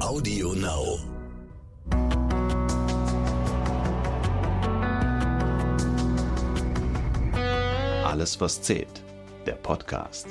Audio 0.00 0.52
Now. 0.52 0.98
Alles, 8.04 8.40
was 8.40 8.60
zählt. 8.60 9.02
Der 9.46 9.54
Podcast. 9.54 10.28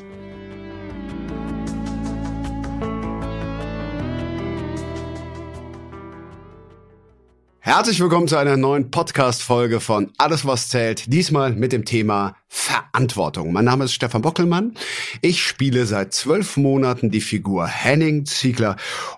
Herzlich 7.68 8.00
willkommen 8.00 8.28
zu 8.28 8.38
einer 8.38 8.58
neuen 8.58 8.92
Podcast-Folge 8.92 9.80
von 9.80 10.12
Alles, 10.20 10.46
was 10.46 10.70
zählt. 10.70 11.12
Diesmal 11.12 11.52
mit 11.54 11.72
dem 11.72 11.84
Thema 11.84 12.36
Verantwortung. 12.48 13.52
Mein 13.54 13.66
Name 13.66 13.86
ist 13.86 13.94
Stefan 13.94 14.22
Bockelmann. 14.22 14.76
Ich 15.24 15.42
spiele 15.42 15.88
seit 15.88 16.14
zwölf 16.14 16.58
Monaten 16.58 17.10
die 17.10 17.22
Figur 17.22 17.66
Henning 17.66 18.28
Ziegler 18.28 18.76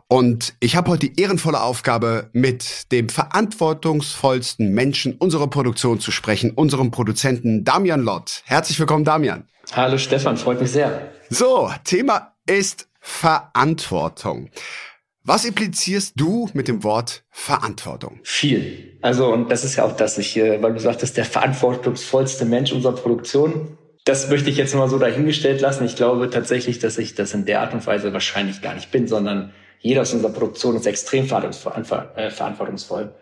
und 0.07 0.53
ich 0.61 0.77
habe 0.77 0.91
heute 0.91 1.09
die 1.09 1.21
ehrenvolle 1.21 1.61
Aufgabe, 1.61 2.29
mit 2.31 2.89
dem 2.93 3.09
verantwortungsvollsten 3.09 4.73
Menschen 4.73 5.15
unserer 5.17 5.47
Produktion 5.47 5.99
zu 5.99 6.11
sprechen, 6.11 6.51
unserem 6.51 6.89
Produzenten 6.89 7.65
Damian 7.65 8.01
Lott. 8.01 8.43
Herzlich 8.45 8.79
willkommen, 8.79 9.03
Damian. 9.03 9.45
Hallo 9.73 9.97
Stefan, 9.97 10.37
freut 10.37 10.61
mich 10.61 10.71
sehr. 10.71 11.11
So, 11.29 11.69
Thema 11.83 12.31
ist 12.45 12.87
Verantwortung. 13.01 14.49
Was 15.27 15.43
implizierst 15.43 16.13
du 16.15 16.49
mit 16.53 16.69
dem 16.69 16.85
Wort 16.85 17.25
Verantwortung? 17.31 18.21
Viel. 18.23 18.97
Also, 19.01 19.27
und 19.33 19.51
das 19.51 19.65
ist 19.65 19.75
ja 19.75 19.83
auch 19.83 19.91
das, 19.91 20.17
ich, 20.17 20.37
äh, 20.37 20.63
weil 20.63 20.71
du 20.71 20.79
sagtest, 20.79 21.17
der 21.17 21.25
verantwortungsvollste 21.25 22.45
Mensch 22.45 22.71
unserer 22.71 22.95
Produktion. 22.95 23.77
Das 24.05 24.29
möchte 24.29 24.49
ich 24.49 24.55
jetzt 24.55 24.73
mal 24.73 24.87
so 24.87 24.97
dahingestellt 24.97 25.59
lassen. 25.59 25.83
Ich 25.83 25.97
glaube 25.97 26.29
tatsächlich, 26.29 26.79
dass 26.79 26.97
ich 26.97 27.13
das 27.13 27.33
in 27.33 27.43
der 27.43 27.59
Art 27.59 27.73
und 27.73 27.85
Weise 27.85 28.13
wahrscheinlich 28.13 28.61
gar 28.61 28.73
nicht 28.73 28.89
bin, 28.89 29.05
sondern 29.09 29.51
jeder 29.79 30.03
aus 30.03 30.13
unserer 30.13 30.31
Produktion 30.31 30.77
ist 30.77 30.87
extrem 30.87 31.25
äh, 31.25 32.29
verantwortungsvoll. 32.29 33.13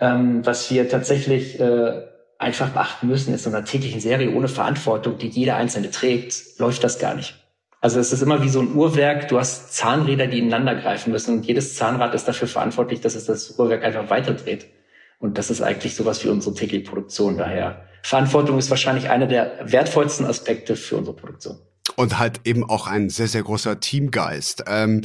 Ähm, 0.00 0.44
was 0.44 0.68
wir 0.72 0.88
tatsächlich 0.88 1.60
äh, 1.60 2.02
einfach 2.38 2.70
beachten 2.70 3.06
müssen, 3.06 3.32
ist 3.32 3.46
in 3.46 3.54
einer 3.54 3.64
täglichen 3.64 4.00
Serie 4.00 4.32
ohne 4.32 4.48
Verantwortung, 4.48 5.16
die 5.16 5.28
jeder 5.28 5.54
Einzelne 5.54 5.92
trägt, 5.92 6.58
läuft 6.58 6.82
das 6.82 6.98
gar 6.98 7.14
nicht. 7.14 7.45
Also 7.80 8.00
es 8.00 8.12
ist 8.12 8.22
immer 8.22 8.42
wie 8.42 8.48
so 8.48 8.60
ein 8.60 8.74
Uhrwerk. 8.74 9.28
Du 9.28 9.38
hast 9.38 9.74
Zahnräder, 9.74 10.26
die 10.26 10.38
ineinander 10.38 10.74
greifen 10.74 11.12
müssen 11.12 11.38
und 11.38 11.46
jedes 11.46 11.76
Zahnrad 11.76 12.14
ist 12.14 12.26
dafür 12.26 12.48
verantwortlich, 12.48 13.00
dass 13.00 13.14
es 13.14 13.26
das 13.26 13.58
Uhrwerk 13.58 13.84
einfach 13.84 14.10
weiterdreht. 14.10 14.66
Und 15.18 15.38
das 15.38 15.50
ist 15.50 15.62
eigentlich 15.62 15.94
sowas 15.94 16.24
wie 16.24 16.28
unsere 16.28 16.54
tägliche 16.54 16.84
Produktion. 16.88 17.38
Daher 17.38 17.86
Verantwortung 18.02 18.58
ist 18.58 18.70
wahrscheinlich 18.70 19.10
einer 19.10 19.26
der 19.26 19.58
wertvollsten 19.62 20.26
Aspekte 20.26 20.76
für 20.76 20.96
unsere 20.96 21.16
Produktion 21.16 21.58
und 21.90 22.18
halt 22.18 22.40
eben 22.44 22.64
auch 22.64 22.86
ein 22.86 23.10
sehr, 23.10 23.28
sehr 23.28 23.42
großer 23.42 23.80
Teamgeist. 23.80 24.64
Ähm, 24.66 25.02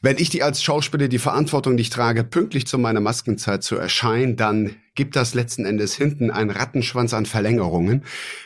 wenn 0.00 0.18
ich 0.18 0.30
die 0.30 0.42
als 0.42 0.62
Schauspieler 0.62 1.08
die 1.08 1.18
Verantwortung 1.18 1.74
nicht 1.74 1.92
trage, 1.92 2.24
pünktlich 2.24 2.66
zu 2.66 2.78
meiner 2.78 3.00
Maskenzeit 3.00 3.62
zu 3.62 3.76
erscheinen, 3.76 4.36
dann 4.36 4.76
gibt 4.94 5.16
das 5.16 5.34
letzten 5.34 5.64
Endes 5.64 5.94
hinten 5.94 6.30
einen 6.30 6.50
Rattenschwanz 6.50 7.14
an 7.14 7.26
Verlängerungen. 7.26 8.04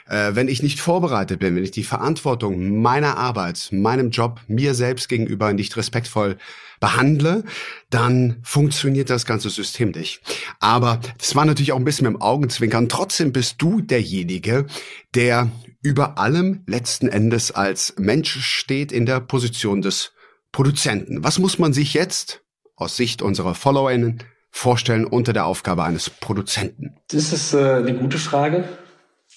Äh, 0.09 0.34
wenn 0.34 0.48
ich 0.48 0.62
nicht 0.62 0.81
vorbereitet 0.81 1.41
bin, 1.41 1.56
wenn 1.56 1.65
ich 1.65 1.70
die 1.70 1.84
Verantwortung 1.84 2.81
meiner 2.81 3.17
Arbeit, 3.17 3.69
meinem 3.73 4.11
Job, 4.11 4.41
mir 4.47 4.75
selbst 4.75 5.09
gegenüber 5.09 5.53
nicht 5.53 5.77
respektvoll 5.77 6.37
behandle, 6.78 7.45
dann 7.91 8.37
funktioniert 8.43 9.11
das 9.11 9.27
ganze 9.27 9.50
System 9.50 9.91
nicht. 9.91 10.21
Aber 10.61 11.00
das 11.19 11.34
war 11.34 11.45
natürlich 11.45 11.73
auch 11.73 11.78
ein 11.78 11.84
bisschen 11.84 12.06
mit 12.06 12.15
dem 12.15 12.23
Augenzwinkern. 12.23 12.89
Trotzdem 12.89 13.33
bist 13.33 13.56
du 13.62 13.81
derjenige, 13.81 14.67
der 15.15 15.50
über 15.87 16.19
allem 16.19 16.65
letzten 16.67 17.06
Endes 17.06 17.53
als 17.53 17.95
Mensch 17.97 18.41
steht 18.41 18.91
in 18.91 19.06
der 19.06 19.20
Position 19.20 19.83
des 19.83 20.12
Produzenten. 20.51 21.23
Was 21.23 21.39
muss 21.39 21.61
man 21.61 21.73
sich 21.73 21.95
jetzt 21.95 22.43
aus 22.75 22.97
Sicht 22.97 23.23
unserer 23.23 23.55
FollowerInnen 23.55 24.25
vorstellen 24.51 25.05
unter 25.05 25.33
der 25.33 25.47
Aufgabe 25.47 25.84
eines 25.84 26.11
Produzenten? 26.11 26.97
Das 27.09 27.33
ist 27.33 27.55
äh, 27.55 27.75
eine 27.75 27.95
gute 27.95 28.19
Frage. 28.19 28.65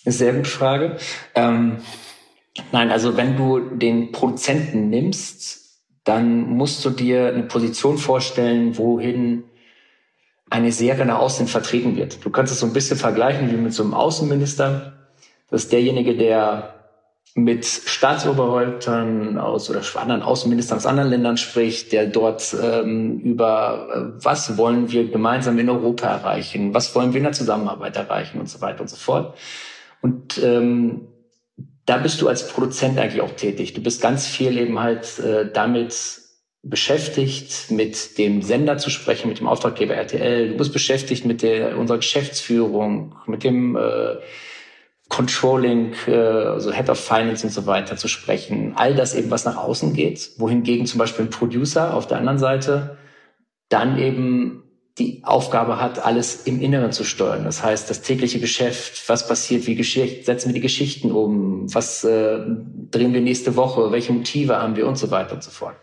Eine 0.04 0.14
sehr 0.14 0.34
gute 0.34 0.50
Frage. 0.50 0.98
Ähm, 1.36 1.78
nein, 2.72 2.90
also 2.90 3.16
wenn 3.16 3.38
du 3.38 3.60
den 3.60 4.12
Produzenten 4.12 4.90
nimmst, 4.90 5.84
dann 6.04 6.50
musst 6.50 6.84
du 6.84 6.90
dir 6.90 7.28
eine 7.28 7.44
Position 7.44 8.00
vorstellen, 8.00 8.76
wohin 8.80 9.44
eine 10.50 10.72
Serie 10.72 11.06
nach 11.06 11.20
außen 11.20 11.46
vertreten 11.46 11.96
wird. 11.96 12.26
Du 12.26 12.32
kannst 12.32 12.52
es 12.52 12.60
so 12.60 12.66
ein 12.66 12.74
bisschen 12.74 12.98
vergleichen 12.98 13.52
wie 13.52 13.58
mit 13.58 13.72
so 13.72 13.84
einem 13.84 13.94
Außenminister 13.94 14.99
das 15.52 15.64
ist 15.64 15.72
derjenige, 15.72 16.16
der 16.16 16.76
mit 17.36 17.66
Staatsoberhäuptern 17.66 19.38
aus 19.38 19.70
oder 19.70 19.82
anderen 19.96 20.24
Außenministern 20.24 20.78
aus 20.78 20.86
anderen 20.86 21.10
Ländern 21.10 21.38
spricht, 21.38 21.92
der 21.92 22.08
dort 22.08 22.56
ähm, 22.62 23.20
über 23.20 24.16
äh, 24.18 24.24
was 24.24 24.58
wollen 24.58 24.92
wir 24.92 25.10
gemeinsam 25.10 25.60
in 25.60 25.70
Europa 25.70 26.08
erreichen, 26.08 26.74
was 26.74 26.94
wollen 26.96 27.14
wir 27.14 27.20
in 27.20 27.26
der 27.26 27.34
Zusammenarbeit 27.34 27.96
erreichen 27.96 28.40
und 28.40 28.50
so 28.50 28.62
weiter 28.62 28.82
und 28.82 28.90
so 28.90 28.96
fort. 28.96 29.38
Und 30.02 30.40
ähm, 30.44 31.08
da 31.86 31.98
bist 31.98 32.22
du 32.22 32.28
als 32.28 32.48
Produzent 32.48 32.98
eigentlich 33.00 33.22
auch 33.22 33.32
tätig. 33.32 33.74
Du 33.74 33.82
bist 33.82 34.02
ganz 34.02 34.28
viel 34.28 34.58
eben 34.58 34.80
halt 34.80 35.20
äh, 35.20 35.52
damit 35.52 35.96
beschäftigt, 36.62 37.72
mit 37.72 38.18
dem 38.18 38.42
Sender 38.42 38.78
zu 38.78 38.90
sprechen, 38.90 39.30
mit 39.30 39.40
dem 39.40 39.48
Auftraggeber 39.48 39.96
RTL. 39.96 40.50
Du 40.50 40.58
bist 40.58 40.74
beschäftigt 40.74 41.26
mit 41.26 41.42
der 41.42 41.78
unserer 41.78 41.98
Geschäftsführung, 41.98 43.16
mit 43.28 43.44
dem 43.44 43.76
äh, 43.76 44.16
Controlling, 45.10 45.94
äh, 46.08 46.16
also 46.16 46.72
Head 46.72 46.90
of 46.90 47.00
Finance 47.00 47.46
und 47.46 47.52
so 47.52 47.66
weiter 47.66 47.98
zu 47.98 48.08
sprechen. 48.08 48.74
All 48.76 48.96
das 48.96 49.16
eben, 49.16 49.32
was 49.32 49.44
nach 49.44 49.58
außen 49.58 49.94
geht, 49.94 50.32
wohingegen 50.38 50.86
zum 50.86 51.00
Beispiel 51.00 51.26
ein 51.26 51.32
Producer 51.32 51.94
auf 51.94 52.08
der 52.08 52.20
anderen 52.20 52.40
Seite 52.40 52.98
dann 53.70 54.00
eben 54.00 54.64
die 54.98 55.22
Aufgabe 55.24 55.80
hat, 55.82 56.06
alles 56.06 56.44
im 56.46 56.62
Inneren 56.62 56.92
zu 56.92 57.04
steuern. 57.04 57.46
Das 57.46 57.64
heißt, 57.64 57.90
das 57.90 58.02
tägliche 58.02 58.40
Geschäft, 58.40 59.08
was 59.08 59.28
passiert, 59.28 59.66
wie 59.66 59.76
Geschichte, 59.76 60.26
setzen 60.26 60.50
wir 60.50 60.56
die 60.56 60.60
Geschichten 60.60 61.12
um, 61.12 61.74
was 61.74 62.04
äh, 62.04 62.40
drehen 62.92 63.14
wir 63.14 63.22
nächste 63.22 63.56
Woche, 63.56 63.92
welche 63.92 64.12
Motive 64.12 64.58
haben 64.58 64.76
wir 64.76 64.88
und 64.88 64.98
so 64.98 65.10
weiter 65.10 65.34
und 65.36 65.44
so 65.44 65.52
fort. 65.52 65.76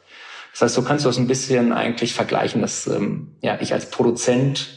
Das 0.52 0.62
heißt, 0.62 0.74
so 0.74 0.82
kannst 0.82 1.04
du 1.04 1.08
das 1.08 1.18
ein 1.18 1.26
bisschen 1.26 1.72
eigentlich 1.72 2.14
vergleichen, 2.14 2.60
dass 2.60 2.86
ähm, 2.86 3.36
ja, 3.40 3.58
ich 3.60 3.72
als 3.72 3.90
Produzent 3.90 4.68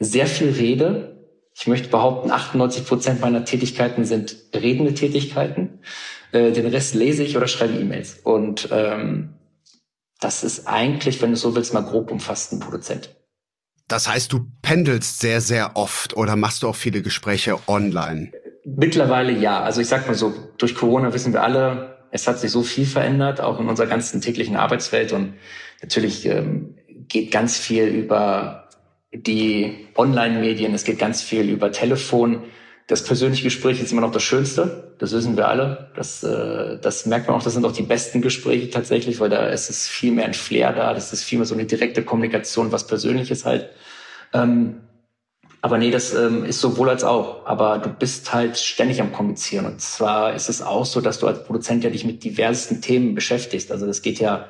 sehr 0.00 0.26
viel 0.26 0.50
rede, 0.50 1.13
ich 1.56 1.66
möchte 1.68 1.88
behaupten, 1.88 2.30
98 2.30 2.86
Prozent 2.86 3.20
meiner 3.20 3.44
Tätigkeiten 3.44 4.04
sind 4.04 4.36
redende 4.52 4.92
Tätigkeiten. 4.94 5.80
Äh, 6.32 6.50
den 6.50 6.66
Rest 6.66 6.94
lese 6.94 7.22
ich 7.22 7.36
oder 7.36 7.46
schreibe 7.46 7.74
E-Mails. 7.74 8.18
Und 8.24 8.68
ähm, 8.72 9.34
das 10.20 10.42
ist 10.42 10.66
eigentlich, 10.66 11.22
wenn 11.22 11.30
du 11.30 11.36
so 11.36 11.54
willst, 11.54 11.72
mal 11.72 11.82
grob 11.82 12.10
umfasst 12.10 12.52
ein 12.52 12.60
Produzent. 12.60 13.10
Das 13.86 14.08
heißt, 14.08 14.32
du 14.32 14.46
pendelst 14.62 15.20
sehr, 15.20 15.40
sehr 15.40 15.76
oft 15.76 16.16
oder 16.16 16.36
machst 16.36 16.62
du 16.62 16.68
auch 16.68 16.76
viele 16.76 17.02
Gespräche 17.02 17.58
online? 17.68 18.32
Mittlerweile 18.64 19.32
ja. 19.32 19.62
Also 19.62 19.80
ich 19.80 19.88
sag 19.88 20.06
mal 20.06 20.14
so, 20.14 20.32
durch 20.56 20.74
Corona 20.74 21.12
wissen 21.12 21.32
wir 21.32 21.42
alle, 21.42 21.98
es 22.10 22.26
hat 22.26 22.40
sich 22.40 22.50
so 22.50 22.62
viel 22.62 22.86
verändert, 22.86 23.40
auch 23.40 23.60
in 23.60 23.68
unserer 23.68 23.86
ganzen 23.86 24.20
täglichen 24.20 24.56
Arbeitswelt. 24.56 25.12
Und 25.12 25.34
natürlich 25.82 26.24
ähm, 26.26 26.74
geht 27.08 27.30
ganz 27.30 27.58
viel 27.58 27.84
über 27.84 28.63
die 29.14 29.88
Online-Medien, 29.96 30.74
es 30.74 30.84
geht 30.84 30.98
ganz 30.98 31.22
viel 31.22 31.48
über 31.48 31.72
Telefon. 31.72 32.42
Das 32.86 33.02
persönliche 33.02 33.44
Gespräch 33.44 33.80
ist 33.80 33.92
immer 33.92 34.02
noch 34.02 34.12
das 34.12 34.22
Schönste, 34.22 34.94
das 34.98 35.12
wissen 35.12 35.36
wir 35.36 35.48
alle. 35.48 35.90
Das, 35.96 36.22
äh, 36.22 36.78
das 36.80 37.06
merkt 37.06 37.28
man 37.28 37.36
auch, 37.36 37.42
das 37.42 37.54
sind 37.54 37.64
auch 37.64 37.72
die 37.72 37.82
besten 37.82 38.20
Gespräche 38.20 38.68
tatsächlich, 38.70 39.20
weil 39.20 39.30
da 39.30 39.46
ist 39.48 39.70
es 39.70 39.88
viel 39.88 40.12
mehr 40.12 40.26
ein 40.26 40.34
Flair 40.34 40.72
da, 40.72 40.92
das 40.92 41.12
ist 41.12 41.24
viel 41.24 41.38
mehr 41.38 41.46
so 41.46 41.54
eine 41.54 41.64
direkte 41.64 42.02
Kommunikation, 42.02 42.72
was 42.72 42.86
Persönliches 42.86 43.44
halt. 43.44 43.70
Ähm, 44.34 44.80
aber 45.62 45.78
nee, 45.78 45.90
das 45.90 46.12
ähm, 46.12 46.44
ist 46.44 46.60
sowohl 46.60 46.90
als 46.90 47.04
auch. 47.04 47.46
Aber 47.46 47.78
du 47.78 47.88
bist 47.88 48.34
halt 48.34 48.58
ständig 48.58 49.00
am 49.00 49.12
Kommunizieren. 49.12 49.64
Und 49.64 49.80
zwar 49.80 50.34
ist 50.34 50.50
es 50.50 50.60
auch 50.60 50.84
so, 50.84 51.00
dass 51.00 51.20
du 51.20 51.26
als 51.26 51.42
Produzent 51.44 51.84
ja 51.84 51.88
dich 51.88 52.04
mit 52.04 52.22
diversen 52.22 52.82
Themen 52.82 53.14
beschäftigst. 53.14 53.72
Also 53.72 53.86
das 53.86 54.02
geht 54.02 54.18
ja 54.18 54.46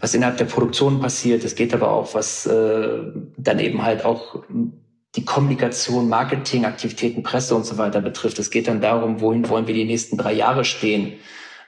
was 0.00 0.14
innerhalb 0.14 0.38
der 0.38 0.44
Produktion 0.44 1.00
passiert. 1.00 1.44
Es 1.44 1.54
geht 1.54 1.74
aber 1.74 1.90
auch, 1.90 2.14
was 2.14 2.46
äh, 2.46 2.98
dann 3.36 3.58
eben 3.58 3.82
halt 3.82 4.04
auch 4.04 4.42
die 5.16 5.24
Kommunikation, 5.24 6.08
Marketing, 6.08 6.64
Aktivitäten, 6.64 7.22
Presse 7.22 7.54
und 7.54 7.64
so 7.64 7.78
weiter 7.78 8.00
betrifft. 8.00 8.38
Es 8.38 8.50
geht 8.50 8.68
dann 8.68 8.80
darum, 8.80 9.20
wohin 9.20 9.48
wollen 9.48 9.66
wir 9.66 9.74
die 9.74 9.84
nächsten 9.84 10.16
drei 10.16 10.32
Jahre 10.32 10.64
stehen. 10.64 11.14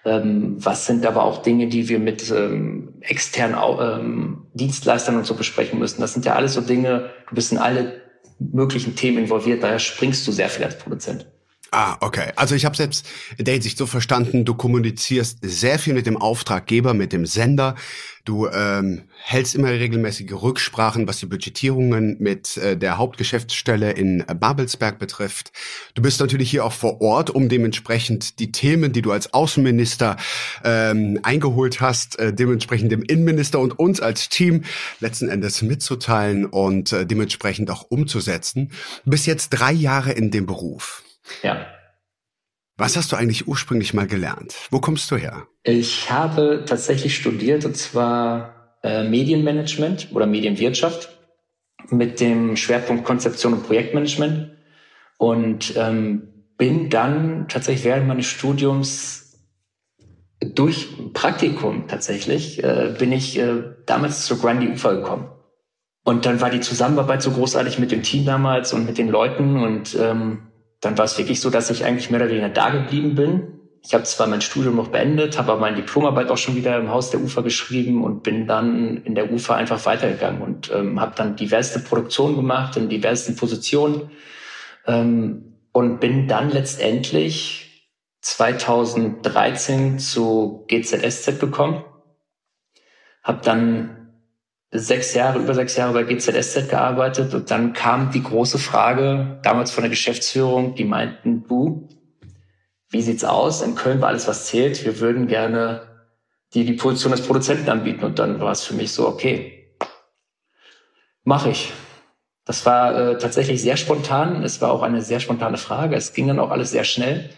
Ähm, 0.04 0.56
was 0.58 0.86
sind 0.86 1.04
aber 1.04 1.24
auch 1.24 1.42
Dinge, 1.42 1.68
die 1.68 1.88
wir 1.88 1.98
mit 1.98 2.30
ähm, 2.30 2.94
externen 3.00 3.58
ähm, 3.80 4.46
Dienstleistern 4.54 5.16
und 5.16 5.26
so 5.26 5.34
besprechen 5.34 5.78
müssen. 5.78 6.00
Das 6.00 6.14
sind 6.14 6.24
ja 6.24 6.34
alles 6.34 6.54
so 6.54 6.60
Dinge, 6.62 7.10
du 7.28 7.34
bist 7.34 7.52
in 7.52 7.58
alle 7.58 8.00
möglichen 8.38 8.96
Themen 8.96 9.18
involviert, 9.18 9.62
daher 9.62 9.78
springst 9.78 10.26
du 10.26 10.32
sehr 10.32 10.48
viel 10.48 10.64
als 10.64 10.78
Produzent. 10.78 11.26
Ah, 11.72 11.96
okay. 12.00 12.32
Also 12.34 12.56
ich 12.56 12.64
habe 12.64 12.76
selbst 12.76 13.06
in 13.38 13.44
der 13.44 13.54
Hinsicht 13.54 13.78
so 13.78 13.86
verstanden, 13.86 14.44
du 14.44 14.54
kommunizierst 14.54 15.38
sehr 15.42 15.78
viel 15.78 15.94
mit 15.94 16.04
dem 16.04 16.16
Auftraggeber, 16.16 16.94
mit 16.94 17.12
dem 17.12 17.26
Sender. 17.26 17.76
Du 18.24 18.48
ähm, 18.48 19.02
hältst 19.22 19.54
immer 19.54 19.68
regelmäßige 19.68 20.32
Rücksprachen, 20.32 21.06
was 21.06 21.18
die 21.20 21.26
Budgetierungen 21.26 22.16
mit 22.18 22.56
äh, 22.56 22.76
der 22.76 22.98
Hauptgeschäftsstelle 22.98 23.92
in 23.92 24.24
äh, 24.28 24.34
Babelsberg 24.34 24.98
betrifft. 24.98 25.52
Du 25.94 26.02
bist 26.02 26.20
natürlich 26.20 26.50
hier 26.50 26.64
auch 26.64 26.72
vor 26.72 27.00
Ort, 27.00 27.30
um 27.30 27.48
dementsprechend 27.48 28.40
die 28.40 28.50
Themen, 28.50 28.92
die 28.92 29.02
du 29.02 29.12
als 29.12 29.32
Außenminister 29.32 30.16
ähm, 30.64 31.20
eingeholt 31.22 31.80
hast, 31.80 32.18
äh, 32.18 32.32
dementsprechend 32.34 32.90
dem 32.90 33.02
Innenminister 33.02 33.60
und 33.60 33.78
uns 33.78 34.00
als 34.00 34.28
Team 34.28 34.64
letzten 34.98 35.28
Endes 35.28 35.62
mitzuteilen 35.62 36.46
und 36.46 36.92
äh, 36.92 37.06
dementsprechend 37.06 37.70
auch 37.70 37.86
umzusetzen. 37.88 38.72
Du 39.04 39.12
bist 39.12 39.26
jetzt 39.26 39.50
drei 39.50 39.72
Jahre 39.72 40.12
in 40.12 40.32
dem 40.32 40.46
Beruf. 40.46 41.04
Ja. 41.42 41.66
Was 42.76 42.96
hast 42.96 43.12
du 43.12 43.16
eigentlich 43.16 43.46
ursprünglich 43.46 43.92
mal 43.92 44.06
gelernt? 44.06 44.54
Wo 44.70 44.80
kommst 44.80 45.10
du 45.10 45.16
her? 45.16 45.46
Ich 45.64 46.10
habe 46.10 46.64
tatsächlich 46.66 47.14
studiert 47.14 47.64
und 47.64 47.76
zwar 47.76 48.78
äh, 48.82 49.04
Medienmanagement 49.04 50.08
oder 50.12 50.26
Medienwirtschaft 50.26 51.10
mit 51.90 52.20
dem 52.20 52.56
Schwerpunkt 52.56 53.04
Konzeption 53.04 53.52
und 53.52 53.66
Projektmanagement 53.66 54.52
und 55.18 55.74
ähm, 55.76 56.28
bin 56.56 56.88
dann 56.88 57.48
tatsächlich 57.48 57.84
während 57.84 58.06
meines 58.06 58.26
Studiums 58.26 59.20
durch 60.42 60.88
Praktikum 61.12 61.86
tatsächlich 61.86 62.64
äh, 62.64 62.94
bin 62.98 63.12
ich 63.12 63.38
äh, 63.38 63.62
damals 63.86 64.24
zur 64.24 64.38
Grandy 64.38 64.68
Ufer 64.68 64.96
gekommen. 64.96 65.28
Und 66.02 66.24
dann 66.24 66.40
war 66.40 66.50
die 66.50 66.60
Zusammenarbeit 66.60 67.20
so 67.20 67.30
großartig 67.30 67.78
mit 67.78 67.92
dem 67.92 68.02
Team 68.02 68.24
damals 68.24 68.72
und 68.72 68.86
mit 68.86 68.96
den 68.96 69.08
Leuten 69.08 69.58
und 69.58 69.94
ähm, 70.00 70.49
dann 70.80 70.96
war 70.96 71.04
es 71.04 71.18
wirklich 71.18 71.40
so, 71.40 71.50
dass 71.50 71.70
ich 71.70 71.84
eigentlich 71.84 72.10
mehr 72.10 72.20
oder 72.20 72.30
weniger 72.30 72.48
da 72.48 72.70
geblieben 72.70 73.14
bin. 73.14 73.60
Ich 73.82 73.94
habe 73.94 74.04
zwar 74.04 74.26
mein 74.26 74.40
Studium 74.40 74.76
noch 74.76 74.88
beendet, 74.88 75.38
habe 75.38 75.52
aber 75.52 75.60
meine 75.60 75.76
Diplomarbeit 75.76 76.30
auch 76.30 76.36
schon 76.36 76.56
wieder 76.56 76.78
im 76.78 76.90
Haus 76.90 77.10
der 77.10 77.20
Ufer 77.20 77.42
geschrieben 77.42 78.04
und 78.04 78.22
bin 78.22 78.46
dann 78.46 78.98
in 79.04 79.14
der 79.14 79.32
Ufer 79.32 79.56
einfach 79.56 79.84
weitergegangen 79.86 80.42
und 80.42 80.70
ähm, 80.70 81.00
habe 81.00 81.14
dann 81.16 81.36
diverse 81.36 81.82
Produktionen 81.82 82.36
gemacht 82.36 82.76
in 82.76 82.88
diversen 82.88 83.36
Positionen 83.36 84.10
ähm, 84.86 85.54
und 85.72 86.00
bin 86.00 86.28
dann 86.28 86.50
letztendlich 86.50 87.90
2013 88.20 89.98
zu 89.98 90.66
GZSZ 90.68 91.40
gekommen, 91.40 91.84
habe 93.22 93.40
dann 93.42 93.99
sechs 94.72 95.14
Jahre, 95.14 95.38
über 95.40 95.54
sechs 95.54 95.76
Jahre 95.76 95.92
bei 95.92 96.04
GZSZ 96.04 96.68
gearbeitet 96.68 97.34
und 97.34 97.50
dann 97.50 97.72
kam 97.72 98.10
die 98.12 98.22
große 98.22 98.58
Frage, 98.58 99.40
damals 99.42 99.70
von 99.72 99.82
der 99.82 99.90
Geschäftsführung, 99.90 100.74
die 100.74 100.84
meinten, 100.84 101.44
du, 101.48 101.88
wie 102.90 103.02
sieht's 103.02 103.24
aus? 103.24 103.62
In 103.62 103.76
Köln 103.76 104.00
war 104.00 104.08
alles, 104.08 104.26
was 104.26 104.46
zählt. 104.46 104.84
Wir 104.84 104.98
würden 105.00 105.28
gerne 105.28 105.82
dir 106.52 106.64
die 106.64 106.72
Position 106.72 107.12
des 107.12 107.22
Produzenten 107.22 107.70
anbieten. 107.70 108.04
Und 108.04 108.18
dann 108.18 108.40
war 108.40 108.50
es 108.50 108.64
für 108.64 108.74
mich 108.74 108.92
so, 108.92 109.06
okay, 109.06 109.76
mache 111.22 111.50
ich. 111.50 111.72
Das 112.44 112.66
war 112.66 112.98
äh, 112.98 113.18
tatsächlich 113.18 113.62
sehr 113.62 113.76
spontan. 113.76 114.42
Es 114.42 114.60
war 114.60 114.72
auch 114.72 114.82
eine 114.82 115.02
sehr 115.02 115.20
spontane 115.20 115.56
Frage. 115.56 115.94
Es 115.94 116.14
ging 116.14 116.26
dann 116.26 116.40
auch 116.40 116.50
alles 116.50 116.72
sehr 116.72 116.82
schnell. 116.82 117.30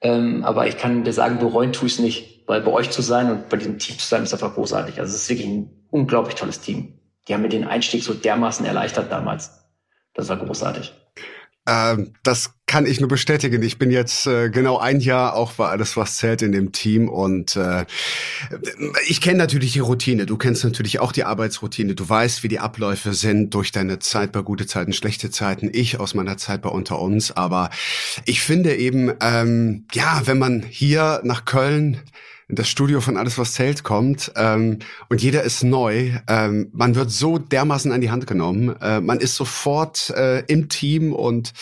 Ähm, 0.00 0.44
aber 0.44 0.66
ich 0.66 0.78
kann 0.78 1.04
dir 1.04 1.12
sagen, 1.12 1.38
bereuen 1.38 1.72
tue 1.72 1.86
ich 1.86 1.94
es 1.94 1.98
nicht, 2.00 2.37
weil 2.48 2.62
bei 2.62 2.72
euch 2.72 2.90
zu 2.90 3.02
sein 3.02 3.30
und 3.30 3.48
bei 3.48 3.58
diesem 3.58 3.78
Team 3.78 3.98
zu 3.98 4.08
sein 4.08 4.24
ist 4.24 4.32
einfach 4.32 4.54
großartig. 4.54 4.98
Also 4.98 5.14
es 5.14 5.22
ist 5.22 5.28
wirklich 5.28 5.46
ein 5.46 5.70
unglaublich 5.90 6.34
tolles 6.34 6.60
Team. 6.60 6.94
Die 7.28 7.34
haben 7.34 7.42
mir 7.42 7.50
den 7.50 7.64
Einstieg 7.64 8.02
so 8.02 8.14
dermaßen 8.14 8.64
erleichtert 8.64 9.12
damals. 9.12 9.52
Das 10.14 10.30
war 10.30 10.38
großartig. 10.38 10.94
Ähm, 11.66 12.14
das 12.22 12.54
kann 12.66 12.86
ich 12.86 13.00
nur 13.00 13.10
bestätigen. 13.10 13.62
Ich 13.62 13.78
bin 13.78 13.90
jetzt 13.90 14.26
äh, 14.26 14.48
genau 14.48 14.78
ein 14.78 15.00
Jahr 15.00 15.34
auch 15.34 15.52
bei 15.52 15.68
alles 15.68 15.98
was 15.98 16.16
zählt 16.16 16.40
in 16.40 16.52
dem 16.52 16.72
Team 16.72 17.10
und 17.10 17.56
äh, 17.56 17.84
ich 19.06 19.20
kenne 19.20 19.36
natürlich 19.36 19.74
die 19.74 19.80
Routine. 19.80 20.24
Du 20.24 20.38
kennst 20.38 20.64
natürlich 20.64 21.00
auch 21.00 21.12
die 21.12 21.24
Arbeitsroutine. 21.24 21.94
Du 21.94 22.08
weißt, 22.08 22.42
wie 22.42 22.48
die 22.48 22.60
Abläufe 22.60 23.12
sind 23.12 23.52
durch 23.52 23.72
deine 23.72 23.98
Zeit 23.98 24.32
bei 24.32 24.40
gute 24.40 24.66
Zeiten, 24.66 24.94
schlechte 24.94 25.30
Zeiten. 25.30 25.68
Ich 25.70 26.00
aus 26.00 26.14
meiner 26.14 26.38
Zeit 26.38 26.62
bei 26.62 26.70
unter 26.70 26.98
uns. 26.98 27.30
Aber 27.30 27.68
ich 28.24 28.40
finde 28.40 28.74
eben, 28.74 29.12
ähm, 29.20 29.84
ja, 29.92 30.22
wenn 30.24 30.38
man 30.38 30.62
hier 30.62 31.20
nach 31.24 31.44
Köln 31.44 31.98
das 32.48 32.68
Studio 32.68 33.02
von 33.02 33.18
Alles, 33.18 33.36
was 33.36 33.52
zählt 33.52 33.84
kommt 33.84 34.32
ähm, 34.36 34.78
und 35.10 35.22
jeder 35.22 35.42
ist 35.42 35.62
neu. 35.62 36.12
Ähm, 36.26 36.70
man 36.72 36.94
wird 36.94 37.10
so 37.10 37.38
dermaßen 37.38 37.92
an 37.92 38.00
die 38.00 38.10
Hand 38.10 38.26
genommen. 38.26 38.74
Äh, 38.80 39.00
man 39.00 39.20
ist 39.20 39.34
sofort 39.34 40.10
äh, 40.10 40.40
im 40.46 40.70
Team 40.70 41.12
und 41.12 41.52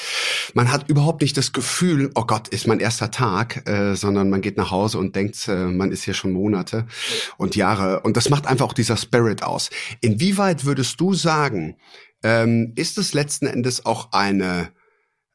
man 0.55 0.71
hat 0.71 0.89
überhaupt 0.89 1.23
nicht 1.23 1.37
das 1.37 1.53
Gefühl, 1.53 2.11
oh 2.15 2.25
Gott, 2.25 2.49
ist 2.49 2.69
mein 2.69 2.79
erster 2.79 3.11
Tag, 3.11 3.69
äh, 3.69 3.97
sondern 3.97 4.31
man 4.31 4.43
geht 4.43 4.57
nach 4.57 4.71
Hause 4.71 4.99
und 4.99 5.17
denkt, 5.17 5.49
äh, 5.49 5.65
man 5.65 5.91
ist 5.91 6.05
hier 6.05 6.15
schon 6.15 6.33
Monate 6.33 6.87
und 7.37 7.57
Jahre. 7.57 8.01
Und 8.01 8.17
das 8.17 8.31
macht 8.31 8.47
einfach 8.47 8.67
auch 8.67 8.73
dieser 8.73 8.97
Spirit 8.97 9.43
aus. 9.43 9.71
Inwieweit 10.01 10.65
würdest 10.65 11.01
du 11.01 11.15
sagen, 11.15 11.77
ähm, 12.23 12.73
ist 12.77 12.97
es 12.97 13.13
letzten 13.13 13.47
Endes 13.47 13.85
auch 13.85 14.13
eine 14.13 14.71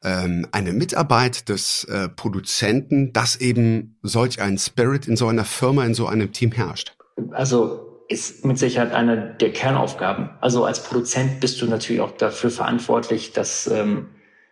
ähm, 0.04 0.46
eine 0.52 0.72
Mitarbeit 0.72 1.48
des 1.48 1.84
äh, 1.84 2.08
Produzenten, 2.08 3.12
dass 3.12 3.36
eben 3.36 3.96
solch 4.02 4.40
ein 4.40 4.58
Spirit 4.58 5.06
in 5.06 5.16
so 5.16 5.28
einer 5.28 5.44
Firma, 5.44 5.84
in 5.84 5.94
so 5.94 6.06
einem 6.06 6.32
Team 6.32 6.52
herrscht? 6.52 6.94
Also 7.32 7.88
ist 8.08 8.44
mit 8.44 8.58
Sicherheit 8.58 8.92
eine 8.92 9.34
der 9.40 9.52
Kernaufgaben. 9.52 10.30
Also 10.40 10.64
als 10.64 10.82
Produzent 10.82 11.40
bist 11.40 11.60
du 11.62 11.66
natürlich 11.66 12.02
auch 12.02 12.12
dafür 12.12 12.50
verantwortlich, 12.50 13.32
dass 13.32 13.66
ähm, 13.66 14.08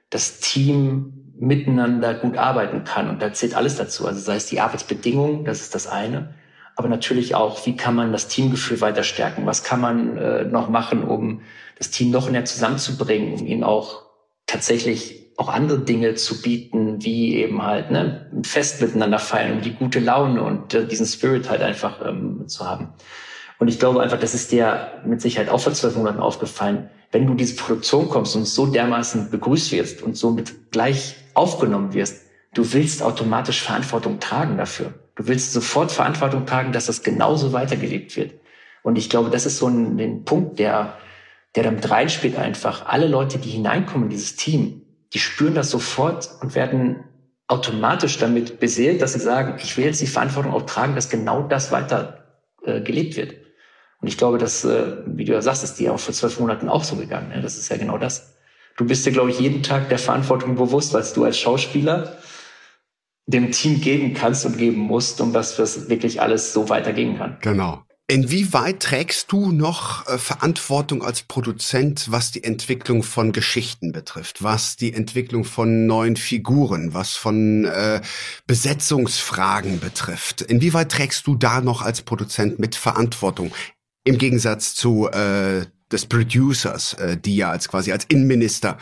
das 0.08 0.40
Team 0.40 1.34
miteinander 1.38 2.14
gut 2.14 2.36
arbeiten 2.36 2.84
kann. 2.84 3.08
Und 3.08 3.22
da 3.22 3.32
zählt 3.32 3.54
alles 3.54 3.76
dazu. 3.76 4.06
Also 4.06 4.20
sei 4.20 4.36
es 4.36 4.46
die 4.46 4.60
Arbeitsbedingungen, 4.60 5.44
das 5.44 5.60
ist 5.60 5.74
das 5.74 5.86
eine. 5.86 6.34
Aber 6.76 6.88
natürlich 6.88 7.34
auch, 7.34 7.66
wie 7.66 7.76
kann 7.76 7.94
man 7.94 8.12
das 8.12 8.28
Teamgefühl 8.28 8.80
weiter 8.80 9.02
stärken? 9.02 9.46
Was 9.46 9.64
kann 9.64 9.80
man 9.80 10.16
äh, 10.16 10.44
noch 10.44 10.68
machen, 10.68 11.02
um 11.04 11.42
das 11.76 11.90
Team 11.90 12.10
noch 12.10 12.30
näher 12.30 12.44
zusammenzubringen, 12.44 13.34
um 13.34 13.46
ihn 13.46 13.64
auch 13.64 14.02
tatsächlich 14.46 15.19
auch 15.40 15.48
andere 15.48 15.78
Dinge 15.78 16.14
zu 16.16 16.42
bieten, 16.42 17.02
wie 17.02 17.36
eben 17.36 17.62
halt 17.62 17.90
ne, 17.90 18.26
ein 18.30 18.44
Fest 18.44 18.82
miteinander 18.82 19.18
feiern 19.18 19.52
und 19.52 19.64
die 19.64 19.72
gute 19.72 19.98
Laune 19.98 20.42
und 20.42 20.74
äh, 20.74 20.86
diesen 20.86 21.06
Spirit 21.06 21.48
halt 21.48 21.62
einfach 21.62 22.06
ähm, 22.06 22.46
zu 22.46 22.68
haben. 22.68 22.88
Und 23.58 23.68
ich 23.68 23.78
glaube 23.78 24.02
einfach, 24.02 24.20
das 24.20 24.34
ist 24.34 24.52
dir 24.52 25.00
mit 25.06 25.22
Sicherheit 25.22 25.48
auch 25.48 25.60
vor 25.60 25.72
zwölf 25.72 25.96
Monaten 25.96 26.20
aufgefallen, 26.20 26.90
wenn 27.10 27.26
du 27.26 27.32
diese 27.32 27.56
Produktion 27.56 28.10
kommst 28.10 28.36
und 28.36 28.44
so 28.44 28.66
dermaßen 28.66 29.30
begrüßt 29.30 29.72
wirst 29.72 30.02
und 30.02 30.14
somit 30.14 30.72
gleich 30.72 31.16
aufgenommen 31.32 31.94
wirst, 31.94 32.20
du 32.52 32.74
willst 32.74 33.02
automatisch 33.02 33.62
Verantwortung 33.62 34.20
tragen 34.20 34.58
dafür. 34.58 34.92
Du 35.16 35.26
willst 35.26 35.54
sofort 35.54 35.90
Verantwortung 35.90 36.44
tragen, 36.44 36.72
dass 36.72 36.84
das 36.84 37.02
genauso 37.02 37.54
weitergelebt 37.54 38.14
wird. 38.14 38.34
Und 38.82 38.98
ich 38.98 39.08
glaube, 39.08 39.30
das 39.30 39.46
ist 39.46 39.56
so 39.56 39.68
ein, 39.68 39.98
ein 39.98 40.24
Punkt, 40.24 40.58
der, 40.58 40.98
der 41.56 41.64
damit 41.64 41.90
reinspielt 41.90 42.36
einfach. 42.36 42.84
Alle 42.86 43.08
Leute, 43.08 43.38
die 43.38 43.50
hineinkommen 43.50 44.04
in 44.04 44.10
dieses 44.10 44.36
Team, 44.36 44.79
die 45.12 45.18
spüren 45.18 45.54
das 45.54 45.70
sofort 45.70 46.30
und 46.40 46.54
werden 46.54 47.04
automatisch 47.48 48.18
damit 48.18 48.60
beseelt, 48.60 49.02
dass 49.02 49.14
sie 49.14 49.20
sagen, 49.20 49.58
ich 49.62 49.76
will 49.76 49.84
jetzt 49.84 50.00
die 50.00 50.06
Verantwortung 50.06 50.52
auch 50.52 50.66
tragen, 50.66 50.94
dass 50.94 51.10
genau 51.10 51.42
das 51.42 51.72
weiter 51.72 52.24
äh, 52.62 52.80
gelebt 52.80 53.16
wird. 53.16 53.34
Und 54.00 54.08
ich 54.08 54.16
glaube, 54.16 54.38
dass, 54.38 54.64
äh, 54.64 54.98
wie 55.06 55.24
du 55.24 55.32
ja 55.32 55.42
sagst, 55.42 55.64
ist 55.64 55.74
dir 55.74 55.92
auch 55.92 55.98
vor 55.98 56.14
zwölf 56.14 56.38
Monaten 56.38 56.68
auch 56.68 56.84
so 56.84 56.96
gegangen. 56.96 57.32
Ja? 57.34 57.40
Das 57.40 57.58
ist 57.58 57.68
ja 57.68 57.76
genau 57.76 57.98
das. 57.98 58.34
Du 58.76 58.86
bist 58.86 59.04
dir, 59.04 59.12
glaube 59.12 59.30
ich, 59.30 59.40
jeden 59.40 59.62
Tag 59.62 59.88
der 59.88 59.98
Verantwortung 59.98 60.54
bewusst, 60.54 60.94
was 60.94 61.12
du 61.12 61.24
als 61.24 61.38
Schauspieler 61.38 62.16
dem 63.26 63.52
Team 63.52 63.80
geben 63.80 64.14
kannst 64.14 64.46
und 64.46 64.56
geben 64.56 64.78
musst, 64.78 65.20
um 65.20 65.32
dass 65.32 65.56
das 65.56 65.88
wirklich 65.88 66.22
alles 66.22 66.52
so 66.52 66.68
weitergehen 66.68 67.18
kann. 67.18 67.36
Genau. 67.40 67.82
Inwieweit 68.10 68.80
trägst 68.80 69.30
du 69.30 69.52
noch 69.52 70.04
äh, 70.08 70.18
Verantwortung 70.18 71.04
als 71.04 71.22
Produzent, 71.22 72.10
was 72.10 72.32
die 72.32 72.42
Entwicklung 72.42 73.04
von 73.04 73.30
Geschichten 73.30 73.92
betrifft, 73.92 74.42
was 74.42 74.74
die 74.74 74.92
Entwicklung 74.92 75.44
von 75.44 75.86
neuen 75.86 76.16
Figuren, 76.16 76.92
was 76.92 77.12
von 77.12 77.66
äh, 77.66 78.00
Besetzungsfragen 78.48 79.78
betrifft? 79.78 80.40
Inwieweit 80.42 80.90
trägst 80.90 81.24
du 81.28 81.36
da 81.36 81.60
noch 81.60 81.82
als 81.82 82.02
Produzent 82.02 82.58
mit 82.58 82.74
Verantwortung 82.74 83.54
im 84.02 84.18
Gegensatz 84.18 84.74
zu 84.74 85.08
äh, 85.08 85.66
des 85.92 86.06
Producers, 86.06 86.94
äh, 86.94 87.16
die 87.16 87.36
ja 87.36 87.52
als 87.52 87.68
quasi 87.68 87.92
als 87.92 88.06
Innenminister 88.06 88.76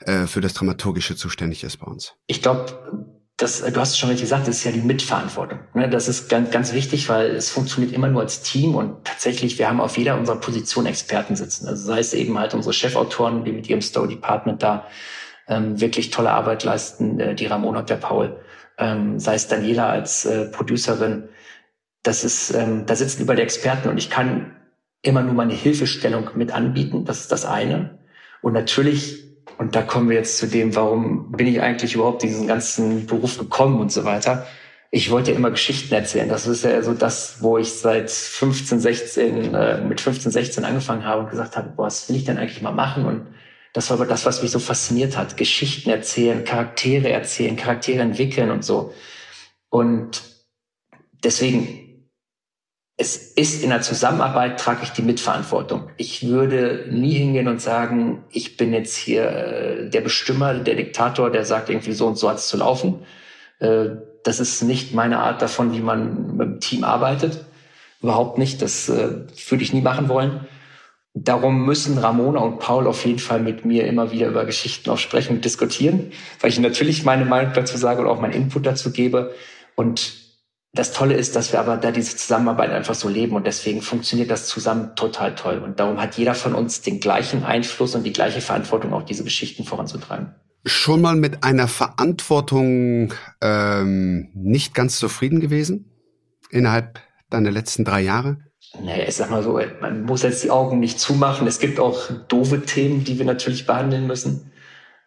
äh, 0.00 0.26
für 0.26 0.40
das 0.40 0.54
Dramaturgische 0.54 1.14
zuständig 1.14 1.62
ist 1.62 1.76
bei 1.76 1.86
uns? 1.86 2.14
Ich 2.26 2.42
glaube, 2.42 3.15
das, 3.36 3.60
du 3.60 3.80
hast 3.80 3.90
es 3.90 3.98
schon 3.98 4.08
richtig 4.08 4.24
gesagt, 4.24 4.48
das 4.48 4.56
ist 4.56 4.64
ja 4.64 4.72
die 4.72 4.80
Mitverantwortung. 4.80 5.58
Ne? 5.74 5.90
Das 5.90 6.08
ist 6.08 6.30
ganz, 6.30 6.50
ganz 6.50 6.72
wichtig, 6.72 7.08
weil 7.10 7.32
es 7.36 7.50
funktioniert 7.50 7.92
immer 7.92 8.08
nur 8.08 8.22
als 8.22 8.40
Team 8.40 8.74
und 8.74 9.04
tatsächlich, 9.04 9.58
wir 9.58 9.68
haben 9.68 9.80
auf 9.80 9.98
jeder 9.98 10.18
unserer 10.18 10.40
Position 10.40 10.86
Experten 10.86 11.36
sitzen. 11.36 11.68
Also 11.68 11.86
sei 11.86 11.98
es 11.98 12.14
eben 12.14 12.38
halt 12.38 12.54
unsere 12.54 12.72
Chefautoren, 12.72 13.44
die 13.44 13.52
mit 13.52 13.68
ihrem 13.68 13.82
Story 13.82 14.08
Department 14.08 14.62
da 14.62 14.86
ähm, 15.48 15.78
wirklich 15.78 16.10
tolle 16.10 16.30
Arbeit 16.30 16.64
leisten, 16.64 17.20
äh, 17.20 17.34
die 17.34 17.46
Ramona 17.46 17.80
und 17.80 17.90
der 17.90 17.96
Paul, 17.96 18.40
ähm, 18.78 19.20
sei 19.20 19.34
es 19.34 19.48
Daniela 19.48 19.90
als 19.90 20.24
äh, 20.24 20.46
Producerin. 20.46 21.28
Das 22.02 22.24
ist, 22.24 22.54
ähm, 22.54 22.86
da 22.86 22.96
sitzen 22.96 23.22
überall 23.22 23.36
die 23.36 23.42
Experten 23.42 23.90
und 23.90 23.98
ich 23.98 24.08
kann 24.08 24.56
immer 25.02 25.22
nur 25.22 25.34
meine 25.34 25.52
Hilfestellung 25.52 26.30
mit 26.36 26.52
anbieten. 26.52 27.04
Das 27.04 27.20
ist 27.20 27.32
das 27.32 27.44
eine. 27.44 27.98
Und 28.40 28.54
natürlich 28.54 29.26
und 29.58 29.74
da 29.74 29.82
kommen 29.82 30.08
wir 30.08 30.16
jetzt 30.16 30.38
zu 30.38 30.46
dem, 30.46 30.74
warum 30.74 31.32
bin 31.32 31.46
ich 31.46 31.60
eigentlich 31.62 31.94
überhaupt 31.94 32.22
diesen 32.22 32.46
ganzen 32.46 33.06
Beruf 33.06 33.38
gekommen 33.38 33.80
und 33.80 33.90
so 33.90 34.04
weiter. 34.04 34.46
Ich 34.90 35.10
wollte 35.10 35.32
ja 35.32 35.36
immer 35.36 35.50
Geschichten 35.50 35.94
erzählen. 35.94 36.28
Das 36.28 36.46
ist 36.46 36.64
ja 36.64 36.80
so 36.82 36.94
das, 36.94 37.38
wo 37.40 37.58
ich 37.58 37.72
seit 37.72 38.10
15, 38.10 38.80
16, 38.80 39.54
äh, 39.54 39.80
mit 39.80 40.00
15, 40.00 40.30
16 40.30 40.64
angefangen 40.64 41.04
habe 41.04 41.22
und 41.22 41.30
gesagt 41.30 41.56
habe, 41.56 41.70
boah, 41.70 41.86
was 41.86 42.08
will 42.08 42.16
ich 42.16 42.24
denn 42.24 42.38
eigentlich 42.38 42.62
mal 42.62 42.72
machen? 42.72 43.06
Und 43.06 43.26
das 43.72 43.90
war 43.90 43.96
aber 43.96 44.06
das, 44.06 44.24
was 44.26 44.42
mich 44.42 44.50
so 44.50 44.58
fasziniert 44.58 45.16
hat. 45.16 45.36
Geschichten 45.36 45.90
erzählen, 45.90 46.44
Charaktere 46.44 47.10
erzählen, 47.10 47.56
Charaktere 47.56 48.02
entwickeln 48.02 48.50
und 48.50 48.64
so. 48.64 48.94
Und 49.70 50.22
deswegen 51.24 51.85
es 52.98 53.16
ist 53.16 53.62
in 53.62 53.70
der 53.70 53.82
Zusammenarbeit, 53.82 54.58
trage 54.58 54.80
ich 54.84 54.90
die 54.90 55.02
Mitverantwortung. 55.02 55.90
Ich 55.98 56.26
würde 56.26 56.86
nie 56.90 57.12
hingehen 57.12 57.46
und 57.46 57.60
sagen, 57.60 58.24
ich 58.30 58.56
bin 58.56 58.72
jetzt 58.72 58.96
hier 58.96 59.28
äh, 59.28 59.90
der 59.90 60.00
Bestimmer, 60.00 60.54
der 60.54 60.76
Diktator, 60.76 61.30
der 61.30 61.44
sagt 61.44 61.68
irgendwie 61.68 61.92
so 61.92 62.06
und 62.06 62.16
so 62.16 62.30
hat 62.30 62.38
es 62.38 62.48
zu 62.48 62.56
laufen. 62.56 63.00
Äh, 63.58 63.88
das 64.24 64.40
ist 64.40 64.62
nicht 64.62 64.94
meine 64.94 65.18
Art 65.18 65.42
davon, 65.42 65.74
wie 65.74 65.80
man 65.80 66.36
mit 66.36 66.48
dem 66.48 66.60
Team 66.60 66.84
arbeitet. 66.84 67.44
Überhaupt 68.00 68.38
nicht. 68.38 68.62
Das 68.62 68.88
äh, 68.88 69.26
würde 69.48 69.62
ich 69.62 69.74
nie 69.74 69.82
machen 69.82 70.08
wollen. 70.08 70.46
Darum 71.12 71.66
müssen 71.66 71.98
Ramona 71.98 72.40
und 72.40 72.58
Paul 72.60 72.86
auf 72.86 73.04
jeden 73.04 73.18
Fall 73.18 73.40
mit 73.40 73.64
mir 73.64 73.86
immer 73.86 74.10
wieder 74.10 74.28
über 74.28 74.44
Geschichten 74.46 74.90
auch 74.90 74.98
sprechen 74.98 75.36
und 75.36 75.44
diskutieren, 75.44 76.12
weil 76.40 76.50
ich 76.50 76.58
natürlich 76.58 77.04
meine 77.04 77.24
Meinung 77.24 77.52
dazu 77.54 77.76
sage 77.76 78.02
und 78.02 78.08
auch 78.08 78.20
meinen 78.20 78.34
Input 78.34 78.66
dazu 78.66 78.90
gebe. 78.90 79.34
Und 79.76 80.25
das 80.76 80.92
Tolle 80.92 81.14
ist, 81.14 81.34
dass 81.34 81.52
wir 81.52 81.60
aber 81.60 81.76
da 81.76 81.90
diese 81.90 82.16
Zusammenarbeit 82.16 82.70
einfach 82.70 82.94
so 82.94 83.08
leben 83.08 83.34
und 83.34 83.46
deswegen 83.46 83.82
funktioniert 83.82 84.30
das 84.30 84.46
zusammen 84.46 84.94
total 84.94 85.34
toll. 85.34 85.58
Und 85.58 85.80
darum 85.80 86.00
hat 86.00 86.16
jeder 86.16 86.34
von 86.34 86.54
uns 86.54 86.82
den 86.82 87.00
gleichen 87.00 87.44
Einfluss 87.44 87.94
und 87.94 88.04
die 88.04 88.12
gleiche 88.12 88.40
Verantwortung, 88.40 88.92
auch 88.92 89.02
diese 89.02 89.24
Geschichten 89.24 89.64
voranzutragen. 89.64 90.34
Schon 90.64 91.00
mal 91.00 91.16
mit 91.16 91.44
einer 91.44 91.68
Verantwortung 91.68 93.14
ähm, 93.40 94.28
nicht 94.34 94.74
ganz 94.74 94.98
zufrieden 94.98 95.40
gewesen 95.40 95.90
innerhalb 96.50 97.00
deiner 97.30 97.50
letzten 97.50 97.84
drei 97.84 98.02
Jahre? 98.02 98.38
Naja, 98.82 99.04
ich 99.06 99.16
sag 99.16 99.30
mal 99.30 99.42
so, 99.42 99.60
man 99.80 100.02
muss 100.04 100.22
jetzt 100.22 100.44
die 100.44 100.50
Augen 100.50 100.80
nicht 100.80 101.00
zumachen. 101.00 101.46
Es 101.46 101.60
gibt 101.60 101.80
auch 101.80 102.10
doofe 102.28 102.62
Themen, 102.62 103.04
die 103.04 103.18
wir 103.18 103.24
natürlich 103.24 103.66
behandeln 103.66 104.06
müssen. 104.06 104.52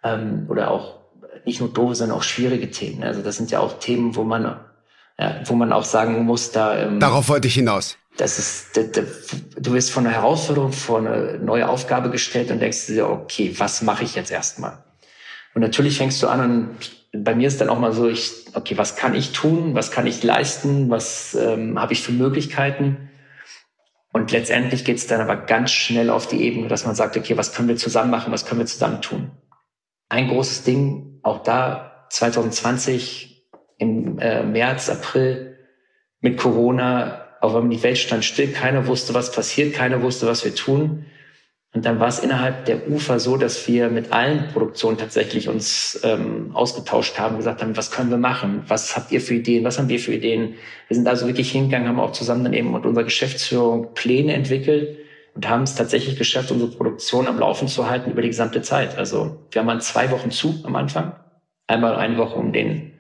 Ähm, 0.03 0.45
oder 0.49 0.71
auch 0.71 0.99
nicht 1.45 1.59
nur 1.59 1.71
doofe, 1.71 1.95
sondern 1.95 2.17
auch 2.17 2.23
schwierige 2.23 2.71
Themen. 2.71 3.03
Also 3.03 3.21
das 3.21 3.38
sind 3.38 3.51
ja 3.51 3.59
auch 3.59 3.79
Themen, 3.79 4.15
wo 4.15 4.23
man 4.23 4.59
ja, 5.19 5.41
wo 5.45 5.53
man 5.55 5.73
auch 5.73 5.83
sagen 5.83 6.23
muss, 6.23 6.51
da. 6.51 6.77
Ähm, 6.77 6.99
Darauf 6.99 7.27
wollte 7.27 7.47
ich 7.47 7.55
hinaus. 7.55 7.97
Das 8.15 8.39
ist, 8.39 8.77
da, 8.77 8.83
da, 8.83 9.01
du 9.57 9.73
wirst 9.73 9.91
von 9.91 10.05
einer 10.05 10.15
Herausforderung 10.15 10.71
vor 10.71 10.99
eine 10.99 11.39
neue 11.39 11.67
Aufgabe 11.67 12.09
gestellt 12.09 12.51
und 12.51 12.59
denkst 12.59 12.88
dir, 12.88 13.09
okay, 13.09 13.53
was 13.57 13.81
mache 13.81 14.03
ich 14.03 14.15
jetzt 14.15 14.31
erstmal? 14.31 14.83
Und 15.53 15.61
natürlich 15.61 15.97
fängst 15.97 16.21
du 16.23 16.27
an 16.27 16.41
und 16.41 17.23
bei 17.23 17.35
mir 17.35 17.47
ist 17.47 17.59
dann 17.59 17.69
auch 17.69 17.79
mal 17.79 17.91
so, 17.91 18.07
ich, 18.07 18.31
okay, 18.53 18.77
was 18.77 18.95
kann 18.95 19.15
ich 19.15 19.31
tun? 19.31 19.73
Was 19.73 19.91
kann 19.91 20.05
ich 20.05 20.23
leisten? 20.23 20.89
Was 20.89 21.35
ähm, 21.35 21.79
habe 21.79 21.93
ich 21.93 22.01
für 22.01 22.11
Möglichkeiten? 22.11 23.09
Und 24.11 24.31
letztendlich 24.31 24.85
geht 24.85 24.97
es 24.97 25.07
dann 25.07 25.21
aber 25.21 25.35
ganz 25.35 25.71
schnell 25.71 26.09
auf 26.09 26.27
die 26.27 26.41
Ebene, 26.41 26.67
dass 26.67 26.85
man 26.85 26.95
sagt, 26.95 27.17
okay, 27.17 27.35
was 27.35 27.53
können 27.53 27.67
wir 27.67 27.77
zusammen 27.77 28.11
machen? 28.11 28.31
Was 28.31 28.45
können 28.45 28.59
wir 28.59 28.67
zusammen 28.67 29.01
tun? 29.01 29.31
Ein 30.07 30.29
großes 30.29 30.63
Ding, 30.63 31.19
auch 31.23 31.43
da 31.43 32.05
2020 32.09 33.28
im 33.79 34.19
äh, 34.19 34.43
März, 34.43 34.89
April 34.89 35.57
mit 36.21 36.38
Corona, 36.38 37.25
auf 37.41 37.55
einmal 37.55 37.75
die 37.75 37.81
Welt 37.81 37.98
stand 37.98 38.25
still, 38.25 38.51
keiner 38.51 38.86
wusste, 38.86 39.13
was 39.13 39.31
passiert, 39.31 39.74
keiner 39.74 40.01
wusste, 40.01 40.27
was 40.27 40.45
wir 40.45 40.53
tun. 40.53 41.05
Und 41.71 41.86
dann 41.86 42.00
war 42.00 42.07
es 42.07 42.19
innerhalb 42.19 42.65
der 42.65 42.89
UFA 42.89 43.19
so, 43.19 43.38
dass 43.38 43.67
wir 43.67 43.89
mit 43.89 44.12
allen 44.12 44.48
Produktionen 44.48 44.98
tatsächlich 44.98 45.48
uns 45.48 46.01
ähm, 46.03 46.50
ausgetauscht 46.55 47.19
haben, 47.19 47.38
gesagt 47.38 47.62
haben, 47.62 47.77
was 47.77 47.91
können 47.91 48.09
wir 48.09 48.17
machen? 48.17 48.63
Was 48.67 48.95
habt 48.95 49.12
ihr 49.12 49.21
für 49.21 49.36
Ideen? 49.36 49.63
Was 49.63 49.77
haben 49.77 49.88
wir 49.88 50.00
für 50.00 50.13
Ideen? 50.13 50.55
Wir 50.88 50.95
sind 50.95 51.07
also 51.07 51.27
wirklich 51.27 51.51
hingegangen, 51.51 51.88
haben 51.88 52.00
auch 52.00 52.12
zusammen 52.12 52.43
dann 52.43 52.53
eben 52.53 52.71
mit 52.74 52.86
unserer 52.86 53.03
Geschäftsführung 53.03 53.93
Pläne 53.93 54.33
entwickelt 54.33 54.98
und 55.36 55.48
haben 55.48 55.63
es 55.63 55.75
tatsächlich 55.75 56.17
geschafft, 56.17 56.51
unsere 56.51 56.71
Produktion 56.71 57.27
am 57.27 57.38
Laufen 57.38 57.67
zu 57.67 57.88
halten 57.88 58.12
über 58.12 58.24
die 58.24 58.29
gesamte 58.29 58.63
Zeit. 58.63 58.98
Also 58.98 59.38
wir 59.51 59.59
haben 59.59 59.67
mal 59.67 59.79
zwei 59.79 60.09
Wochen 60.09 60.31
zu 60.31 60.59
am 60.63 60.75
Anfang. 60.75 61.13
Einmal 61.67 61.95
eine 61.95 62.17
Woche, 62.17 62.36
um 62.36 62.51
den 62.51 62.93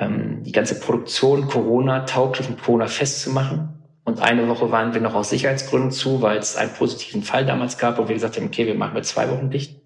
ähm, 0.00 0.42
die 0.42 0.52
ganze 0.52 0.80
Produktion 0.80 1.46
Corona-tauglich 1.46 2.48
und 2.48 2.62
Corona 2.62 2.86
festzumachen. 2.86 3.68
Und 4.04 4.20
eine 4.20 4.48
Woche 4.48 4.72
waren 4.72 4.94
wir 4.94 5.00
noch 5.00 5.14
aus 5.14 5.30
Sicherheitsgründen 5.30 5.92
zu, 5.92 6.22
weil 6.22 6.38
es 6.38 6.56
einen 6.56 6.72
positiven 6.72 7.22
Fall 7.22 7.46
damals 7.46 7.78
gab, 7.78 7.98
wo 7.98 8.08
wir 8.08 8.14
gesagt 8.14 8.36
haben, 8.36 8.46
okay, 8.46 8.66
wir 8.66 8.74
machen 8.74 8.94
wir 8.94 9.02
zwei 9.02 9.30
Wochen 9.30 9.50
dicht. 9.50 9.80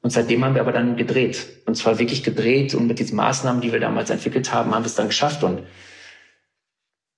Und 0.00 0.10
seitdem 0.10 0.44
haben 0.44 0.54
wir 0.54 0.60
aber 0.60 0.72
dann 0.72 0.96
gedreht. 0.96 1.64
Und 1.66 1.74
zwar 1.74 1.98
wirklich 1.98 2.22
gedreht 2.22 2.74
und 2.74 2.86
mit 2.86 2.98
diesen 2.98 3.16
Maßnahmen, 3.16 3.60
die 3.60 3.72
wir 3.72 3.80
damals 3.80 4.10
entwickelt 4.10 4.52
haben, 4.52 4.74
haben 4.74 4.82
wir 4.84 4.86
es 4.86 4.94
dann 4.94 5.08
geschafft. 5.08 5.42
Und 5.42 5.62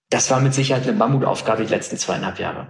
das 0.08 0.30
war 0.30 0.40
mit 0.40 0.54
Sicherheit 0.54 0.84
eine 0.84 0.96
Mammutaufgabe 0.96 1.64
die 1.64 1.72
letzten 1.72 1.98
zweieinhalb 1.98 2.38
Jahre. 2.38 2.68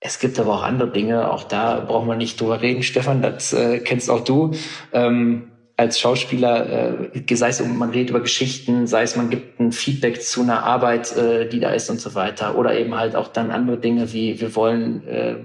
Es 0.00 0.18
gibt 0.18 0.38
aber 0.38 0.54
auch 0.54 0.62
andere 0.62 0.90
Dinge, 0.90 1.30
auch 1.30 1.44
da 1.44 1.80
brauchen 1.80 2.08
wir 2.08 2.14
nicht 2.14 2.38
drüber 2.38 2.60
reden, 2.60 2.82
Stefan, 2.82 3.22
das 3.22 3.54
äh, 3.54 3.80
kennst 3.80 4.10
auch 4.10 4.22
du. 4.22 4.52
Ähm, 4.92 5.50
als 5.76 5.98
Schauspieler, 5.98 7.10
äh, 7.10 7.34
sei 7.36 7.48
es 7.48 7.64
man 7.64 7.90
redet 7.90 8.10
über 8.10 8.20
Geschichten, 8.20 8.86
sei 8.86 9.02
es 9.02 9.16
man 9.16 9.30
gibt 9.30 9.58
ein 9.58 9.72
Feedback 9.72 10.22
zu 10.22 10.42
einer 10.42 10.62
Arbeit, 10.62 11.16
äh, 11.16 11.48
die 11.48 11.60
da 11.60 11.70
ist 11.70 11.90
und 11.90 12.00
so 12.00 12.14
weiter. 12.14 12.56
Oder 12.56 12.78
eben 12.78 12.94
halt 12.94 13.16
auch 13.16 13.28
dann 13.28 13.50
andere 13.50 13.78
Dinge 13.78 14.12
wie 14.12 14.40
wir 14.40 14.54
wollen 14.54 15.06
äh, 15.06 15.36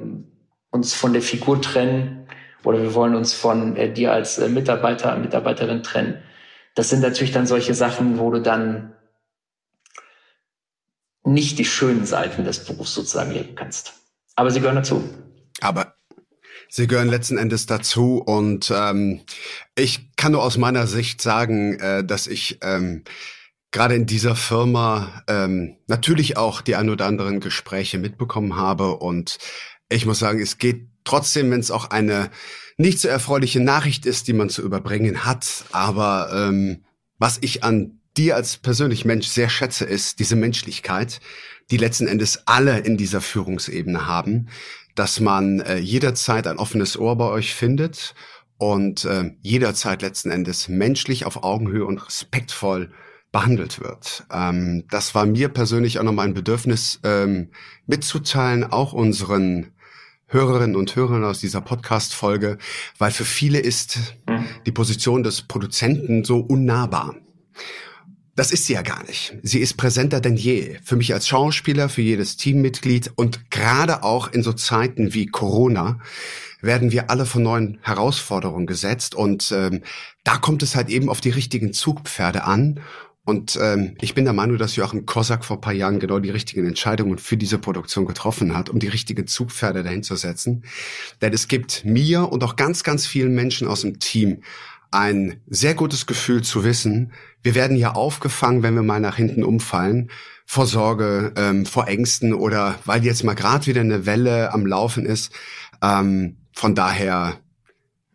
uns 0.71 0.93
von 0.93 1.13
der 1.13 1.21
Figur 1.21 1.61
trennen 1.61 2.27
oder 2.63 2.81
wir 2.81 2.93
wollen 2.93 3.15
uns 3.15 3.33
von 3.33 3.75
äh, 3.75 3.91
dir 3.91 4.11
als 4.13 4.37
äh, 4.37 4.49
Mitarbeiter, 4.49 5.15
Mitarbeiterin 5.17 5.81
trennen. 5.81 6.21
Das 6.75 6.89
sind 6.89 7.01
natürlich 7.01 7.33
dann 7.33 7.47
solche 7.47 7.73
Sachen, 7.73 8.19
wo 8.19 8.29
du 8.31 8.41
dann 8.41 8.93
nicht 11.23 11.57
die 11.59 11.65
schönen 11.65 12.05
Seiten 12.05 12.43
des 12.43 12.63
Berufs 12.65 12.93
sozusagen 12.93 13.31
leben 13.31 13.55
kannst. 13.55 13.93
Aber 14.35 14.51
sie 14.51 14.59
gehören 14.59 14.77
dazu. 14.77 15.03
Aber 15.61 15.88
Sie 16.71 16.85
gehören 16.85 17.09
letzten 17.09 17.39
Endes 17.39 17.65
dazu 17.65 18.19
und 18.19 18.71
ähm, 18.73 19.21
ich 19.75 20.15
kann 20.15 20.33
nur 20.33 20.43
aus 20.43 20.57
meiner 20.57 20.85
Sicht 20.85 21.19
sagen, 21.19 21.79
äh, 21.79 22.03
dass 22.03 22.27
ich 22.27 22.59
ähm, 22.61 23.03
gerade 23.71 23.95
in 23.95 24.05
dieser 24.05 24.35
Firma 24.35 25.23
ähm, 25.27 25.77
natürlich 25.87 26.37
auch 26.37 26.61
die 26.61 26.75
ein 26.75 26.91
oder 26.91 27.07
anderen 27.07 27.39
Gespräche 27.39 27.97
mitbekommen 27.97 28.55
habe 28.55 28.97
und 28.97 29.39
ich 29.89 30.05
muss 30.05 30.19
sagen, 30.19 30.39
es 30.39 30.59
geht 30.59 30.87
trotzdem, 31.05 31.49
wenn 31.49 31.59
es 31.59 31.71
auch 31.71 31.89
eine 31.89 32.29
nicht 32.77 32.99
so 32.99 33.07
erfreuliche 33.07 33.59
Nachricht 33.59 34.05
ist, 34.05 34.27
die 34.27 34.33
man 34.33 34.49
zu 34.49 34.61
überbringen 34.61 35.25
hat, 35.25 35.65
aber 35.71 36.29
ähm, 36.33 36.85
was 37.17 37.39
ich 37.41 37.63
an 37.63 37.99
dir 38.15 38.35
als 38.35 38.57
persönlich 38.57 39.05
Mensch 39.05 39.27
sehr 39.27 39.49
schätze, 39.49 39.85
ist 39.85 40.19
diese 40.19 40.35
Menschlichkeit, 40.35 41.19
die 41.71 41.77
letzten 41.77 42.07
Endes 42.07 42.43
alle 42.45 42.77
in 42.77 42.95
dieser 42.95 43.21
Führungsebene 43.21 44.05
haben 44.05 44.49
dass 44.99 45.21
man 45.21 45.61
äh, 45.61 45.77
jederzeit 45.77 46.45
ein 46.45 46.57
offenes 46.57 46.99
Ohr 46.99 47.15
bei 47.15 47.29
euch 47.29 47.55
findet 47.55 48.15
und 48.57 49.05
äh, 49.05 49.31
jederzeit 49.41 50.01
letzten 50.01 50.29
Endes 50.29 50.67
menschlich 50.67 51.25
auf 51.25 51.41
Augenhöhe 51.41 51.85
und 51.85 52.05
respektvoll 52.05 52.91
behandelt 53.31 53.79
wird. 53.79 54.25
Ähm, 54.29 54.83
das 54.91 55.15
war 55.15 55.25
mir 55.25 55.47
persönlich 55.47 55.99
auch 55.99 56.03
nochmal 56.03 56.27
ein 56.27 56.33
Bedürfnis 56.33 56.99
ähm, 57.05 57.51
mitzuteilen, 57.87 58.65
auch 58.65 58.91
unseren 58.91 59.71
Hörerinnen 60.27 60.75
und 60.75 60.93
Hörern 60.97 61.23
aus 61.23 61.39
dieser 61.39 61.61
Podcast-Folge, 61.61 62.57
weil 62.97 63.11
für 63.11 63.23
viele 63.23 63.59
ist 63.59 63.99
mhm. 64.27 64.47
die 64.65 64.73
Position 64.73 65.23
des 65.23 65.43
Produzenten 65.43 66.25
so 66.25 66.39
unnahbar. 66.39 67.15
Das 68.39 68.53
ist 68.53 68.67
sie 68.67 68.73
ja 68.75 68.83
gar 68.83 69.03
nicht. 69.03 69.35
Sie 69.43 69.59
ist 69.59 69.73
präsenter 69.73 70.21
denn 70.21 70.37
je. 70.37 70.77
Für 70.81 70.95
mich 70.95 71.13
als 71.13 71.27
Schauspieler, 71.27 71.89
für 71.89 72.01
jedes 72.01 72.37
Teammitglied 72.37 73.11
und 73.17 73.51
gerade 73.51 74.01
auch 74.03 74.31
in 74.31 74.43
so 74.43 74.53
Zeiten 74.53 75.13
wie 75.13 75.25
Corona 75.25 75.99
werden 76.61 76.93
wir 76.93 77.09
alle 77.09 77.25
von 77.25 77.43
neuen 77.43 77.79
Herausforderungen 77.81 78.65
gesetzt 78.65 79.13
und 79.13 79.51
ähm, 79.51 79.81
da 80.23 80.37
kommt 80.37 80.63
es 80.63 80.77
halt 80.77 80.87
eben 80.87 81.09
auf 81.09 81.19
die 81.19 81.31
richtigen 81.31 81.73
Zugpferde 81.73 82.45
an. 82.45 82.79
Und 83.25 83.59
ähm, 83.61 83.97
ich 83.99 84.15
bin 84.15 84.23
der 84.23 84.33
Meinung, 84.33 84.57
dass 84.57 84.77
Joachim 84.77 85.05
Kosak 85.05 85.43
vor 85.43 85.59
paar 85.59 85.73
Jahren 85.73 85.99
genau 85.99 86.19
die 86.19 86.29
richtigen 86.29 86.65
Entscheidungen 86.65 87.17
für 87.17 87.35
diese 87.35 87.59
Produktion 87.59 88.05
getroffen 88.05 88.55
hat, 88.55 88.69
um 88.69 88.79
die 88.79 88.87
richtigen 88.87 89.27
Zugpferde 89.27 89.83
dahin 89.83 90.01
zu 90.01 90.15
setzen. 90.15 90.63
Denn 91.21 91.33
es 91.33 91.49
gibt 91.49 91.83
mir 91.83 92.31
und 92.31 92.41
auch 92.45 92.55
ganz, 92.55 92.85
ganz 92.85 93.05
vielen 93.05 93.35
Menschen 93.35 93.67
aus 93.67 93.81
dem 93.81 93.99
Team 93.99 94.43
ein 94.91 95.41
sehr 95.47 95.75
gutes 95.75 96.05
Gefühl 96.05 96.43
zu 96.43 96.63
wissen, 96.63 97.13
wir 97.43 97.55
werden 97.55 97.77
ja 97.77 97.93
aufgefangen, 97.93 98.63
wenn 98.63 98.75
wir 98.75 98.83
mal 98.83 98.99
nach 98.99 99.15
hinten 99.15 99.43
umfallen, 99.43 100.09
vor 100.45 100.65
Sorge, 100.65 101.31
ähm, 101.37 101.65
vor 101.65 101.87
Ängsten 101.87 102.33
oder 102.33 102.75
weil 102.85 103.05
jetzt 103.05 103.23
mal 103.23 103.35
gerade 103.35 103.67
wieder 103.67 103.81
eine 103.81 104.05
Welle 104.05 104.51
am 104.51 104.65
Laufen 104.65 105.05
ist. 105.05 105.31
Ähm, 105.81 106.37
von 106.53 106.75
daher 106.75 107.37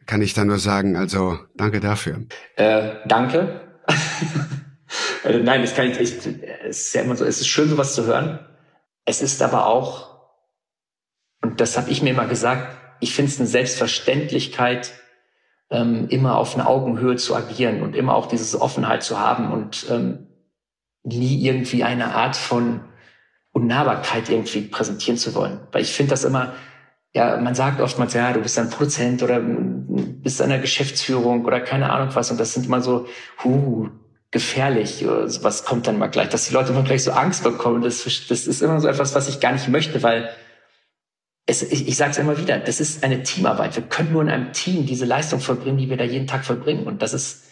kann 0.06 0.20
ich 0.20 0.34
da 0.34 0.44
nur 0.44 0.58
sagen, 0.58 0.96
also 0.96 1.38
danke 1.56 1.80
dafür. 1.80 2.24
Äh, 2.56 2.96
danke. 3.06 3.60
äh, 5.24 5.38
nein, 5.38 5.62
das 5.62 5.74
kann 5.74 5.90
ich, 5.90 6.00
ich, 6.00 6.26
es 6.66 6.86
ist 6.86 6.94
ja 6.94 7.02
immer 7.02 7.16
so, 7.16 7.24
es 7.24 7.40
ist 7.40 7.48
schön, 7.48 7.68
sowas 7.68 7.94
zu 7.94 8.04
hören. 8.04 8.40
Es 9.04 9.22
ist 9.22 9.40
aber 9.42 9.66
auch, 9.66 10.14
und 11.42 11.60
das 11.60 11.76
habe 11.76 11.90
ich 11.90 12.02
mir 12.02 12.10
immer 12.10 12.26
gesagt, 12.26 12.76
ich 13.00 13.14
finde 13.14 13.30
es 13.30 13.38
eine 13.38 13.48
Selbstverständlichkeit, 13.48 14.92
ähm, 15.70 16.08
immer 16.08 16.36
auf 16.36 16.54
einer 16.54 16.68
Augenhöhe 16.68 17.16
zu 17.16 17.34
agieren 17.34 17.82
und 17.82 17.96
immer 17.96 18.14
auch 18.14 18.26
diese 18.26 18.60
Offenheit 18.60 19.02
zu 19.02 19.18
haben 19.18 19.52
und 19.52 19.86
ähm, 19.90 20.26
nie 21.02 21.44
irgendwie 21.44 21.84
eine 21.84 22.14
Art 22.14 22.36
von 22.36 22.80
Unnahbarkeit 23.52 24.28
irgendwie 24.28 24.62
präsentieren 24.62 25.16
zu 25.16 25.34
wollen. 25.34 25.60
Weil 25.72 25.82
ich 25.82 25.92
finde 25.92 26.10
das 26.10 26.24
immer, 26.24 26.54
ja, 27.14 27.36
man 27.36 27.54
sagt 27.54 27.80
oftmals, 27.80 28.14
ja, 28.14 28.32
du 28.32 28.40
bist 28.40 28.58
ein 28.58 28.70
Produzent 28.70 29.22
oder 29.22 29.40
bist 29.40 30.40
in 30.40 30.48
der 30.48 30.58
Geschäftsführung 30.58 31.44
oder 31.44 31.60
keine 31.60 31.90
Ahnung 31.90 32.14
was. 32.14 32.30
Und 32.30 32.40
das 32.40 32.54
sind 32.54 32.66
immer 32.66 32.80
so, 32.80 33.06
huh, 33.44 33.88
gefährlich. 34.32 35.06
Was 35.42 35.64
kommt 35.64 35.86
dann 35.86 35.98
mal 35.98 36.08
gleich? 36.08 36.28
Dass 36.28 36.48
die 36.48 36.54
Leute 36.54 36.72
immer 36.72 36.82
gleich 36.82 37.04
so 37.04 37.12
Angst 37.12 37.44
bekommen. 37.44 37.82
Das, 37.82 38.02
das 38.02 38.46
ist 38.46 38.62
immer 38.62 38.80
so 38.80 38.88
etwas, 38.88 39.14
was 39.14 39.28
ich 39.28 39.38
gar 39.38 39.52
nicht 39.52 39.68
möchte, 39.68 40.02
weil 40.02 40.28
es, 41.46 41.62
ich, 41.62 41.88
ich 41.88 41.96
sage 41.96 42.12
es 42.12 42.18
immer 42.18 42.38
wieder, 42.38 42.58
das 42.58 42.80
ist 42.80 43.04
eine 43.04 43.22
Teamarbeit. 43.22 43.76
Wir 43.76 43.82
können 43.82 44.12
nur 44.12 44.22
in 44.22 44.30
einem 44.30 44.52
Team 44.52 44.86
diese 44.86 45.04
Leistung 45.04 45.40
vollbringen, 45.40 45.78
die 45.78 45.90
wir 45.90 45.96
da 45.96 46.04
jeden 46.04 46.26
Tag 46.26 46.44
vollbringen. 46.44 46.86
Und 46.86 47.02
das 47.02 47.12
ist, 47.12 47.44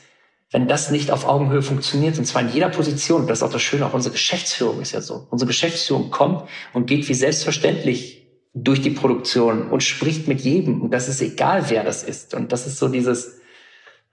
wenn 0.51 0.67
das 0.67 0.91
nicht 0.91 1.11
auf 1.11 1.27
Augenhöhe 1.27 1.63
funktioniert, 1.63 2.19
und 2.19 2.25
zwar 2.25 2.43
in 2.43 2.51
jeder 2.51 2.71
Position, 2.71 3.27
das 3.27 3.39
ist 3.39 3.43
auch 3.43 3.53
das 3.53 3.63
Schöne, 3.63 3.87
auch 3.87 3.93
unsere 3.93 4.13
Geschäftsführung 4.13 4.81
ist 4.81 4.93
ja 4.93 5.03
so. 5.03 5.27
Unsere 5.31 5.47
Geschäftsführung 5.47 6.11
kommt 6.11 6.49
und 6.73 6.87
geht 6.87 7.09
wie 7.09 7.15
selbstverständlich 7.15 8.27
durch 8.55 8.81
die 8.81 8.91
Produktion 8.91 9.71
und 9.71 9.83
spricht 9.83 10.27
mit 10.27 10.41
jedem. 10.41 10.83
Und 10.83 10.91
das 10.93 11.09
ist 11.09 11.21
egal, 11.21 11.69
wer 11.69 11.85
das 11.85 12.03
ist. 12.03 12.35
Und 12.35 12.53
das 12.53 12.67
ist 12.67 12.79
so 12.79 12.89
dieses, 12.89 13.41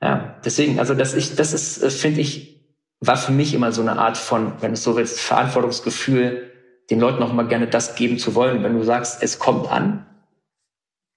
ja, 0.01 0.39
deswegen, 0.43 0.79
also 0.79 0.93
das 0.93 1.13
ich, 1.13 1.35
das 1.35 1.53
ist, 1.53 1.83
äh, 1.83 1.89
finde 1.89 2.21
ich, 2.21 2.59
war 3.01 3.17
für 3.17 3.31
mich 3.31 3.53
immer 3.53 3.71
so 3.71 3.81
eine 3.81 3.97
Art 3.97 4.17
von, 4.17 4.53
wenn 4.61 4.71
du 4.71 4.77
so 4.77 4.97
willst, 4.97 5.19
Verantwortungsgefühl, 5.21 6.51
den 6.89 6.99
Leuten 6.99 7.21
auch 7.23 7.33
mal 7.33 7.47
gerne 7.47 7.67
das 7.67 7.95
geben 7.95 8.17
zu 8.17 8.35
wollen. 8.35 8.63
Wenn 8.63 8.77
du 8.77 8.83
sagst, 8.83 9.21
es 9.21 9.39
kommt 9.39 9.69
an, 9.69 10.05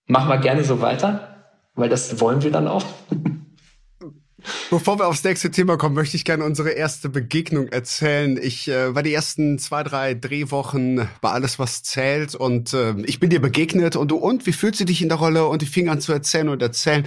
mach 0.07 0.27
mal 0.27 0.41
gerne 0.41 0.65
so 0.65 0.81
weiter, 0.81 1.47
weil 1.75 1.89
das 1.89 2.21
wollen 2.21 2.43
wir 2.43 2.51
dann 2.51 2.69
auch. 2.69 2.85
Bevor 4.71 4.99
wir 4.99 5.07
aufs 5.07 5.23
nächste 5.23 5.51
Thema 5.51 5.77
kommen, 5.77 5.95
möchte 5.95 6.17
ich 6.17 6.25
gerne 6.25 6.45
unsere 6.45 6.71
erste 6.71 7.09
Begegnung 7.09 7.69
erzählen. 7.69 8.39
Ich 8.43 8.69
äh, 8.69 8.95
war 8.95 9.03
die 9.03 9.15
ersten 9.15 9.59
zwei, 9.59 9.83
drei 9.85 10.15
Drehwochen 10.15 11.09
bei 11.21 11.31
alles, 11.31 11.59
was 11.59 11.83
zählt 11.83 12.35
und 12.35 12.75
äh, 12.75 12.95
ich 13.05 13.21
bin 13.21 13.31
dir 13.31 13.41
begegnet 13.41 13.97
und 13.97 14.11
du, 14.11 14.17
und, 14.17 14.47
wie 14.47 14.53
fühlst 14.53 14.81
du 14.81 14.85
dich 14.85 15.03
in 15.03 15.09
der 15.09 15.19
Rolle? 15.19 15.47
Und 15.47 15.63
ich 15.63 15.71
fing 15.71 15.89
an 15.89 16.01
zu 16.01 16.13
erzählen 16.13 16.49
und 16.49 16.61
erzählen. 16.61 17.07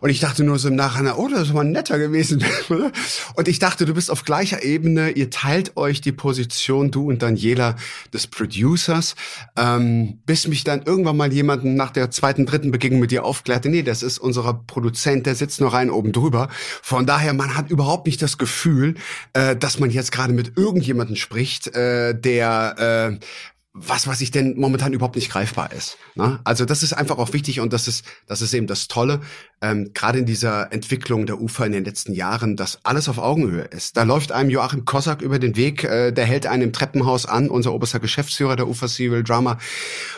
Und 0.00 0.10
ich 0.10 0.20
dachte 0.20 0.44
nur 0.44 0.58
so 0.58 0.68
im 0.68 0.76
Nachhinein, 0.76 1.14
oh, 1.16 1.28
das 1.28 1.48
ist 1.48 1.54
mal 1.54 1.64
netter 1.64 1.98
gewesen. 1.98 2.44
und 3.34 3.48
ich 3.48 3.58
dachte, 3.58 3.84
du 3.84 3.94
bist 3.94 4.10
auf 4.10 4.24
gleicher 4.24 4.62
Ebene, 4.62 5.10
ihr 5.10 5.30
teilt 5.30 5.76
euch 5.76 6.00
die 6.00 6.12
Position, 6.12 6.90
du 6.90 7.08
und 7.08 7.22
Daniela, 7.22 7.76
des 8.12 8.26
Producers, 8.26 9.14
ähm, 9.56 10.18
bis 10.26 10.48
mich 10.48 10.64
dann 10.64 10.82
irgendwann 10.82 11.16
mal 11.16 11.32
jemanden 11.32 11.74
nach 11.74 11.90
der 11.90 12.10
zweiten, 12.10 12.46
dritten 12.46 12.70
Begegnung 12.70 13.00
mit 13.00 13.10
dir 13.10 13.24
aufklärte, 13.24 13.68
nee, 13.68 13.82
das 13.82 14.02
ist 14.02 14.18
unser 14.18 14.54
Produzent, 14.66 15.26
der 15.26 15.34
sitzt 15.34 15.60
nur 15.60 15.72
rein 15.72 15.90
oben 15.90 16.12
drüber. 16.12 16.48
Von 16.82 17.06
daher, 17.06 17.34
man 17.34 17.56
hat 17.56 17.70
überhaupt 17.70 18.06
nicht 18.06 18.22
das 18.22 18.38
Gefühl, 18.38 18.94
äh, 19.32 19.56
dass 19.56 19.78
man 19.78 19.90
jetzt 19.90 20.12
gerade 20.12 20.32
mit 20.32 20.56
irgendjemanden 20.56 21.16
spricht, 21.16 21.74
äh, 21.74 22.18
der 22.18 23.18
äh, 23.18 23.24
was, 23.72 24.08
was 24.08 24.20
ich 24.20 24.32
denn 24.32 24.58
momentan 24.58 24.92
überhaupt 24.92 25.14
nicht 25.14 25.30
greifbar 25.30 25.72
ist. 25.72 25.96
Ne? 26.16 26.40
Also 26.42 26.64
das 26.64 26.82
ist 26.82 26.92
einfach 26.92 27.18
auch 27.18 27.32
wichtig 27.32 27.60
und 27.60 27.72
das 27.72 27.86
ist, 27.86 28.04
das 28.26 28.42
ist 28.42 28.52
eben 28.52 28.66
das 28.66 28.88
Tolle, 28.88 29.20
ähm, 29.62 29.92
gerade 29.94 30.18
in 30.18 30.26
dieser 30.26 30.72
Entwicklung 30.72 31.24
der 31.26 31.40
Ufer 31.40 31.66
in 31.66 31.72
den 31.72 31.84
letzten 31.84 32.12
Jahren, 32.12 32.56
dass 32.56 32.84
alles 32.84 33.08
auf 33.08 33.18
Augenhöhe 33.18 33.62
ist. 33.62 33.96
Da 33.96 34.02
läuft 34.02 34.32
einem 34.32 34.50
Joachim 34.50 34.84
Kossack 34.84 35.22
über 35.22 35.38
den 35.38 35.54
Weg, 35.54 35.84
äh, 35.84 36.10
der 36.10 36.24
hält 36.24 36.46
einen 36.46 36.64
im 36.64 36.72
Treppenhaus 36.72 37.26
an, 37.26 37.48
unser 37.48 37.72
oberster 37.72 38.00
Geschäftsführer 38.00 38.56
der 38.56 38.66
Ufer 38.66 38.88
Serial 38.88 39.22
Drama, 39.22 39.58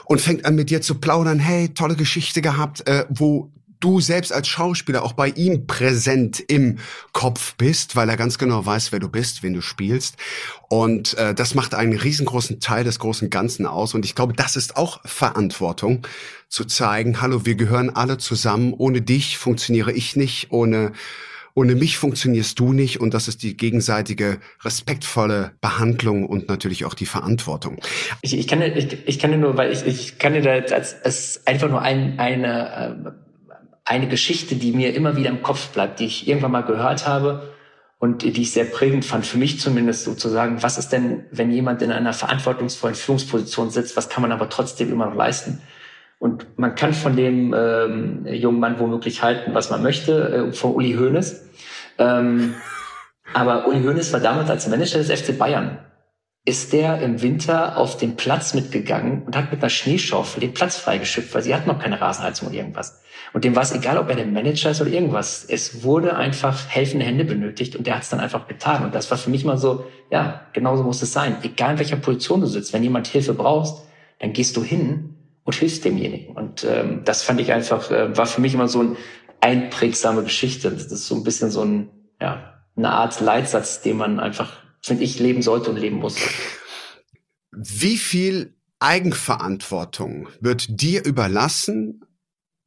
und 0.07 0.23
fängt 0.23 0.47
an 0.47 0.55
mit 0.55 0.71
dir 0.71 0.81
zu 0.81 0.95
plaudern, 0.95 1.39
hey, 1.39 1.69
tolle 1.75 1.97
Geschichte 1.97 2.41
gehabt, 2.41 2.87
äh, 2.87 3.05
wo 3.11 3.53
du 3.83 4.01
selbst 4.01 4.33
als 4.33 4.49
Schauspieler 4.49 5.03
auch 5.03 5.12
bei 5.12 5.29
ihm 5.29 5.67
präsent 5.67 6.41
im 6.41 6.79
Kopf 7.12 7.55
bist, 7.57 7.97
weil 7.97 8.09
er 8.09 8.17
ganz 8.17 8.39
genau 8.39 8.65
weiß, 8.65 8.93
wer 8.93 9.01
du 9.01 9.09
bist, 9.09 9.43
wen 9.43 9.55
du 9.55 9.61
spielst. 9.61 10.17
Und 10.69 11.15
äh, 11.19 11.35
das 11.35 11.55
macht 11.55 11.75
einen 11.75 11.99
riesengroßen 11.99 12.61
Teil 12.61 12.85
des 12.85 12.99
großen 12.99 13.29
Ganzen 13.31 13.67
aus. 13.67 13.95
Und 13.95 14.05
ich 14.05 14.15
glaube, 14.15 14.33
das 14.33 14.57
ist 14.57 14.77
auch 14.77 15.01
Verantwortung, 15.05 16.07
zu 16.49 16.65
zeigen, 16.65 17.21
hallo, 17.21 17.47
wir 17.47 17.55
gehören 17.55 17.91
alle 17.91 18.19
zusammen. 18.19 18.75
Ohne 18.77 19.03
dich 19.03 19.39
funktioniere 19.39 19.93
ich 19.93 20.17
nicht, 20.17 20.53
ohne 20.53 20.93
ohne 21.55 21.75
mich 21.75 21.99
funktionierst 21.99 22.59
du 22.59 22.73
nicht 22.73 23.01
und 23.01 23.12
das 23.12 23.29
ist 23.29 23.43
die 23.43 23.57
gegenseitige 23.57 24.39
respektvolle 24.65 25.53
Behandlung 25.61 26.27
und 26.27 26.49
natürlich 26.49 26.85
auch 26.85 26.95
die 26.95 27.07
Verantwortung. 27.07 27.79
Ich, 28.23 28.37
ich 28.37 28.49
kann 28.49 28.62
ich, 28.62 29.07
ich 29.07 29.19
kann 29.19 29.39
nur, 29.39 29.57
weil 29.57 29.71
ich, 29.71 29.85
ich 29.85 30.19
kann 30.19 30.33
dir 30.33 30.41
da 30.41 30.53
als, 30.53 30.95
als 31.05 31.47
einfach 31.47 31.69
nur 31.69 31.83
ein, 31.83 32.19
eine 32.19 33.05
äh, 33.07 33.11
eine 33.85 34.09
Geschichte, 34.09 34.55
die 34.57 34.73
mir 34.73 34.95
immer 34.95 35.16
wieder 35.16 35.31
im 35.31 35.42
Kopf 35.42 35.68
bleibt, 35.68 36.01
die 36.01 36.07
ich 36.07 36.29
irgendwann 36.29 36.53
mal 36.53 36.62
gehört 36.62 37.07
habe 37.07 37.53
und 37.99 38.23
die 38.23 38.40
ich 38.40 38.53
sehr 38.53 38.64
prägend 38.64 39.05
fand, 39.05 39.27
für 39.27 39.38
mich 39.38 39.61
zumindest 39.61 40.05
sozusagen, 40.05 40.62
was 40.62 40.79
ist 40.79 40.90
denn, 40.90 41.25
wenn 41.31 41.51
jemand 41.51 41.83
in 41.83 41.92
einer 41.92 42.12
verantwortungsvollen 42.12 42.95
Führungsposition 42.95 43.71
sitzt, 43.71 43.97
was 43.97 44.09
kann 44.09 44.23
man 44.23 44.33
aber 44.33 44.49
trotzdem 44.49 44.92
immer 44.92 45.07
noch 45.07 45.16
leisten? 45.16 45.62
Und 46.18 46.59
man 46.59 46.77
kann 46.77 46.95
von 46.95 47.16
dem 47.16 47.53
ähm, 47.53 48.27
jungen 48.27 48.61
Mann 48.61 48.79
womöglich 48.79 49.23
halten, 49.23 49.55
was 49.55 49.71
man 49.71 49.83
möchte, 49.83 50.49
äh, 50.51 50.53
von 50.53 50.75
Uli 50.75 50.95
Hoeneß. 50.95 51.49
Ähm, 51.99 52.55
aber 53.35 53.66
Uli 53.66 53.83
Hoeneß 53.83 54.12
war 54.12 54.21
damals 54.21 54.49
als 54.49 54.68
Manager 54.68 54.99
des 54.99 55.11
FC 55.11 55.37
Bayern 55.37 55.79
ist 56.45 56.73
der 56.73 57.01
im 57.01 57.23
Winter 57.23 57.77
auf 57.77 57.97
den 57.97 58.16
Platz 58.16 58.55
mitgegangen 58.55 59.23
und 59.23 59.37
hat 59.37 59.53
mit 59.53 59.62
einer 59.62 59.71
Schneeschaufel 59.71 60.40
den 60.40 60.55
Platz 60.55 60.77
freigeschüttet, 60.77 61.35
weil 61.35 61.42
sie 61.42 61.55
hatten 61.55 61.68
noch 61.68 61.79
keine 61.79 62.01
Rasenheizung 62.01 62.49
oder 62.49 62.57
irgendwas. 62.57 63.03
Und 63.33 63.45
dem 63.45 63.57
war 63.57 63.62
es 63.62 63.73
egal, 63.73 63.97
ob 63.97 64.09
er 64.11 64.16
der 64.16 64.27
Manager 64.27 64.71
ist 64.71 64.81
oder 64.81 64.90
irgendwas. 64.90 65.45
Es 65.49 65.83
wurde 65.83 66.16
einfach 66.16 66.68
helfende 66.68 67.07
Hände 67.07 67.25
benötigt 67.25 67.77
und 67.77 67.87
der 67.87 67.95
hat 67.95 68.03
es 68.03 68.11
dann 68.11 68.21
einfach 68.21 68.47
getan. 68.47 68.85
Und 68.85 68.95
das 68.95 69.11
war 69.11 69.16
für 69.16 69.31
mich 69.31 69.45
mal 69.45 69.57
so, 69.57 69.87
ja, 70.11 70.47
genauso 70.53 70.83
muss 70.83 71.01
es 71.01 71.12
sein. 71.12 71.37
Egal 71.42 71.73
in 71.73 71.79
welcher 71.79 71.97
Position 71.97 72.40
du 72.42 72.47
sitzt, 72.47 72.73
wenn 72.73 72.83
jemand 72.83 73.07
Hilfe 73.07 73.33
brauchst, 73.33 73.87
dann 74.18 74.33
gehst 74.35 74.57
du 74.57 74.62
hin 74.62 75.14
und 75.45 75.55
hilfst 75.55 75.85
demjenigen. 75.85 76.37
Und 76.37 76.64
ähm, 76.64 77.03
das 77.05 77.23
fand 77.23 77.40
ich 77.40 77.53
einfach, 77.53 77.90
äh, 77.90 78.16
war 78.16 78.27
für 78.27 78.42
mich 78.42 78.53
immer 78.53 78.68
so 78.68 78.81
eine 78.81 78.97
einprägsame 79.40 80.23
Geschichte. 80.25 80.71
Das 80.71 80.92
ist 80.92 81.07
so 81.07 81.14
ein 81.14 81.25
bisschen 81.25 81.51
so 81.51 81.64
ein, 81.64 81.88
ja, 82.21 82.62
eine 82.77 82.90
Art 82.90 83.21
Leitsatz, 83.21 83.81
den 83.81 83.97
man 83.97 84.21
einfach, 84.21 84.53
finde 84.83 85.05
ich, 85.05 85.18
leben 85.18 85.42
sollte 85.42 85.71
und 85.71 85.79
leben 85.79 85.97
muss. 85.97 86.16
Wie 87.51 87.97
viel 87.97 88.55
Eigenverantwortung 88.79 90.29
wird 90.40 90.81
dir 90.81 91.05
überlassen 91.05 92.03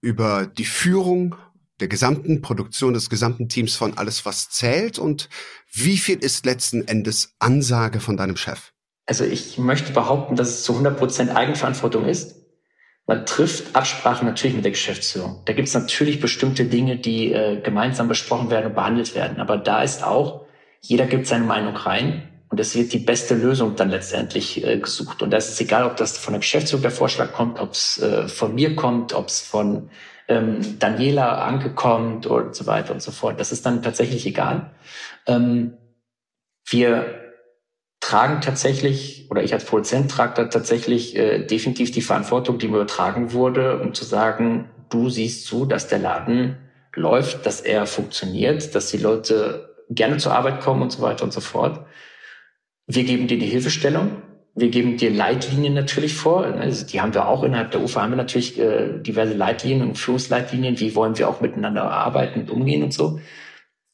über 0.05 0.45
die 0.45 0.65
Führung 0.65 1.35
der 1.79 1.87
gesamten 1.87 2.41
Produktion 2.41 2.93
des 2.93 3.09
gesamten 3.09 3.49
Teams 3.49 3.75
von 3.75 3.97
alles, 3.97 4.23
was 4.23 4.51
zählt 4.51 4.99
und 4.99 5.29
wie 5.71 5.97
viel 5.97 6.19
ist 6.19 6.45
letzten 6.45 6.87
Endes 6.87 7.33
Ansage 7.39 7.99
von 7.99 8.15
deinem 8.15 8.37
Chef? 8.37 8.71
Also 9.07 9.23
ich 9.25 9.57
möchte 9.57 9.93
behaupten, 9.93 10.35
dass 10.35 10.49
es 10.49 10.63
zu 10.63 10.73
100 10.73 10.97
Prozent 10.97 11.35
Eigenverantwortung 11.35 12.05
ist. 12.05 12.35
Man 13.07 13.25
trifft 13.25 13.75
Absprachen 13.75 14.27
natürlich 14.27 14.55
mit 14.55 14.63
der 14.63 14.71
Geschäftsführung. 14.71 15.41
Da 15.45 15.53
gibt 15.53 15.67
es 15.67 15.73
natürlich 15.73 16.21
bestimmte 16.21 16.65
Dinge, 16.65 16.97
die 16.97 17.33
äh, 17.33 17.59
gemeinsam 17.61 18.07
besprochen 18.07 18.51
werden 18.51 18.67
und 18.67 18.75
behandelt 18.75 19.15
werden. 19.15 19.39
Aber 19.39 19.57
da 19.57 19.81
ist 19.81 20.03
auch, 20.03 20.45
jeder 20.81 21.07
gibt 21.07 21.25
seine 21.25 21.45
Meinung 21.45 21.75
rein 21.75 22.29
und 22.55 22.61
es 22.61 22.73
wird 22.73 22.93
die 22.93 22.99
beste 22.99 23.35
Lösung 23.35 23.75
dann 23.75 23.89
letztendlich 23.89 24.65
äh, 24.65 24.77
gesucht. 24.77 25.21
Und 25.21 25.31
da 25.31 25.35
ist 25.35 25.59
egal, 25.59 25.83
ob 25.83 25.97
das 25.97 26.17
von 26.17 26.31
der 26.31 26.39
Geschäftsführung 26.39 26.83
der 26.83 26.91
Vorschlag 26.91 27.33
kommt, 27.33 27.59
ob 27.59 27.73
es 27.73 28.01
äh, 28.01 28.29
von 28.29 28.55
mir 28.55 28.77
kommt, 28.77 29.11
ob 29.11 29.27
es 29.27 29.41
von 29.41 29.89
ähm, 30.29 30.79
Daniela 30.79 31.43
Anke 31.43 31.71
kommt 31.71 32.27
und 32.27 32.55
so 32.55 32.65
weiter 32.65 32.93
und 32.93 33.01
so 33.01 33.11
fort. 33.11 33.41
Das 33.41 33.51
ist 33.51 33.65
dann 33.65 33.83
tatsächlich 33.83 34.25
egal. 34.25 34.71
Ähm, 35.27 35.73
wir 36.65 37.33
tragen 37.99 38.39
tatsächlich, 38.39 39.27
oder 39.29 39.43
ich 39.43 39.51
als 39.51 39.65
Produzent 39.65 40.09
trage 40.09 40.35
da 40.35 40.45
tatsächlich 40.45 41.13
äh, 41.17 41.45
definitiv 41.45 41.91
die 41.91 42.01
Verantwortung, 42.01 42.57
die 42.57 42.69
mir 42.69 42.77
übertragen 42.77 43.33
wurde, 43.33 43.81
um 43.81 43.93
zu 43.93 44.05
sagen, 44.05 44.69
du 44.87 45.09
siehst 45.09 45.45
zu, 45.45 45.65
dass 45.65 45.89
der 45.89 45.99
Laden 45.99 46.55
läuft, 46.93 47.45
dass 47.45 47.59
er 47.59 47.85
funktioniert, 47.85 48.73
dass 48.75 48.91
die 48.91 48.97
Leute 48.97 49.75
gerne 49.89 50.15
zur 50.15 50.33
Arbeit 50.33 50.61
kommen 50.61 50.83
und 50.83 50.93
so 50.93 51.01
weiter 51.01 51.25
und 51.25 51.33
so 51.33 51.41
fort. 51.41 51.85
Wir 52.87 53.03
geben 53.03 53.27
dir 53.27 53.39
die 53.39 53.47
Hilfestellung. 53.47 54.21
Wir 54.53 54.69
geben 54.69 54.95
dir 54.95 55.11
Leitlinien 55.11 55.73
natürlich 55.73 56.13
vor. 56.13 56.45
Also 56.45 56.85
die 56.85 57.01
haben 57.01 57.13
wir 57.13 57.27
auch 57.27 57.43
innerhalb 57.43 57.71
der 57.71 57.81
UFA 57.81 58.03
haben 58.03 58.11
wir 58.11 58.17
natürlich 58.17 58.57
äh, 58.57 58.99
diverse 58.99 59.33
Leitlinien 59.33 59.89
und 59.89 59.97
Führungsleitlinien. 59.97 60.79
Wie 60.79 60.95
wollen 60.95 61.17
wir 61.17 61.27
auch 61.27 61.41
miteinander 61.41 61.91
arbeiten 61.91 62.41
und 62.41 62.49
umgehen 62.49 62.83
und 62.83 62.93
so. 62.93 63.19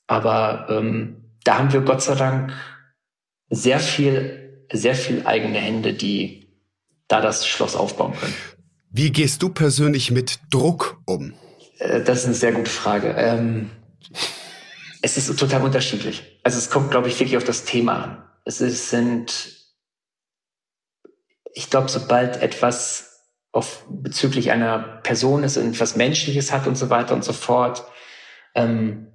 Aber 0.07 0.67
ähm, 0.69 1.23
da 1.43 1.57
haben 1.57 1.73
wir 1.73 1.81
Gott 1.81 2.03
sei 2.03 2.15
Dank 2.15 2.53
sehr 3.49 3.79
viel, 3.79 4.65
sehr 4.71 4.93
viel 4.93 5.25
eigene 5.25 5.57
Hände, 5.57 5.93
die 5.93 6.47
da 7.07 7.21
das 7.21 7.47
Schloss 7.47 7.75
aufbauen 7.75 8.13
können. 8.19 8.35
Wie 8.91 9.11
gehst 9.11 9.41
du 9.41 9.49
persönlich 9.49 10.11
mit 10.11 10.39
Druck 10.51 11.01
um? 11.05 11.33
Äh, 11.79 12.03
das 12.03 12.19
ist 12.19 12.25
eine 12.25 12.35
sehr 12.35 12.51
gute 12.51 12.69
Frage. 12.69 13.15
Ähm, 13.17 13.71
es 15.01 15.17
ist 15.17 15.35
total 15.39 15.63
unterschiedlich. 15.63 16.39
Also 16.43 16.59
es 16.59 16.69
kommt, 16.69 16.91
glaube 16.91 17.07
ich, 17.07 17.19
wirklich 17.19 17.37
auf 17.37 17.43
das 17.45 17.63
Thema 17.63 18.03
an 18.03 18.23
es 18.45 18.61
ist, 18.61 18.89
sind, 18.89 19.55
ich 21.53 21.69
glaube, 21.69 21.89
sobald 21.89 22.41
etwas 22.41 23.11
auf, 23.51 23.85
bezüglich 23.89 24.51
einer 24.51 24.79
Person 25.03 25.43
ist 25.43 25.57
und 25.57 25.69
etwas 25.69 25.95
Menschliches 25.95 26.51
hat 26.51 26.67
und 26.67 26.75
so 26.75 26.89
weiter 26.89 27.13
und 27.13 27.23
so 27.23 27.33
fort, 27.33 27.83
ähm, 28.55 29.07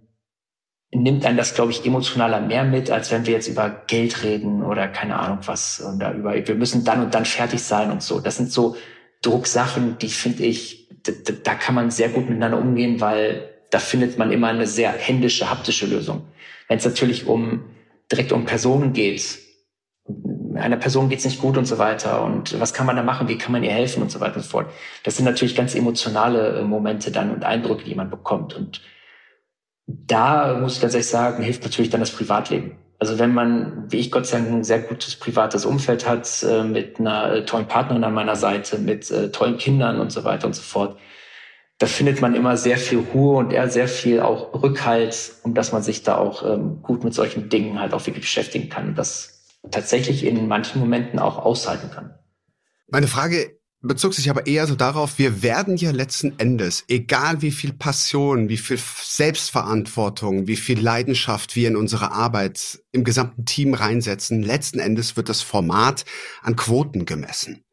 nimmt 0.92 1.24
einen 1.24 1.36
das, 1.36 1.54
glaube 1.54 1.72
ich, 1.72 1.84
emotionaler 1.84 2.40
mehr 2.40 2.64
mit, 2.64 2.90
als 2.90 3.10
wenn 3.10 3.26
wir 3.26 3.34
jetzt 3.34 3.48
über 3.48 3.68
Geld 3.86 4.22
reden 4.22 4.62
oder 4.62 4.88
keine 4.88 5.18
Ahnung 5.18 5.38
was 5.46 5.80
und 5.80 5.98
da 5.98 6.12
über, 6.12 6.34
wir 6.34 6.54
müssen 6.54 6.84
dann 6.84 7.02
und 7.02 7.14
dann 7.14 7.24
fertig 7.24 7.62
sein 7.62 7.90
und 7.90 8.02
so. 8.02 8.20
Das 8.20 8.36
sind 8.36 8.52
so 8.52 8.76
Drucksachen, 9.22 9.98
die 9.98 10.08
finde 10.08 10.44
ich, 10.44 10.88
da 11.42 11.54
kann 11.54 11.74
man 11.74 11.90
sehr 11.90 12.08
gut 12.08 12.28
miteinander 12.28 12.58
umgehen, 12.58 13.00
weil 13.00 13.50
da 13.70 13.78
findet 13.78 14.18
man 14.18 14.30
immer 14.30 14.48
eine 14.48 14.66
sehr 14.66 14.92
händische, 14.92 15.50
haptische 15.50 15.86
Lösung. 15.86 16.26
Wenn 16.68 16.78
es 16.78 16.84
natürlich 16.84 17.26
um 17.26 17.64
direkt 18.10 18.32
um 18.32 18.44
Personen 18.44 18.92
geht, 18.92 19.38
einer 20.54 20.76
Person 20.76 21.08
geht's 21.08 21.24
nicht 21.24 21.40
gut 21.40 21.56
und 21.56 21.66
so 21.66 21.78
weiter. 21.78 22.22
Und 22.22 22.58
was 22.60 22.74
kann 22.74 22.86
man 22.86 22.96
da 22.96 23.02
machen, 23.02 23.28
wie 23.28 23.38
kann 23.38 23.52
man 23.52 23.62
ihr 23.62 23.72
helfen? 23.72 24.02
Und 24.02 24.10
so 24.10 24.20
weiter 24.20 24.36
und 24.36 24.42
so 24.42 24.50
fort. 24.50 24.70
Das 25.04 25.16
sind 25.16 25.24
natürlich 25.24 25.54
ganz 25.54 25.74
emotionale 25.74 26.58
äh, 26.58 26.62
Momente 26.62 27.10
dann 27.10 27.30
und 27.30 27.44
Eindrücke, 27.44 27.84
die 27.84 27.94
man 27.94 28.10
bekommt. 28.10 28.54
Und 28.54 28.80
da 29.86 30.58
muss 30.58 30.76
ich 30.76 30.82
ehrlich 30.82 31.06
sagen, 31.06 31.42
hilft 31.42 31.62
natürlich 31.62 31.90
dann 31.90 32.00
das 32.00 32.10
Privatleben. 32.10 32.78
Also 32.98 33.18
wenn 33.18 33.34
man, 33.34 33.92
wie 33.92 33.98
ich 33.98 34.10
Gott 34.10 34.26
sei 34.26 34.38
Dank, 34.38 34.50
ein 34.50 34.64
sehr 34.64 34.80
gutes 34.80 35.16
privates 35.16 35.66
Umfeld 35.66 36.08
hat, 36.08 36.42
äh, 36.42 36.62
mit 36.64 36.98
einer 36.98 37.32
äh, 37.32 37.44
tollen 37.44 37.68
Partnerin 37.68 38.04
an 38.04 38.14
meiner 38.14 38.36
Seite, 38.36 38.78
mit 38.78 39.12
tollen 39.32 39.58
Kindern 39.58 40.00
und 40.00 40.10
so 40.10 40.24
weiter 40.24 40.46
und 40.46 40.54
so 40.54 40.62
fort, 40.62 40.98
da 41.78 41.86
findet 41.86 42.20
man 42.20 42.34
immer 42.34 42.56
sehr 42.56 42.78
viel 42.78 42.98
Ruhe 42.98 43.36
und 43.36 43.52
eher 43.52 43.68
sehr 43.68 43.88
viel 43.88 44.20
auch 44.20 44.62
Rückhalt, 44.62 45.34
um 45.42 45.54
dass 45.54 45.72
man 45.72 45.82
sich 45.82 46.02
da 46.02 46.16
auch 46.16 46.42
ähm, 46.42 46.82
gut 46.82 47.04
mit 47.04 47.12
solchen 47.12 47.48
Dingen 47.48 47.80
halt 47.80 47.92
auch 47.92 48.06
wirklich 48.06 48.24
beschäftigen 48.24 48.68
kann 48.68 48.88
und 48.88 48.98
das 48.98 49.44
tatsächlich 49.70 50.24
in 50.24 50.48
manchen 50.48 50.80
Momenten 50.80 51.18
auch 51.18 51.38
aushalten 51.38 51.90
kann. 51.90 52.14
Meine 52.88 53.08
Frage 53.08 53.55
bezog 53.86 54.14
sich 54.14 54.30
aber 54.30 54.46
eher 54.46 54.66
so 54.66 54.74
darauf, 54.74 55.18
wir 55.18 55.42
werden 55.42 55.76
ja 55.76 55.90
letzten 55.90 56.38
Endes, 56.38 56.84
egal 56.88 57.42
wie 57.42 57.50
viel 57.50 57.72
Passion, 57.72 58.48
wie 58.48 58.56
viel 58.56 58.78
Selbstverantwortung, 58.78 60.46
wie 60.46 60.56
viel 60.56 60.80
Leidenschaft 60.80 61.56
wir 61.56 61.68
in 61.68 61.76
unsere 61.76 62.12
Arbeit 62.12 62.80
im 62.92 63.04
gesamten 63.04 63.44
Team 63.44 63.74
reinsetzen, 63.74 64.42
letzten 64.42 64.78
Endes 64.78 65.16
wird 65.16 65.28
das 65.28 65.42
Format 65.42 66.04
an 66.42 66.56
Quoten 66.56 67.04
gemessen. 67.04 67.64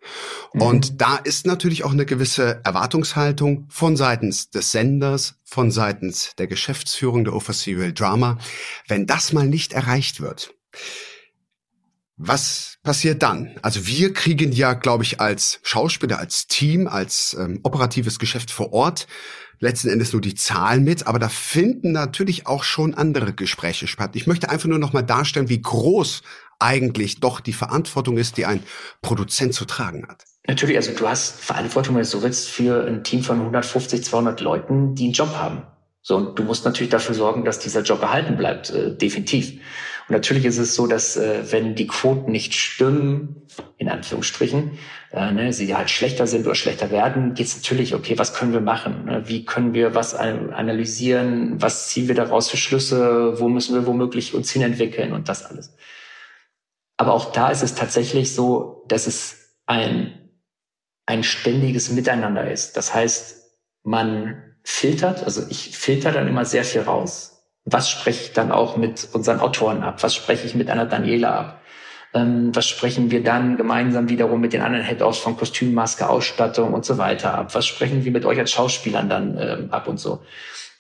Mhm. 0.54 0.62
Und 0.62 1.02
da 1.02 1.16
ist 1.18 1.46
natürlich 1.46 1.84
auch 1.84 1.94
eine 1.94 2.06
gewisse 2.06 2.62
Erwartungshaltung 2.64 3.68
von 3.70 3.96
seitens 3.96 4.50
des 4.50 4.72
Senders, 4.72 5.36
von 5.44 5.72
seitens 5.72 6.32
der 6.38 6.48
Geschäftsführung 6.48 7.24
der 7.24 7.34
Offer 7.34 7.54
Serial 7.54 7.94
Drama. 7.94 8.38
Wenn 8.88 9.06
das 9.06 9.34
mal 9.34 9.48
nicht 9.48 9.74
erreicht 9.74 10.22
wird, 10.22 10.54
was 12.18 12.78
passiert 12.84 13.24
dann? 13.24 13.56
Also 13.62 13.88
wir 13.88 14.14
kriegen 14.14 14.52
ja, 14.52 14.74
glaube 14.74 15.04
ich, 15.04 15.20
als 15.20 15.60
Schauspieler, 15.64 16.20
als 16.20 16.48
Team, 16.48 16.88
als 16.88 17.36
ähm, 17.40 17.60
operatives 17.64 18.20
Geschäft 18.20 18.52
vor 18.52 18.74
Ort 18.74 19.08
letzten 19.60 19.90
Endes 19.90 20.12
nur 20.12 20.22
die 20.22 20.36
Zahlen 20.36 20.84
mit, 20.84 21.08
aber 21.08 21.20
da 21.20 21.30
finden 21.30 21.94
natürlich 21.94 22.46
auch 22.48 22.64
schon 22.64 22.94
andere 22.94 23.34
Gespräche 23.34 23.88
statt. 23.88 24.12
Ich 24.16 24.28
möchte 24.28 24.50
einfach 24.50 24.68
nur 24.68 24.78
noch 24.78 24.94
mal 24.94 25.02
darstellen, 25.02 25.50
wie 25.50 25.62
groß 25.62 26.22
eigentlich 26.60 27.20
doch 27.20 27.40
die 27.40 27.54
Verantwortung 27.54 28.18
ist, 28.18 28.38
die 28.38 28.46
ein 28.46 28.62
Produzent 29.02 29.54
zu 29.54 29.66
tragen 29.66 30.06
hat. 30.08 30.26
Natürlich, 30.48 30.76
also 30.76 30.92
du 30.94 31.08
hast 31.08 31.40
Verantwortung, 31.40 31.96
wenn 31.96 32.02
du 32.02 32.08
so 32.08 32.22
willst, 32.22 32.50
für 32.50 32.86
ein 32.86 33.04
Team 33.04 33.24
von 33.24 33.40
150, 33.40 34.04
200 34.04 34.42
Leuten, 34.42 34.96
die 34.96 35.06
einen 35.06 35.14
Job 35.14 35.34
haben. 35.36 35.64
So, 36.02 36.18
und 36.18 36.38
du 36.38 36.44
musst 36.44 36.66
natürlich 36.66 36.92
dafür 36.92 37.16
sorgen, 37.16 37.46
dass 37.46 37.60
dieser 37.60 37.82
Job 37.82 38.02
erhalten 38.02 38.36
bleibt, 38.36 38.70
äh, 38.70 38.96
definitiv. 38.96 39.54
Natürlich 40.14 40.46
ist 40.46 40.60
es 40.60 40.76
so, 40.76 40.86
dass 40.86 41.18
äh, 41.18 41.52
wenn 41.52 41.74
die 41.74 41.88
Quoten 41.88 42.32
nicht 42.32 42.54
stimmen, 42.54 43.48
in 43.78 43.90
Anführungsstrichen, 43.90 44.78
äh, 45.12 45.32
ne, 45.32 45.52
sie 45.52 45.76
halt 45.76 45.90
schlechter 45.90 46.28
sind 46.28 46.46
oder 46.46 46.54
schlechter 46.54 46.92
werden, 46.92 47.34
geht 47.34 47.48
es 47.48 47.56
natürlich, 47.56 47.96
okay, 47.96 48.20
was 48.20 48.36
können 48.36 48.54
wir 48.54 48.62
machen? 48.62 49.06
Ne? 49.06 49.24
Wie 49.26 49.44
können 49.44 49.74
wir 49.74 49.96
was 49.96 50.14
analysieren? 50.14 51.60
Was 51.60 51.90
ziehen 51.90 52.08
wir 52.08 52.14
daraus 52.14 52.48
für 52.48 52.58
Schlüsse? 52.58 53.40
Wo 53.40 53.50
müssen 53.50 53.74
wir 53.74 53.88
womöglich 53.88 54.36
uns 54.36 54.52
hinentwickeln 54.52 55.14
und 55.14 55.30
das 55.30 55.46
alles? 55.46 55.76
Aber 56.98 57.14
auch 57.14 57.32
da 57.32 57.50
ist 57.50 57.64
es 57.64 57.74
tatsächlich 57.74 58.36
so, 58.36 58.86
dass 58.88 59.08
es 59.08 59.58
ein, 59.66 60.30
ein 61.08 61.24
ständiges 61.24 61.90
Miteinander 61.90 62.52
ist. 62.52 62.78
Das 62.78 62.94
heißt, 62.94 63.50
man 63.82 64.44
filtert, 64.64 65.24
also 65.24 65.42
ich 65.50 65.76
filter 65.76 66.12
dann 66.12 66.28
immer 66.28 66.46
sehr 66.46 66.64
viel 66.64 66.82
raus 66.82 67.33
was 67.66 67.90
spreche 67.90 68.26
ich 68.26 68.34
dann 68.34 68.52
auch 68.52 68.78
mit 68.78 69.08
unseren 69.14 69.40
Autoren 69.40 69.84
ab? 69.84 70.04
Was 70.04 70.16
spreche 70.16 70.46
ich 70.46 70.56
mit 70.56 70.70
einer 70.70 70.86
Daniela 70.86 71.40
ab? 71.40 71.62
Ähm, 72.14 72.54
was 72.54 72.68
sprechen 72.68 73.10
wir 73.10 73.24
dann 73.24 73.58
gemeinsam 73.58 74.10
wiederum 74.10 74.42
mit 74.42 74.54
den 74.54 74.62
anderen 74.62 74.86
Head-Offs 74.86 75.20
von 75.20 75.38
Kostüm, 75.38 75.74
Maske, 75.74 76.10
Ausstattung 76.10 76.74
und 76.74 76.86
so 76.86 76.98
weiter 76.98 77.34
ab? 77.36 77.56
Was 77.56 77.66
sprechen 77.66 78.04
wir 78.06 78.12
mit 78.12 78.26
euch 78.26 78.38
als 78.38 78.52
Schauspielern 78.52 79.10
dann 79.10 79.38
ähm, 79.40 79.68
ab 79.72 79.88
und 79.88 80.00
so? 80.00 80.22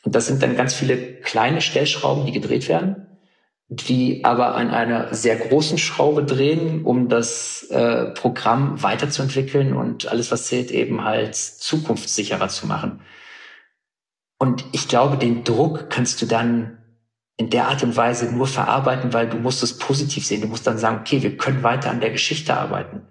Und 0.03 0.15
das 0.15 0.27
sind 0.27 0.43
dann 0.43 0.55
ganz 0.55 0.73
viele 0.73 0.97
kleine 0.97 1.61
Stellschrauben, 1.61 2.25
die 2.25 2.33
gedreht 2.33 2.67
werden, 2.67 3.07
die 3.69 4.25
aber 4.25 4.55
an 4.55 4.69
einer 4.69 5.13
sehr 5.13 5.37
großen 5.37 5.77
Schraube 5.77 6.25
drehen, 6.25 6.83
um 6.83 7.07
das 7.07 7.63
äh, 7.71 8.11
Programm 8.11 8.83
weiterzuentwickeln 8.83 9.73
und 9.73 10.07
alles, 10.09 10.29
was 10.31 10.47
zählt, 10.47 10.69
eben 10.69 11.05
halt 11.05 11.35
zukunftssicherer 11.35 12.49
zu 12.49 12.67
machen. 12.67 12.99
Und 14.43 14.65
ich 14.73 14.89
glaube, 14.89 15.15
den 15.15 15.45
Druck 15.45 15.89
kannst 15.89 16.21
du 16.21 16.25
dann 16.25 16.77
in 17.37 17.49
der 17.49 17.69
Art 17.69 17.81
und 17.81 17.95
Weise 17.95 18.25
nur 18.25 18.45
verarbeiten, 18.45 19.13
weil 19.13 19.29
du 19.29 19.37
musst 19.37 19.63
es 19.63 19.77
positiv 19.77 20.25
sehen. 20.25 20.41
Du 20.41 20.49
musst 20.49 20.67
dann 20.67 20.77
sagen, 20.77 20.97
okay, 20.99 21.23
wir 21.23 21.37
können 21.37 21.63
weiter 21.63 21.89
an 21.89 22.01
der 22.01 22.09
Geschichte 22.09 22.53
arbeiten. 22.53 23.03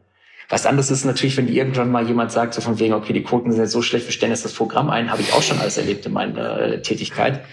Was 0.51 0.67
anderes 0.67 0.91
ist 0.91 1.07
natürlich, 1.07 1.39
wenn 1.39 1.49
irgendwann 1.49 1.91
mal 1.91 2.07
jemand 2.07 2.33
sagt, 2.33 2.53
so 2.53 2.61
von 2.61 2.79
wegen, 2.79 2.93
okay, 2.93 3.15
die 3.15 3.23
Quoten 3.23 3.51
sind 3.51 3.63
jetzt 3.63 3.73
so 3.73 3.81
schlecht, 3.81 4.07
wir 4.07 4.13
stellen 4.13 4.31
jetzt 4.31 4.45
das 4.45 4.53
Programm 4.53 4.91
ein, 4.91 5.11
habe 5.11 5.23
ich 5.23 5.33
auch 5.33 5.41
schon 5.41 5.59
alles 5.59 5.79
erlebt 5.79 6.05
in 6.05 6.13
meiner 6.13 6.61
äh, 6.61 6.83
Tätigkeit. 6.83 7.47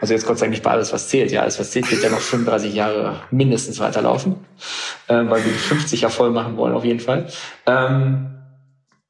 Also 0.00 0.12
jetzt 0.12 0.26
Gott 0.26 0.38
sei 0.38 0.46
Dank 0.46 0.50
nicht 0.50 0.64
bei 0.64 0.72
alles, 0.72 0.92
was 0.92 1.08
zählt. 1.08 1.30
Ja, 1.30 1.42
alles, 1.42 1.60
was 1.60 1.70
zählt, 1.70 1.88
wird 1.92 2.02
ja 2.02 2.10
noch 2.10 2.18
35 2.18 2.74
Jahre 2.74 3.20
mindestens 3.30 3.78
weiterlaufen, 3.78 4.44
äh, 5.06 5.14
weil 5.14 5.44
wir 5.44 5.52
die 5.52 5.58
50 5.58 6.00
ja 6.00 6.08
voll 6.08 6.32
machen 6.32 6.56
wollen, 6.56 6.74
auf 6.74 6.84
jeden 6.84 6.98
Fall. 6.98 7.28
Ähm, 7.66 8.40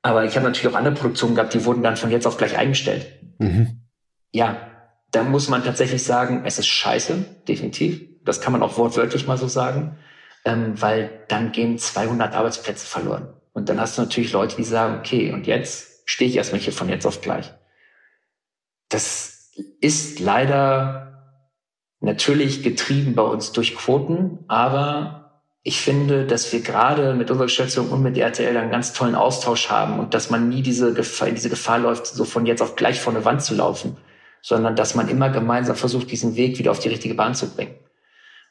aber 0.02 0.26
ich 0.26 0.36
habe 0.36 0.44
natürlich 0.44 0.68
auch 0.68 0.78
andere 0.78 0.94
Produktionen 0.94 1.36
gehabt, 1.36 1.54
die 1.54 1.64
wurden 1.64 1.82
dann 1.82 1.96
von 1.96 2.10
jetzt 2.10 2.26
auf 2.26 2.36
gleich 2.36 2.58
eingestellt. 2.58 3.06
Mhm 3.38 3.80
ja, 4.34 4.56
da 5.12 5.22
muss 5.22 5.48
man 5.48 5.62
tatsächlich 5.62 6.02
sagen, 6.02 6.42
es 6.44 6.58
ist 6.58 6.66
scheiße, 6.66 7.24
definitiv. 7.46 8.00
Das 8.24 8.40
kann 8.40 8.52
man 8.52 8.64
auch 8.64 8.76
wortwörtlich 8.76 9.28
mal 9.28 9.38
so 9.38 9.46
sagen, 9.46 9.96
ähm, 10.44 10.74
weil 10.82 11.24
dann 11.28 11.52
gehen 11.52 11.78
200 11.78 12.34
Arbeitsplätze 12.34 12.84
verloren. 12.84 13.32
Und 13.52 13.68
dann 13.68 13.80
hast 13.80 13.96
du 13.96 14.02
natürlich 14.02 14.32
Leute, 14.32 14.56
die 14.56 14.64
sagen, 14.64 14.98
okay, 14.98 15.32
und 15.32 15.46
jetzt 15.46 16.02
stehe 16.04 16.28
ich 16.28 16.36
erstmal 16.36 16.60
hier 16.60 16.72
von 16.72 16.88
jetzt 16.88 17.06
auf 17.06 17.20
gleich. 17.20 17.54
Das 18.88 19.52
ist 19.80 20.18
leider 20.18 21.40
natürlich 22.00 22.64
getrieben 22.64 23.14
bei 23.14 23.22
uns 23.22 23.52
durch 23.52 23.76
Quoten, 23.76 24.40
aber 24.48 25.42
ich 25.62 25.80
finde, 25.80 26.26
dass 26.26 26.52
wir 26.52 26.60
gerade 26.60 27.14
mit 27.14 27.30
unserer 27.30 27.46
Geschäftsführung 27.46 27.90
und 27.90 28.02
mit 28.02 28.18
RTL 28.18 28.56
einen 28.56 28.72
ganz 28.72 28.94
tollen 28.94 29.14
Austausch 29.14 29.70
haben 29.70 30.00
und 30.00 30.12
dass 30.12 30.28
man 30.28 30.48
nie 30.48 30.62
diese 30.62 30.92
Gefahr, 30.92 31.30
diese 31.30 31.50
Gefahr 31.50 31.78
läuft, 31.78 32.08
so 32.08 32.24
von 32.24 32.46
jetzt 32.46 32.62
auf 32.62 32.74
gleich 32.74 33.00
vor 33.00 33.14
eine 33.14 33.24
Wand 33.24 33.40
zu 33.40 33.54
laufen 33.54 33.96
sondern 34.44 34.76
dass 34.76 34.94
man 34.94 35.08
immer 35.08 35.30
gemeinsam 35.30 35.74
versucht, 35.74 36.10
diesen 36.10 36.36
Weg 36.36 36.58
wieder 36.58 36.70
auf 36.70 36.78
die 36.78 36.90
richtige 36.90 37.14
Bahn 37.14 37.34
zu 37.34 37.48
bringen. 37.48 37.76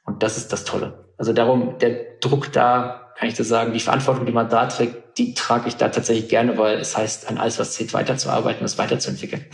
Und 0.05 0.23
das 0.23 0.37
ist 0.37 0.51
das 0.51 0.65
Tolle. 0.65 1.05
Also 1.19 1.33
darum, 1.33 1.77
der 1.77 2.17
Druck 2.19 2.51
da, 2.51 3.11
kann 3.15 3.27
ich 3.27 3.35
dir 3.35 3.43
sagen, 3.43 3.73
die 3.73 3.79
Verantwortung, 3.79 4.25
die 4.25 4.31
man 4.31 4.49
da 4.49 4.65
trägt, 4.65 5.19
die 5.19 5.35
trage 5.35 5.67
ich 5.67 5.75
da 5.75 5.89
tatsächlich 5.89 6.29
gerne, 6.29 6.57
weil 6.57 6.79
es 6.79 6.97
heißt, 6.97 7.29
an 7.29 7.37
alles, 7.37 7.59
was 7.59 7.73
zählt, 7.73 7.93
weiterzuarbeiten 7.93 8.61
und 8.61 8.65
es 8.65 8.79
weiterzuentwickeln. 8.79 9.45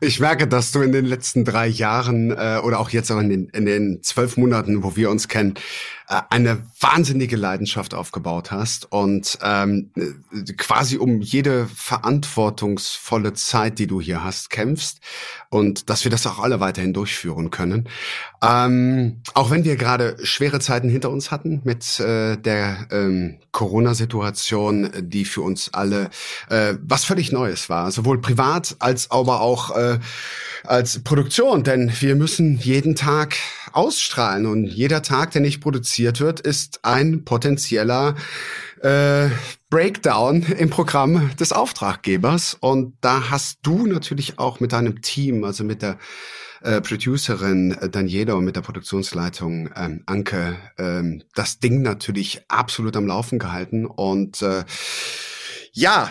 Ich 0.00 0.20
merke, 0.20 0.46
dass 0.46 0.70
du 0.70 0.82
in 0.82 0.92
den 0.92 1.04
letzten 1.04 1.44
drei 1.44 1.66
Jahren 1.66 2.30
äh, 2.30 2.60
oder 2.62 2.78
auch 2.78 2.90
jetzt 2.90 3.10
auch 3.10 3.18
in 3.18 3.28
den, 3.28 3.48
in 3.48 3.66
den 3.66 4.04
zwölf 4.04 4.36
Monaten, 4.36 4.84
wo 4.84 4.94
wir 4.94 5.10
uns 5.10 5.26
kennen, 5.26 5.54
eine 6.30 6.62
wahnsinnige 6.80 7.36
Leidenschaft 7.36 7.94
aufgebaut 7.94 8.50
hast 8.50 8.90
und 8.90 9.38
ähm, 9.42 9.90
quasi 10.58 10.98
um 10.98 11.20
jede 11.22 11.66
verantwortungsvolle 11.66 13.32
Zeit, 13.34 13.78
die 13.78 13.86
du 13.86 14.00
hier 14.00 14.22
hast, 14.22 14.50
kämpfst 14.50 15.00
und 15.48 15.88
dass 15.90 16.04
wir 16.04 16.10
das 16.10 16.26
auch 16.26 16.38
alle 16.38 16.60
weiterhin 16.60 16.92
durchführen 16.92 17.50
können. 17.50 17.88
Ähm, 18.42 19.22
auch 19.34 19.50
wenn 19.50 19.64
wir 19.64 19.76
gerade 19.76 20.16
schwere 20.22 20.60
Zeiten 20.60 20.88
hinter 20.88 21.10
uns 21.10 21.30
hatten 21.30 21.60
mit 21.64 22.00
äh, 22.00 22.36
der 22.36 22.88
ähm, 22.90 23.38
Corona-Situation, 23.52 24.90
die 25.00 25.24
für 25.24 25.42
uns 25.42 25.72
alle 25.72 26.10
äh, 26.48 26.74
was 26.82 27.04
völlig 27.04 27.32
Neues 27.32 27.68
war, 27.68 27.90
sowohl 27.90 28.20
privat 28.20 28.76
als 28.80 29.10
aber 29.10 29.40
auch 29.40 29.76
äh, 29.76 29.98
als 30.64 31.00
Produktion, 31.00 31.64
denn 31.64 31.92
wir 32.00 32.16
müssen 32.16 32.58
jeden 32.58 32.94
Tag 32.94 33.36
ausstrahlen 33.74 34.46
und 34.46 34.64
jeder 34.64 35.02
Tag, 35.02 35.32
der 35.32 35.40
nicht 35.40 35.60
produziert 35.60 36.20
wird, 36.20 36.40
ist 36.40 36.80
ein 36.84 37.24
potenzieller 37.24 38.14
äh, 38.82 39.28
Breakdown 39.70 40.42
im 40.42 40.70
Programm 40.70 41.30
des 41.38 41.52
Auftraggebers. 41.52 42.56
Und 42.60 42.94
da 43.00 43.30
hast 43.30 43.60
du 43.62 43.86
natürlich 43.86 44.38
auch 44.38 44.60
mit 44.60 44.72
deinem 44.72 45.02
Team, 45.02 45.44
also 45.44 45.64
mit 45.64 45.82
der 45.82 45.98
äh, 46.62 46.80
Producerin 46.80 47.72
äh, 47.72 47.88
Daniela 47.88 48.34
und 48.34 48.44
mit 48.44 48.56
der 48.56 48.60
Produktionsleitung 48.60 49.70
ähm, 49.74 50.02
Anke 50.06 50.58
ähm, 50.78 51.22
das 51.34 51.58
Ding 51.58 51.82
natürlich 51.82 52.42
absolut 52.48 52.96
am 52.96 53.06
Laufen 53.06 53.38
gehalten. 53.38 53.86
Und 53.86 54.42
äh, 54.42 54.64
ja, 55.72 56.10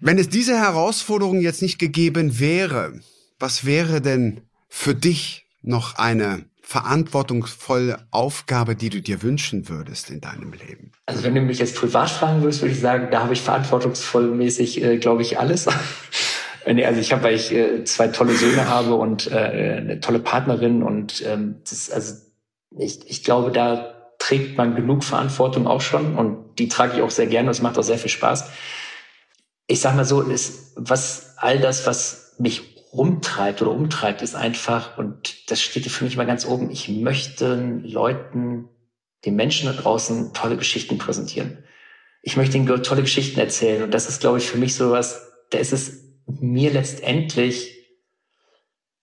wenn 0.00 0.18
es 0.18 0.28
diese 0.28 0.58
Herausforderung 0.58 1.40
jetzt 1.40 1.62
nicht 1.62 1.78
gegeben 1.78 2.40
wäre, 2.40 3.00
was 3.38 3.64
wäre 3.64 4.00
denn 4.00 4.40
für 4.68 4.94
dich 4.94 5.46
noch 5.62 5.96
eine 5.96 6.44
verantwortungsvolle 6.62 7.98
Aufgabe, 8.10 8.76
die 8.76 8.88
du 8.88 9.02
dir 9.02 9.22
wünschen 9.22 9.68
würdest 9.68 10.10
in 10.10 10.20
deinem 10.20 10.52
Leben? 10.52 10.92
Also 11.06 11.22
wenn 11.24 11.34
du 11.34 11.40
mich 11.40 11.58
jetzt 11.58 11.76
privat 11.76 12.10
fragen 12.10 12.42
würdest, 12.42 12.62
würde 12.62 12.72
ich 12.74 12.80
sagen, 12.80 13.08
da 13.10 13.22
habe 13.22 13.32
ich 13.32 13.42
verantwortungsvollmäßig, 13.42 14.82
äh, 14.82 14.96
glaube 14.98 15.22
ich, 15.22 15.38
alles. 15.38 15.68
nee, 16.66 16.84
also 16.84 17.00
ich 17.00 17.12
habe, 17.12 17.24
weil 17.24 17.34
ich 17.34 17.52
äh, 17.52 17.84
zwei 17.84 18.08
tolle 18.08 18.34
Söhne 18.34 18.68
habe 18.68 18.94
und 18.94 19.30
äh, 19.30 19.78
eine 19.80 20.00
tolle 20.00 20.20
Partnerin 20.20 20.82
und 20.82 21.22
ähm, 21.26 21.56
das, 21.68 21.90
also 21.90 22.14
ich, 22.78 23.10
ich 23.10 23.24
glaube, 23.24 23.50
da 23.50 23.92
trägt 24.18 24.56
man 24.56 24.76
genug 24.76 25.04
Verantwortung 25.04 25.66
auch 25.66 25.80
schon 25.80 26.14
und 26.16 26.58
die 26.58 26.68
trage 26.68 26.96
ich 26.96 27.02
auch 27.02 27.10
sehr 27.10 27.26
gerne. 27.26 27.48
und 27.48 27.52
Es 27.52 27.60
macht 27.60 27.76
auch 27.76 27.82
sehr 27.82 27.98
viel 27.98 28.10
Spaß. 28.10 28.48
Ich 29.66 29.80
sag 29.80 29.96
mal 29.96 30.04
so, 30.04 30.22
ist 30.22 30.72
was 30.76 31.34
all 31.38 31.58
das, 31.58 31.86
was 31.86 32.36
mich 32.38 32.71
rumtreibt 32.92 33.62
oder 33.62 33.70
umtreibt, 33.70 34.22
ist 34.22 34.34
einfach, 34.34 34.98
und 34.98 35.50
das 35.50 35.62
steht 35.62 35.86
für 35.86 36.04
mich 36.04 36.16
mal 36.16 36.26
ganz 36.26 36.46
oben, 36.46 36.70
ich 36.70 36.88
möchte 36.88 37.80
Leuten, 37.84 38.68
den 39.24 39.36
Menschen 39.36 39.66
da 39.66 39.72
draußen 39.72 40.34
tolle 40.34 40.56
Geschichten 40.56 40.98
präsentieren. 40.98 41.64
Ich 42.22 42.36
möchte 42.36 42.56
ihnen 42.56 42.66
tolle 42.82 43.02
Geschichten 43.02 43.40
erzählen. 43.40 43.82
Und 43.82 43.94
das 43.94 44.08
ist, 44.08 44.20
glaube 44.20 44.38
ich, 44.38 44.46
für 44.46 44.58
mich 44.58 44.74
so 44.74 44.90
was, 44.90 45.32
da 45.50 45.58
ist 45.58 45.72
es 45.72 46.04
mir 46.26 46.72
letztendlich 46.72 47.78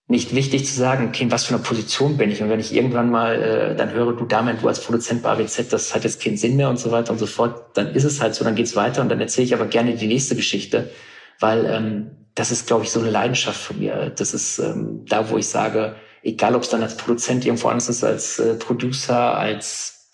nicht 0.06 0.34
wichtig 0.34 0.66
zu 0.66 0.74
sagen, 0.74 1.08
okay, 1.08 1.22
in 1.22 1.30
was 1.30 1.44
für 1.44 1.54
eine 1.54 1.62
Position 1.62 2.16
bin 2.16 2.30
ich? 2.32 2.42
Und 2.42 2.48
wenn 2.48 2.58
ich 2.58 2.74
irgendwann 2.74 3.10
mal 3.10 3.40
äh, 3.40 3.76
dann 3.76 3.92
höre, 3.92 4.12
du 4.12 4.24
damit, 4.24 4.60
du 4.60 4.68
als 4.68 4.80
Produzent 4.80 5.22
bei 5.22 5.30
AWZ, 5.30 5.72
das 5.72 5.94
hat 5.94 6.02
jetzt 6.02 6.20
keinen 6.20 6.36
Sinn 6.36 6.56
mehr 6.56 6.68
und 6.68 6.78
so 6.78 6.90
weiter 6.90 7.12
und 7.12 7.18
so 7.18 7.26
fort, 7.26 7.76
dann 7.76 7.94
ist 7.94 8.04
es 8.04 8.20
halt 8.20 8.34
so, 8.34 8.44
dann 8.44 8.56
geht's 8.56 8.74
weiter 8.74 9.02
und 9.02 9.08
dann 9.08 9.20
erzähle 9.20 9.44
ich 9.44 9.54
aber 9.54 9.66
gerne 9.66 9.94
die 9.94 10.08
nächste 10.08 10.34
Geschichte, 10.34 10.90
weil 11.38 11.64
ähm, 11.66 12.19
das 12.34 12.50
ist, 12.50 12.66
glaube 12.66 12.84
ich, 12.84 12.90
so 12.90 13.00
eine 13.00 13.10
Leidenschaft 13.10 13.60
von 13.60 13.78
mir. 13.78 14.10
Das 14.10 14.34
ist 14.34 14.58
ähm, 14.58 15.04
da, 15.06 15.30
wo 15.30 15.36
ich 15.36 15.48
sage, 15.48 15.96
egal 16.22 16.54
ob 16.54 16.62
es 16.62 16.68
dann 16.68 16.82
als 16.82 16.96
Produzent 16.96 17.44
irgendwo 17.44 17.68
anders 17.68 17.88
ist, 17.88 18.04
als 18.04 18.38
äh, 18.38 18.54
Producer, 18.54 19.36
als 19.36 20.10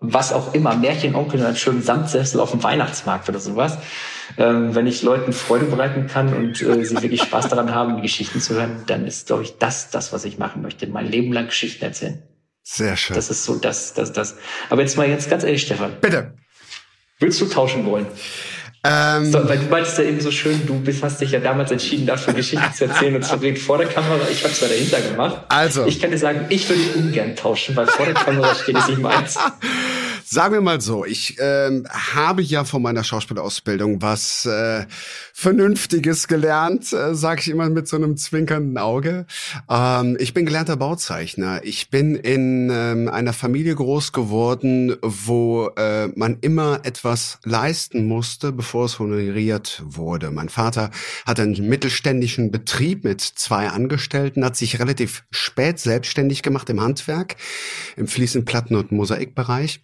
was 0.00 0.32
auch 0.32 0.54
immer, 0.54 0.74
Märchenonkel 0.74 1.40
in 1.40 1.46
einem 1.46 1.56
schönen 1.56 1.82
Samtsessel 1.82 2.40
auf 2.40 2.52
dem 2.52 2.62
Weihnachtsmarkt 2.62 3.28
oder 3.28 3.38
sowas. 3.38 3.76
Ähm, 4.38 4.74
wenn 4.74 4.86
ich 4.86 5.02
Leuten 5.02 5.32
Freude 5.32 5.66
bereiten 5.66 6.06
kann 6.06 6.32
und 6.32 6.62
äh, 6.62 6.84
sie 6.84 7.02
wirklich 7.02 7.22
Spaß 7.22 7.48
daran 7.48 7.74
haben, 7.74 7.96
die 7.96 8.02
Geschichten 8.02 8.40
zu 8.40 8.54
hören, 8.54 8.84
dann 8.86 9.06
ist, 9.06 9.26
glaube 9.26 9.42
ich, 9.42 9.58
das 9.58 9.90
das, 9.90 10.12
was 10.12 10.24
ich 10.24 10.38
machen 10.38 10.62
möchte. 10.62 10.86
Mein 10.86 11.06
Leben 11.06 11.32
lang 11.32 11.46
Geschichten 11.46 11.84
erzählen. 11.84 12.22
Sehr 12.62 12.96
schön. 12.96 13.14
Das 13.14 13.30
ist 13.30 13.44
so 13.44 13.56
das, 13.56 13.92
das, 13.92 14.12
das. 14.12 14.36
Aber 14.70 14.80
jetzt 14.80 14.96
mal 14.96 15.08
jetzt 15.08 15.28
ganz 15.28 15.44
ehrlich, 15.44 15.62
Stefan. 15.62 15.92
Bitte. 16.00 16.34
Willst 17.18 17.40
du 17.40 17.46
tauschen 17.46 17.84
wollen? 17.84 18.06
Ähm, 18.82 19.30
so, 19.30 19.46
weil 19.46 19.58
du 19.58 19.66
meintest 19.66 19.98
ja 19.98 20.04
eben 20.04 20.20
so 20.20 20.30
schön, 20.30 20.66
du 20.66 20.80
bist, 20.80 21.02
hast 21.02 21.20
dich 21.20 21.32
ja 21.32 21.40
damals 21.40 21.70
entschieden, 21.70 22.06
dafür 22.06 22.32
Geschichten 22.32 22.72
zu 22.72 22.86
erzählen 22.86 23.14
und 23.14 23.24
zu 23.24 23.36
reden 23.36 23.58
vor 23.58 23.76
der 23.76 23.86
Kamera. 23.86 24.20
Ich 24.30 24.42
habe 24.42 24.54
zwar 24.54 24.70
dahinter 24.70 25.00
gemacht. 25.02 25.42
Also. 25.48 25.84
Ich 25.86 26.00
kann 26.00 26.10
dir 26.10 26.18
sagen, 26.18 26.46
ich 26.48 26.66
würde 26.68 26.80
ungern 26.96 27.36
tauschen, 27.36 27.76
weil 27.76 27.86
vor 27.86 28.06
der 28.06 28.14
Kamera 28.14 28.54
steht 28.54 28.76
es 28.76 28.88
nicht 28.88 29.00
meins. 29.00 29.38
Sagen 30.32 30.54
wir 30.54 30.60
mal 30.60 30.80
so, 30.80 31.04
ich 31.04 31.38
ähm, 31.40 31.88
habe 31.90 32.40
ja 32.40 32.62
von 32.62 32.82
meiner 32.82 33.02
Schauspielausbildung 33.02 34.00
was 34.00 34.46
äh, 34.46 34.86
Vernünftiges 35.34 36.28
gelernt, 36.28 36.92
äh, 36.92 37.16
sage 37.16 37.40
ich 37.40 37.48
immer 37.48 37.68
mit 37.68 37.88
so 37.88 37.96
einem 37.96 38.16
zwinkernden 38.16 38.78
Auge. 38.78 39.26
Ähm, 39.68 40.16
ich 40.20 40.32
bin 40.32 40.46
gelernter 40.46 40.76
Bauzeichner. 40.76 41.62
Ich 41.64 41.90
bin 41.90 42.14
in 42.14 42.70
ähm, 42.72 43.08
einer 43.08 43.32
Familie 43.32 43.74
groß 43.74 44.12
geworden, 44.12 44.94
wo 45.02 45.72
äh, 45.76 46.06
man 46.14 46.38
immer 46.42 46.82
etwas 46.84 47.40
leisten 47.42 48.06
musste, 48.06 48.52
bevor 48.52 48.84
es 48.84 49.00
honoriert 49.00 49.82
wurde. 49.84 50.30
Mein 50.30 50.48
Vater 50.48 50.92
hat 51.26 51.40
einen 51.40 51.68
mittelständischen 51.68 52.52
Betrieb 52.52 53.02
mit 53.02 53.20
zwei 53.20 53.68
Angestellten, 53.68 54.44
hat 54.44 54.54
sich 54.54 54.78
relativ 54.78 55.24
spät 55.32 55.80
selbstständig 55.80 56.44
gemacht 56.44 56.70
im 56.70 56.80
Handwerk, 56.80 57.34
im 57.96 58.06
Fliesenplatten- 58.06 58.76
und 58.76 58.92
Mosaikbereich 58.92 59.82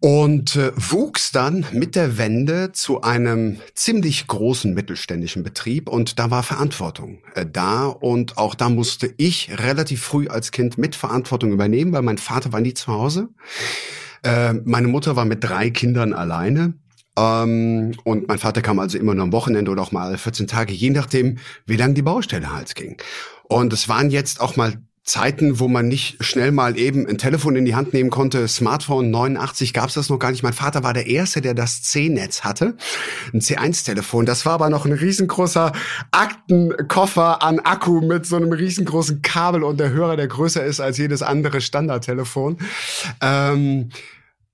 und 0.00 0.56
äh, 0.56 0.72
wuchs 0.76 1.30
dann 1.30 1.66
mit 1.72 1.94
der 1.94 2.16
Wende 2.16 2.72
zu 2.72 3.02
einem 3.02 3.58
ziemlich 3.74 4.26
großen 4.26 4.72
mittelständischen 4.72 5.42
Betrieb 5.42 5.88
und 5.88 6.18
da 6.18 6.30
war 6.30 6.42
Verantwortung 6.42 7.18
äh, 7.34 7.44
da 7.46 7.84
und 7.84 8.38
auch 8.38 8.54
da 8.54 8.70
musste 8.70 9.12
ich 9.18 9.50
relativ 9.58 10.02
früh 10.02 10.28
als 10.28 10.50
Kind 10.50 10.78
mit 10.78 10.94
Verantwortung 10.94 11.52
übernehmen, 11.52 11.92
weil 11.92 12.02
mein 12.02 12.18
Vater 12.18 12.52
war 12.52 12.60
nie 12.60 12.74
zu 12.74 12.88
Hause. 12.88 13.28
Äh, 14.22 14.54
meine 14.64 14.88
Mutter 14.88 15.16
war 15.16 15.26
mit 15.26 15.44
drei 15.44 15.68
Kindern 15.68 16.14
alleine 16.14 16.74
ähm, 17.18 17.92
und 18.04 18.26
mein 18.26 18.38
Vater 18.38 18.62
kam 18.62 18.78
also 18.78 18.96
immer 18.96 19.14
nur 19.14 19.24
am 19.24 19.32
Wochenende 19.32 19.70
oder 19.70 19.82
auch 19.82 19.92
mal 19.92 20.16
14 20.16 20.46
Tage, 20.46 20.72
je 20.72 20.90
nachdem, 20.90 21.38
wie 21.66 21.76
lang 21.76 21.94
die 21.94 22.02
Baustelle 22.02 22.52
halt 22.52 22.74
ging. 22.74 22.96
Und 23.44 23.72
es 23.72 23.88
waren 23.88 24.10
jetzt 24.10 24.40
auch 24.40 24.56
mal 24.56 24.74
Zeiten, 25.02 25.58
wo 25.58 25.66
man 25.66 25.88
nicht 25.88 26.22
schnell 26.22 26.52
mal 26.52 26.78
eben 26.78 27.06
ein 27.06 27.18
Telefon 27.18 27.56
in 27.56 27.64
die 27.64 27.74
Hand 27.74 27.94
nehmen 27.94 28.10
konnte. 28.10 28.46
Smartphone 28.46 29.10
89 29.10 29.72
gab 29.72 29.88
es 29.88 29.94
das 29.94 30.10
noch 30.10 30.18
gar 30.18 30.30
nicht. 30.30 30.42
Mein 30.42 30.52
Vater 30.52 30.82
war 30.82 30.92
der 30.92 31.06
Erste, 31.06 31.40
der 31.40 31.54
das 31.54 31.82
C-Netz 31.82 32.42
hatte. 32.42 32.76
Ein 33.32 33.40
C1-Telefon. 33.40 34.26
Das 34.26 34.44
war 34.44 34.52
aber 34.52 34.68
noch 34.68 34.84
ein 34.84 34.92
riesengroßer 34.92 35.72
Aktenkoffer 36.10 37.42
an 37.42 37.60
Akku 37.60 38.02
mit 38.02 38.26
so 38.26 38.36
einem 38.36 38.52
riesengroßen 38.52 39.22
Kabel 39.22 39.64
und 39.64 39.80
der 39.80 39.90
Hörer, 39.90 40.16
der 40.16 40.28
größer 40.28 40.64
ist 40.64 40.80
als 40.80 40.98
jedes 40.98 41.22
andere 41.22 41.60
Standardtelefon. 41.60 42.58
Ähm, 43.22 43.88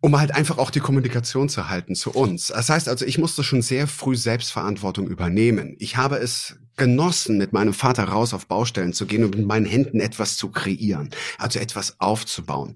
um 0.01 0.19
halt 0.19 0.33
einfach 0.33 0.59
auch 0.59 0.71
die 0.71 0.81
Kommunikation 0.81 1.49
zu 1.49 1.69
halten 1.69 1.97
zu 1.97 2.13
uns. 2.13 2.49
Das 2.49 2.69
heißt 2.69 2.89
also, 2.89 3.05
ich 3.05 3.19
musste 3.19 3.43
schon 3.43 3.63
sehr 3.63 3.89
früh 3.89 4.15
Selbstverantwortung 4.15 5.09
übernehmen. 5.09 5.75
Ich 5.79 5.97
habe 5.97 6.17
es 6.17 6.57
genossen, 6.77 7.39
mit 7.39 7.53
meinem 7.53 7.73
Vater 7.73 8.05
raus 8.05 8.35
auf 8.35 8.47
Baustellen 8.47 8.93
zu 8.93 9.07
gehen 9.07 9.25
und 9.25 9.37
mit 9.37 9.47
meinen 9.47 9.67
Händen 9.67 10.01
etwas 10.01 10.37
zu 10.37 10.51
kreieren, 10.51 11.11
also 11.39 11.59
etwas 11.59 12.01
aufzubauen. 12.01 12.75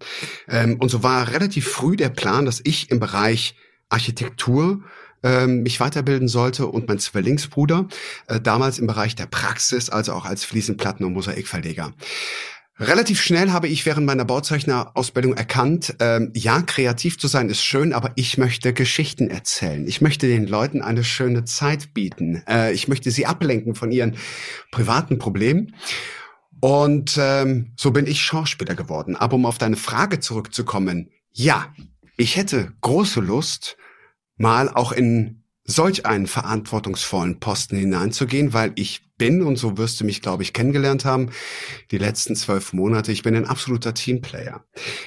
Ähm, 0.49 0.77
und 0.79 0.89
so 0.89 1.03
war 1.03 1.29
relativ 1.33 1.69
früh 1.69 1.97
der 1.97 2.09
Plan, 2.09 2.45
dass 2.45 2.61
ich 2.65 2.91
im 2.91 3.01
Bereich 3.01 3.55
Architektur 3.89 4.83
ähm, 5.23 5.63
mich 5.63 5.81
weiterbilden 5.81 6.29
sollte 6.29 6.67
und 6.67 6.89
mein 6.89 6.99
Zwillingsbruder 6.99 7.89
äh, 8.27 8.41
damals 8.41 8.79
im 8.79 8.87
Bereich 8.87 9.15
der 9.15 9.27
Praxis, 9.27 9.91
also 9.91 10.13
auch 10.15 10.25
als 10.25 10.45
Fliesenplatten- 10.45 11.05
und 11.05 11.13
Mosaikverleger. 11.13 11.93
Relativ 12.81 13.21
schnell 13.21 13.51
habe 13.51 13.69
ich 13.69 13.85
während 13.85 14.07
meiner 14.07 14.25
Bauzeichnerausbildung 14.25 15.35
erkannt, 15.35 15.97
ähm, 16.01 16.33
ja, 16.35 16.63
kreativ 16.63 17.19
zu 17.19 17.29
sein 17.29 17.51
ist 17.51 17.63
schön, 17.63 17.93
aber 17.93 18.13
ich 18.15 18.39
möchte 18.39 18.73
Geschichten 18.73 19.29
erzählen. 19.29 19.87
Ich 19.87 20.01
möchte 20.01 20.27
den 20.27 20.47
Leuten 20.47 20.81
eine 20.81 21.05
schöne 21.05 21.45
Zeit 21.45 21.93
bieten. 21.93 22.43
Äh, 22.49 22.73
ich 22.73 22.89
möchte 22.89 23.11
sie 23.11 23.27
ablenken 23.27 23.75
von 23.75 23.93
ihren 23.93 24.17
privaten 24.71 25.19
Problemen. 25.19 25.77
Und 26.61 27.19
ähm, 27.21 27.73
so 27.77 27.91
bin 27.91 28.07
ich 28.07 28.23
Schauspieler 28.23 28.75
geworden. 28.75 29.15
Aber 29.15 29.35
um 29.35 29.45
auf 29.45 29.59
deine 29.59 29.77
Frage 29.77 30.21
zurückzukommen, 30.21 31.11
ja, 31.33 31.75
ich 32.17 32.37
hätte 32.37 32.73
große 32.81 33.21
Lust, 33.21 33.77
mal 34.39 34.71
auch 34.71 34.93
in 34.93 35.43
solch 35.65 36.07
einen 36.07 36.27
verantwortungsvollen 36.27 37.41
Posten 37.41 37.77
hineinzugehen, 37.77 38.55
weil 38.55 38.73
ich 38.77 39.03
bin, 39.21 39.43
und 39.43 39.57
so 39.57 39.77
wirst 39.77 40.01
du 40.01 40.05
mich, 40.07 40.23
glaube 40.23 40.43
ich, 40.43 40.55
kennengelernt 40.55 41.05
haben, 41.05 41.29
die 41.91 41.99
letzten 41.99 42.35
zwölf 42.35 42.73
Monate, 42.73 43.13
ich 43.13 43.23
bin 43.23 43.37
ein 43.37 43.45
absoluter 43.45 43.93
Teamplayer. 43.93 44.65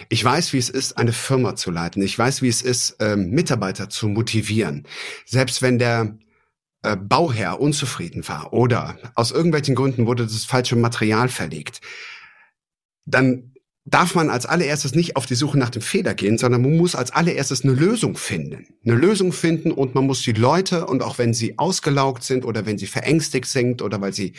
Ich 0.07 0.23
weiß, 0.23 0.53
wie 0.53 0.59
es 0.59 0.69
ist, 0.69 0.99
eine 0.99 1.13
Firma 1.13 1.55
zu 1.55 1.71
leiten. 1.71 2.03
Ich 2.03 2.17
weiß, 2.17 2.43
wie 2.43 2.47
es 2.47 2.61
ist, 2.61 2.97
ähm, 2.99 3.31
Mitarbeiter 3.31 3.89
zu 3.89 4.07
motivieren. 4.07 4.87
Selbst 5.25 5.63
wenn 5.63 5.79
der 5.79 6.15
äh, 6.83 6.95
Bauherr 6.95 7.59
unzufrieden 7.59 8.27
war 8.27 8.53
oder 8.53 8.99
aus 9.15 9.31
irgendwelchen 9.31 9.73
Gründen 9.73 10.05
wurde 10.05 10.23
das 10.23 10.45
falsche 10.45 10.75
Material 10.75 11.27
verlegt, 11.27 11.81
dann 13.05 13.52
darf 13.85 14.15
man 14.15 14.29
als 14.29 14.45
allererstes 14.45 14.95
nicht 14.95 15.17
auf 15.17 15.25
die 15.25 15.35
Suche 15.35 15.57
nach 15.57 15.69
dem 15.69 15.81
Fehler 15.81 16.13
gehen, 16.13 16.37
sondern 16.37 16.61
man 16.61 16.77
muss 16.77 16.95
als 16.95 17.11
allererstes 17.11 17.63
eine 17.63 17.73
Lösung 17.73 18.15
finden. 18.15 18.65
Eine 18.85 18.95
Lösung 18.95 19.33
finden 19.33 19.71
und 19.71 19.93
man 19.93 20.05
muss 20.05 20.21
die 20.21 20.31
Leute, 20.31 20.85
und 20.85 21.03
auch 21.03 21.17
wenn 21.17 21.33
sie 21.33 21.57
ausgelaugt 21.57 22.23
sind 22.23 22.45
oder 22.45 22.65
wenn 22.65 22.77
sie 22.77 22.87
verängstigt 22.87 23.47
sind 23.47 23.81
oder 23.81 23.99
weil 23.99 24.13
sie 24.13 24.33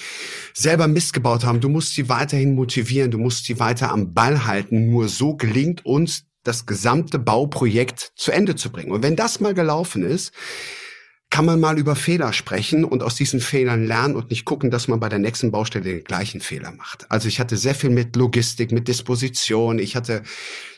selber 0.55 0.89
Mist 0.89 1.13
gebaut 1.13 1.45
haben, 1.45 1.61
du 1.61 1.69
musst 1.69 1.95
sie 1.95 2.09
weiterhin 2.09 2.55
motivieren, 2.55 3.11
du 3.11 3.19
musst 3.19 3.45
sie 3.45 3.61
weiter 3.61 3.93
am 3.93 4.15
Ball 4.15 4.47
halten. 4.47 4.91
Nur 4.91 5.09
so 5.09 5.37
gelingt 5.37 5.85
uns 5.85 6.25
das 6.43 6.67
gesamte 6.67 7.19
Bauprojekt 7.19 8.13
zu 8.17 8.31
Ende 8.31 8.55
zu 8.55 8.71
bringen. 8.71 8.93
Und 8.93 9.03
wenn 9.03 9.17
das 9.17 9.41
mal 9.41 9.55
gelaufen 9.55 10.05
ist, 10.05 10.33
kann 11.35 11.47
man 11.47 11.59
mal 11.59 11.81
über 11.81 11.97
Fehler 11.97 12.33
sprechen 12.33 12.85
und 12.85 13.03
aus 13.03 13.17
diesen 13.17 13.41
Fehlern 13.41 13.85
lernen 13.85 14.15
und 14.15 14.31
nicht 14.31 14.45
gucken, 14.45 14.71
dass 14.71 14.87
man 14.87 15.01
bei 15.01 15.09
der 15.09 15.19
nächsten 15.19 15.51
Baustelle 15.51 15.85
den 15.85 16.05
gleichen 16.05 16.41
Fehler 16.41 16.71
macht. 16.71 17.11
Also 17.11 17.27
ich 17.27 17.41
hatte 17.41 17.57
sehr 17.57 17.75
viel 17.75 17.91
mit 17.91 18.15
Logistik, 18.15 18.71
mit 18.71 18.87
Disposition, 18.87 19.81
ich 19.81 19.97
hatte 19.97 20.23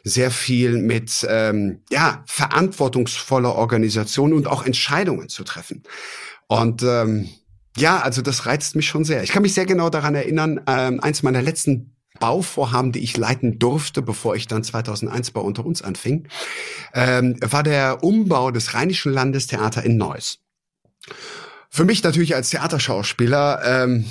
sehr 0.03 0.31
viel 0.31 0.79
mit 0.79 1.27
ähm, 1.29 1.83
ja 1.91 2.25
verantwortungsvoller 2.27 3.55
Organisation 3.55 4.33
und 4.33 4.47
auch 4.47 4.65
Entscheidungen 4.65 5.29
zu 5.29 5.45
treffen. 5.45 5.83
Und 6.47 6.83
ähm, 6.83 7.29
ja, 7.77 8.01
also 8.01 8.23
das 8.23 8.47
reizt 8.47 8.77
mich 8.77 8.87
schon 8.87 9.05
sehr. 9.05 9.23
Ich 9.23 9.33
kann 9.33 9.43
mich 9.43 9.53
sehr 9.53 9.67
genau 9.67 9.91
daran 9.91 10.15
erinnern, 10.15 10.63
ähm, 10.67 11.01
eins 11.01 11.23
meiner 11.23 11.43
letzten 11.43 11.95
Bauvorhaben, 12.19 12.93
die 12.93 13.01
ich 13.01 13.15
leiten 13.19 13.59
durfte, 13.59 14.01
bevor 14.01 14.37
ich 14.37 14.47
dann 14.47 14.65
2001 14.65 15.33
bei 15.33 15.41
Unter 15.43 15.67
uns 15.67 15.83
anfing, 15.83 16.29
ähm, 16.95 17.37
war 17.43 17.63
der 17.63 18.03
Umbau 18.03 18.51
des 18.53 18.73
Rheinischen 18.73 19.13
Landestheater 19.13 19.83
in 19.83 19.99
Neuss. 19.99 20.39
Für 21.71 21.85
mich 21.85 22.03
natürlich 22.03 22.35
als 22.35 22.51
Theaterschauspieler 22.51 23.61
ähm, 23.65 24.07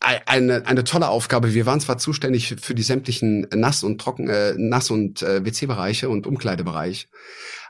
eine, 0.00 0.66
eine 0.66 0.84
tolle 0.84 1.08
Aufgabe. 1.08 1.52
Wir 1.52 1.66
waren 1.66 1.80
zwar 1.80 1.98
zuständig 1.98 2.56
für 2.60 2.74
die 2.74 2.82
sämtlichen 2.82 3.46
Nass- 3.52 3.82
und 3.82 4.00
Trocken, 4.00 4.28
äh, 4.28 4.54
Nass- 4.56 4.90
und 4.90 5.22
äh, 5.22 5.44
WC-Bereiche 5.44 6.08
und 6.08 6.26
Umkleidebereich. 6.26 7.08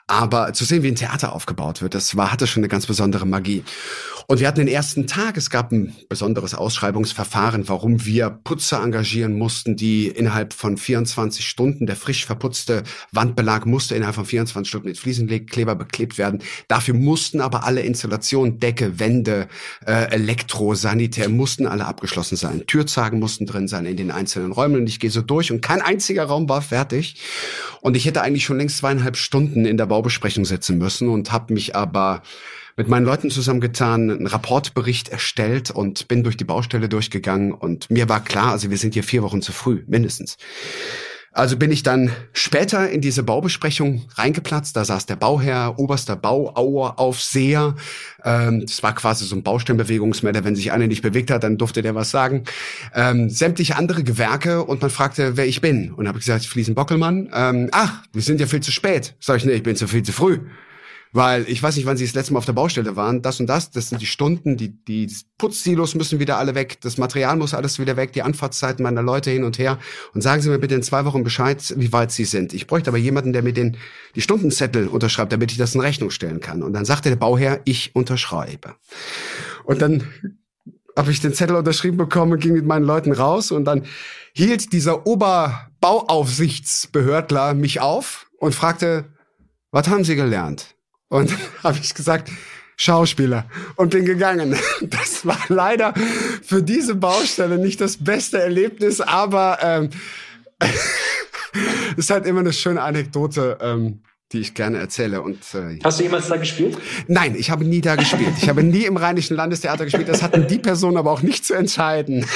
Aber 0.06 0.52
zu 0.52 0.64
sehen, 0.64 0.82
wie 0.82 0.88
ein 0.88 0.96
Theater 0.96 1.32
aufgebaut 1.32 1.80
wird, 1.80 1.94
das 1.94 2.16
war, 2.16 2.30
hatte 2.30 2.46
schon 2.46 2.60
eine 2.60 2.68
ganz 2.68 2.86
besondere 2.86 3.26
Magie. 3.26 3.64
Und 4.26 4.40
wir 4.40 4.48
hatten 4.48 4.60
den 4.60 4.68
ersten 4.68 5.06
Tag, 5.06 5.36
es 5.36 5.50
gab 5.50 5.70
ein 5.70 5.94
besonderes 6.08 6.54
Ausschreibungsverfahren, 6.54 7.68
warum 7.68 8.06
wir 8.06 8.30
Putzer 8.30 8.82
engagieren 8.82 9.36
mussten, 9.36 9.76
die 9.76 10.08
innerhalb 10.08 10.54
von 10.54 10.78
24 10.78 11.46
Stunden, 11.46 11.86
der 11.86 11.96
frisch 11.96 12.24
verputzte 12.24 12.84
Wandbelag 13.12 13.66
musste 13.66 13.94
innerhalb 13.94 14.14
von 14.14 14.24
24 14.24 14.68
Stunden 14.68 14.88
mit 14.88 14.98
Fliesenkleber 14.98 15.74
beklebt 15.74 16.16
werden. 16.16 16.42
Dafür 16.68 16.94
mussten 16.94 17.42
aber 17.42 17.64
alle 17.64 17.82
Installationen, 17.82 18.60
Decke, 18.60 18.98
Wände, 18.98 19.48
äh, 19.86 20.10
Elektro, 20.10 20.74
Sanitär, 20.74 21.28
mussten 21.28 21.66
alle 21.66 21.84
abgeschlossen 21.84 22.36
sein. 22.36 22.64
Türzagen 22.66 23.18
mussten 23.18 23.44
drin 23.44 23.68
sein 23.68 23.84
in 23.84 23.98
den 23.98 24.10
einzelnen 24.10 24.52
Räumen 24.52 24.76
und 24.76 24.88
ich 24.88 25.00
gehe 25.00 25.10
so 25.10 25.20
durch 25.20 25.52
und 25.52 25.60
kein 25.60 25.82
einziger 25.82 26.24
Raum 26.24 26.48
war 26.48 26.62
fertig. 26.62 27.22
Und 27.82 27.94
ich 27.94 28.06
hätte 28.06 28.22
eigentlich 28.22 28.44
schon 28.44 28.56
längst 28.56 28.78
zweieinhalb 28.78 29.18
Stunden 29.18 29.66
in 29.66 29.76
der 29.76 29.90
Baubesprechung 29.94 30.44
sitzen 30.44 30.76
müssen 30.76 31.08
und 31.08 31.30
habe 31.30 31.54
mich 31.54 31.76
aber 31.76 32.22
mit 32.76 32.88
meinen 32.88 33.06
Leuten 33.06 33.30
zusammengetan, 33.30 34.10
einen 34.10 34.26
Rapportbericht 34.26 35.08
erstellt 35.08 35.70
und 35.70 36.08
bin 36.08 36.24
durch 36.24 36.36
die 36.36 36.42
Baustelle 36.42 36.88
durchgegangen 36.88 37.52
und 37.52 37.88
mir 37.92 38.08
war 38.08 38.24
klar, 38.24 38.50
also 38.50 38.70
wir 38.70 38.76
sind 38.76 38.94
hier 38.94 39.04
vier 39.04 39.22
Wochen 39.22 39.40
zu 39.40 39.52
früh, 39.52 39.84
mindestens. 39.86 40.36
Also 41.34 41.56
bin 41.56 41.72
ich 41.72 41.82
dann 41.82 42.12
später 42.32 42.88
in 42.88 43.00
diese 43.00 43.24
Baubesprechung 43.24 44.04
reingeplatzt. 44.14 44.76
Da 44.76 44.84
saß 44.84 45.06
der 45.06 45.16
Bauherr, 45.16 45.80
oberster 45.80 46.14
Bauaufseher. 46.14 47.74
Ähm, 48.24 48.60
das 48.60 48.84
war 48.84 48.94
quasi 48.94 49.24
so 49.24 49.34
ein 49.34 49.42
Baustellenbewegungsmelder. 49.42 50.44
Wenn 50.44 50.54
sich 50.54 50.70
einer 50.70 50.86
nicht 50.86 51.02
bewegt 51.02 51.32
hat, 51.32 51.42
dann 51.42 51.58
durfte 51.58 51.82
der 51.82 51.96
was 51.96 52.12
sagen. 52.12 52.44
Ähm, 52.94 53.30
sämtliche 53.30 53.76
andere 53.76 54.04
Gewerke 54.04 54.62
und 54.62 54.80
man 54.80 54.90
fragte, 54.90 55.36
wer 55.36 55.46
ich 55.46 55.60
bin. 55.60 55.92
Und 55.92 56.06
habe 56.06 56.20
gesagt, 56.20 56.46
Fliesen 56.46 56.76
Bockelmann. 56.76 57.28
Ähm, 57.34 57.68
ach, 57.72 58.04
wir 58.12 58.22
sind 58.22 58.40
ja 58.40 58.46
viel 58.46 58.60
zu 58.60 58.70
spät. 58.70 59.16
Sag 59.18 59.38
ich, 59.38 59.44
nee, 59.44 59.54
ich 59.54 59.64
bin 59.64 59.74
zu 59.74 59.88
viel 59.88 60.04
zu 60.04 60.12
früh. 60.12 60.38
Weil 61.14 61.48
ich 61.48 61.62
weiß 61.62 61.76
nicht, 61.76 61.86
wann 61.86 61.96
Sie 61.96 62.04
das 62.04 62.14
letzte 62.14 62.32
Mal 62.32 62.40
auf 62.40 62.44
der 62.44 62.54
Baustelle 62.54 62.96
waren. 62.96 63.22
Das 63.22 63.38
und 63.38 63.46
das, 63.46 63.70
das 63.70 63.88
sind 63.88 64.02
die 64.02 64.06
Stunden, 64.06 64.56
die, 64.56 64.84
die 64.84 65.08
Putzsilos 65.38 65.94
müssen 65.94 66.18
wieder 66.18 66.38
alle 66.38 66.56
weg, 66.56 66.80
das 66.80 66.98
Material 66.98 67.36
muss 67.36 67.54
alles 67.54 67.78
wieder 67.78 67.96
weg, 67.96 68.12
die 68.12 68.22
Anfahrtszeiten 68.22 68.82
meiner 68.82 69.00
Leute 69.00 69.30
hin 69.30 69.44
und 69.44 69.56
her. 69.56 69.78
Und 70.12 70.22
sagen 70.22 70.42
Sie 70.42 70.50
mir 70.50 70.58
bitte 70.58 70.74
in 70.74 70.82
zwei 70.82 71.04
Wochen 71.04 71.22
Bescheid, 71.22 71.72
wie 71.76 71.92
weit 71.92 72.10
Sie 72.10 72.24
sind. 72.24 72.52
Ich 72.52 72.66
bräuchte 72.66 72.90
aber 72.90 72.98
jemanden, 72.98 73.32
der 73.32 73.44
mir 73.44 73.52
den, 73.52 73.76
die 74.16 74.22
Stundenzettel 74.22 74.88
unterschreibt, 74.88 75.32
damit 75.32 75.52
ich 75.52 75.56
das 75.56 75.76
in 75.76 75.82
Rechnung 75.82 76.10
stellen 76.10 76.40
kann. 76.40 76.64
Und 76.64 76.72
dann 76.72 76.84
sagte 76.84 77.10
der 77.10 77.16
Bauherr, 77.16 77.60
ich 77.64 77.94
unterschreibe. 77.94 78.74
Und 79.62 79.82
dann 79.82 80.08
habe 80.96 81.12
ich 81.12 81.20
den 81.20 81.32
Zettel 81.32 81.54
unterschrieben 81.54 81.96
bekommen, 81.96 82.40
ging 82.40 82.54
mit 82.54 82.66
meinen 82.66 82.84
Leuten 82.84 83.12
raus 83.12 83.52
und 83.52 83.66
dann 83.66 83.86
hielt 84.32 84.72
dieser 84.72 85.06
Oberbauaufsichtsbehördler 85.06 87.54
mich 87.54 87.80
auf 87.80 88.26
und 88.38 88.52
fragte, 88.52 89.04
was 89.70 89.88
haben 89.88 90.02
Sie 90.02 90.16
gelernt? 90.16 90.74
Und 91.08 91.34
habe 91.62 91.78
ich 91.80 91.94
gesagt, 91.94 92.30
Schauspieler 92.76 93.46
und 93.76 93.90
bin 93.90 94.04
gegangen. 94.04 94.56
Das 94.82 95.24
war 95.24 95.38
leider 95.48 95.94
für 96.42 96.62
diese 96.62 96.94
Baustelle 96.94 97.58
nicht 97.58 97.80
das 97.80 97.96
beste 98.02 98.40
Erlebnis, 98.40 99.00
aber 99.00 99.58
ähm, 99.62 99.90
ist 101.96 102.10
halt 102.10 102.26
immer 102.26 102.40
eine 102.40 102.52
schöne 102.52 102.82
Anekdote. 102.82 103.58
Ähm, 103.60 104.02
die 104.34 104.40
ich 104.40 104.54
gerne 104.54 104.78
erzähle. 104.78 105.22
Und, 105.22 105.38
äh, 105.54 105.78
Hast 105.82 106.00
du 106.00 106.04
jemals 106.04 106.28
da 106.28 106.36
gespielt? 106.36 106.76
Nein, 107.08 107.34
ich 107.36 107.50
habe 107.50 107.64
nie 107.64 107.80
da 107.80 107.96
gespielt. 107.96 108.34
Ich 108.36 108.48
habe 108.48 108.62
nie 108.62 108.84
im 108.84 108.96
Rheinischen 108.96 109.36
Landestheater 109.36 109.84
gespielt. 109.84 110.08
Das 110.08 110.22
hatten 110.22 110.46
die 110.46 110.58
Personen 110.58 110.96
aber 110.96 111.12
auch 111.12 111.22
nicht 111.22 111.44
zu 111.44 111.54
entscheiden. 111.54 112.26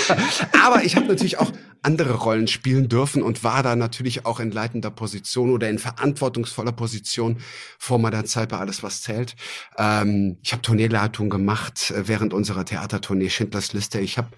aber 0.65 0.85
ich 0.85 0.97
habe 0.97 1.07
natürlich 1.07 1.39
auch 1.39 1.53
andere 1.83 2.15
Rollen 2.15 2.49
spielen 2.49 2.89
dürfen 2.89 3.23
und 3.23 3.45
war 3.45 3.63
da 3.63 3.77
natürlich 3.77 4.27
auch 4.27 4.41
in 4.41 4.51
leitender 4.51 4.91
Position 4.91 5.51
oder 5.51 5.69
in 5.69 5.79
verantwortungsvoller 5.79 6.73
Position 6.73 7.39
vor 7.79 7.99
meiner 7.99 8.25
Zeit 8.25 8.49
bei 8.49 8.59
Alles, 8.59 8.83
was 8.83 9.03
zählt. 9.03 9.37
Ähm, 9.77 10.39
ich 10.43 10.53
habe 10.53 10.63
Tourneeleitung 10.63 11.31
gemacht 11.31 11.91
äh, 11.91 12.09
während 12.09 12.35
unserer 12.35 12.65
Theatertournee 12.65 13.31
Schindlers 13.31 13.73
Liste. 13.73 14.01
Ich 14.01 14.19
habe 14.19 14.29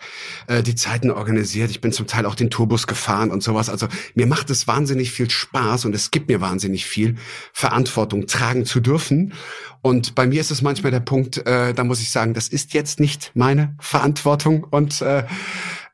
äh, 0.49 0.63
die 0.63 0.75
Zeiten 0.75 1.11
organisiert. 1.11 1.71
Ich 1.71 1.81
bin 1.81 1.93
zum 1.93 2.07
Teil 2.07 2.27
auch 2.27 2.35
den 2.35 2.51
Tourbus 2.51 2.87
gefahren 2.87 3.31
und 3.31 3.43
sowas. 3.43 3.71
Also 3.71 3.89
mir 4.15 4.27
macht 4.27 4.51
es 4.51 4.67
wahnsinnig 4.69 5.11
viel 5.11 5.31
Spaß 5.31 5.87
und 5.87 5.95
es 5.95 6.11
gibt 6.11 6.29
mir 6.29 6.41
wahnsinnig 6.41 6.85
viel 6.85 7.17
Verantwortung 7.53 8.27
tragen 8.27 8.65
zu 8.65 8.81
dürfen. 8.81 9.35
Und 9.83 10.15
bei 10.15 10.27
mir 10.27 10.41
ist 10.41 10.51
es 10.51 10.63
manchmal 10.63 10.93
der 10.93 11.01
Punkt, 11.01 11.47
äh, 11.47 11.73
da 11.73 11.85
muss 11.85 12.01
ich 12.01 12.11
sagen, 12.11 12.35
das 12.35 12.49
ist 12.49 12.75
jetzt 12.75 13.01
nicht 13.01 13.33
meine 13.35 13.77
Verantwortung 13.81 14.65
und 14.65 15.01
äh, 15.01 15.25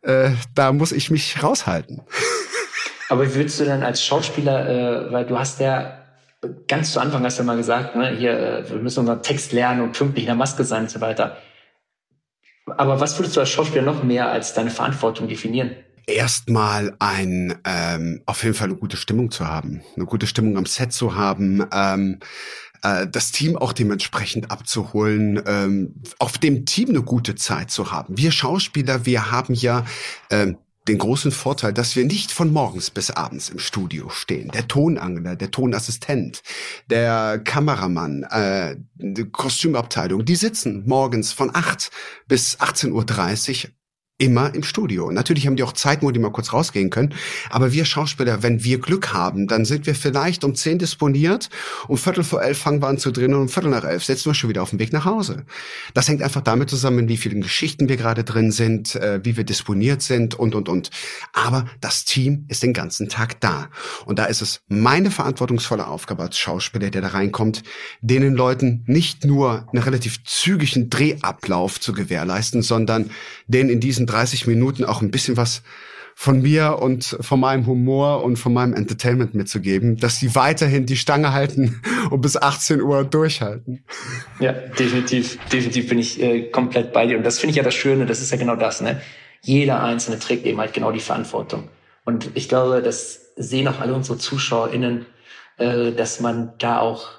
äh, 0.03 0.31
da 0.55 0.73
muss 0.73 0.92
ich 0.92 1.11
mich 1.11 1.42
raushalten. 1.42 2.03
Aber 3.09 3.25
wie 3.25 3.35
würdest 3.35 3.61
du 3.61 3.64
denn 3.64 3.83
als 3.83 4.05
Schauspieler, 4.05 5.09
äh, 5.09 5.12
weil 5.12 5.27
du 5.27 5.38
hast 5.38 5.61
ja 5.61 6.03
ganz 6.69 6.92
zu 6.92 7.01
Anfang 7.01 7.25
hast 7.25 7.38
du 7.38 7.45
mal 7.45 7.57
gesagt, 7.57 7.97
ne, 7.97 8.11
hier, 8.11 8.38
äh, 8.38 8.71
wir 8.71 8.79
müssen 8.79 9.01
unseren 9.01 9.23
Text 9.23 9.53
lernen 9.53 9.83
und 9.83 9.92
pünktlich 9.92 10.25
in 10.25 10.29
der 10.29 10.35
Maske 10.35 10.64
sein 10.64 10.83
und 10.83 10.90
so 10.90 11.01
weiter. 11.01 11.37
Aber 12.66 13.01
was 13.01 13.19
würdest 13.19 13.37
du 13.37 13.40
als 13.40 13.51
Schauspieler 13.51 13.83
noch 13.83 14.03
mehr 14.03 14.29
als 14.29 14.55
deine 14.55 14.71
Verantwortung 14.71 15.29
definieren? 15.29 15.77
Erstmal 16.07 16.95
ein 17.01 17.59
ähm, 17.64 18.23
auf 18.27 18.42
jeden 18.45 18.55
Fall 18.55 18.69
eine 18.69 18.77
gute 18.77 18.97
Stimmung 18.97 19.31
zu 19.31 19.47
haben, 19.47 19.83
eine 19.97 20.07
gute 20.07 20.27
Stimmung 20.27 20.57
am 20.57 20.66
Set 20.66 20.92
zu 20.92 21.16
haben, 21.16 21.66
ähm, 21.73 22.21
äh, 22.83 23.07
das 23.09 23.33
Team 23.33 23.57
auch 23.57 23.73
dementsprechend 23.73 24.51
abzuholen, 24.51 25.42
ähm, 25.47 25.95
auf 26.19 26.38
dem 26.38 26.64
Team 26.64 26.90
eine 26.90 27.03
gute 27.03 27.35
Zeit 27.35 27.71
zu 27.73 27.90
haben. 27.90 28.16
Wir 28.16 28.31
Schauspieler, 28.31 29.05
wir 29.05 29.33
haben 29.33 29.55
ja 29.55 29.85
äh, 30.29 30.55
den 30.87 30.99
großen 30.99 31.33
Vorteil, 31.33 31.73
dass 31.73 31.97
wir 31.97 32.05
nicht 32.05 32.31
von 32.31 32.53
morgens 32.53 32.90
bis 32.90 33.11
abends 33.11 33.49
im 33.49 33.59
Studio 33.59 34.09
stehen. 34.09 34.51
Der 34.53 34.69
Tonangler, 34.69 35.35
der 35.35 35.51
Tonassistent, 35.51 36.42
der 36.88 37.40
Kameramann, 37.42 38.23
äh, 38.25 38.77
die 38.95 39.25
Kostümabteilung, 39.25 40.25
die 40.25 40.37
sitzen 40.37 40.85
morgens 40.87 41.33
von 41.33 41.51
8 41.53 41.90
bis 42.29 42.59
18.30 42.61 43.64
Uhr 43.64 43.71
immer 44.18 44.55
im 44.55 44.62
Studio. 44.62 45.11
Natürlich 45.11 45.46
haben 45.46 45.57
die 45.57 45.62
auch 45.62 45.72
Zeiten, 45.72 46.07
wo 46.07 46.11
die 46.11 46.18
mal 46.18 46.33
kurz 46.33 46.52
rausgehen 46.52 46.88
können. 46.88 47.14
Aber 47.50 47.72
wir 47.72 47.85
Schauspieler, 47.85 48.42
wenn 48.42 48.64
wir 48.64 48.79
Glück 48.81 49.12
haben, 49.12 49.46
dann 49.46 49.66
sind 49.66 49.87
wir 49.87 49.94
vielleicht 49.94 50.42
um 50.42 50.55
zehn 50.55 50.79
disponiert, 50.79 51.50
um 51.87 51.98
Viertel 51.98 52.24
vor 52.24 52.42
elf 52.42 52.59
fangen 52.59 52.81
wir 52.81 52.88
an 52.88 52.96
zu 52.96 53.11
drehen 53.11 53.35
und 53.35 53.42
um 53.42 53.48
Viertel 53.48 53.70
nach 53.70 53.85
elf 53.85 54.05
setzen 54.05 54.31
wir 54.31 54.35
schon 54.35 54.48
wieder 54.48 54.62
auf 54.62 54.70
dem 54.70 54.79
Weg 54.79 54.92
nach 54.92 55.05
Hause. 55.05 55.44
Das 55.92 56.09
hängt 56.09 56.22
einfach 56.22 56.40
damit 56.40 56.70
zusammen, 56.70 57.09
wie 57.09 57.18
vielen 57.18 57.42
Geschichten 57.42 57.90
wir 57.90 57.98
gerade 57.98 58.24
drin 58.24 58.52
sind, 58.52 58.94
äh, 58.94 59.20
wie 59.22 59.37
wir 59.37 59.44
disponiert 59.44 60.00
sind 60.00 60.35
und, 60.35 60.55
und, 60.55 60.70
und. 60.70 60.90
Aber 61.35 61.66
das 61.83 62.07
Team 62.07 62.46
ist 62.48 62.62
den 62.62 62.72
ganzen 62.72 63.11
Tag 63.11 63.40
da. 63.40 63.68
Und 64.07 64.18
da 64.18 64.24
ist 64.24 64.40
es 64.40 64.62
meine 64.68 65.11
verantwortungsvolle 65.11 65.87
Aufgabe 65.87 66.22
als 66.22 66.38
Schauspieler, 66.38 66.90
der 66.90 67.02
da 67.02 67.09
reinkommt, 67.09 67.62
denen 68.00 68.35
Leuten 68.35 68.83
nicht 68.87 69.26
nur 69.26 69.66
einen 69.70 69.83
relativ 69.83 70.24
zügigen 70.24 70.88
Drehablauf 70.88 71.81
zu 71.81 71.92
gewährleisten, 71.92 72.62
sondern 72.62 73.11
denen 73.46 73.68
in 73.68 73.81
diesen 73.81 74.06
30 74.07 74.47
Minuten 74.47 74.85
auch 74.85 75.03
ein 75.03 75.11
bisschen 75.11 75.37
was 75.37 75.62
von 76.19 76.40
mir 76.40 76.79
und 76.81 77.19
von 77.21 77.38
meinem 77.38 77.66
Humor 77.66 78.25
und 78.25 78.38
von 78.38 78.55
meinem 78.55 78.73
Entertainment 78.73 79.35
mitzugeben, 79.35 79.99
dass 79.99 80.19
sie 80.19 80.35
weiterhin 80.35 80.87
die 80.87 80.97
Stange 80.97 81.35
halten 81.35 81.83
und 82.11 82.23
bis 82.23 82.38
18 82.38 82.81
Uhr 82.81 83.05
durchhalten. 83.05 83.85
Ja, 84.40 84.53
definitiv, 84.53 85.38
definitiv 85.53 85.90
bin 85.90 85.99
ich 85.99 86.21
äh, 86.23 86.45
komplett 86.51 86.95
bei 86.95 87.07
dir. 87.07 87.19
Und 87.19 87.25
das 87.25 87.38
finde 87.38 87.51
ich 87.51 87.57
ja 87.57 87.62
das 87.62 87.75
Schöne, 87.75 88.07
das 88.07 88.23
ist 88.23 88.31
ja 88.31 88.38
genau 88.38 88.57
das, 88.57 88.81
ne? 88.81 89.01
Jeder 89.42 89.83
Einzelne 89.83 90.19
trägt 90.19 90.47
eben 90.47 90.59
halt 90.59 90.73
genau 90.73 90.90
die 90.90 91.01
Verantwortung. 91.01 91.69
Und 92.07 92.31
ich 92.35 92.49
glaube, 92.49 92.81
das 92.81 93.33
sehen 93.37 93.69
auch 93.69 93.81
alle 93.81 93.92
unsere 93.92 94.16
ZuschauerInnen, 94.16 95.05
äh, 95.59 95.92
dass 95.92 96.21
man 96.21 96.55
da 96.59 96.81
auch 96.81 97.11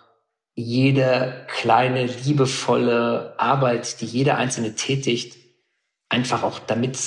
jede 0.55 1.45
kleine, 1.47 2.07
liebevolle 2.07 3.35
Arbeit, 3.37 4.01
die 4.01 4.07
jeder 4.07 4.37
Einzelne 4.37 4.73
tätigt, 4.73 5.37
einfach 6.09 6.43
auch 6.43 6.59
damit 6.59 6.97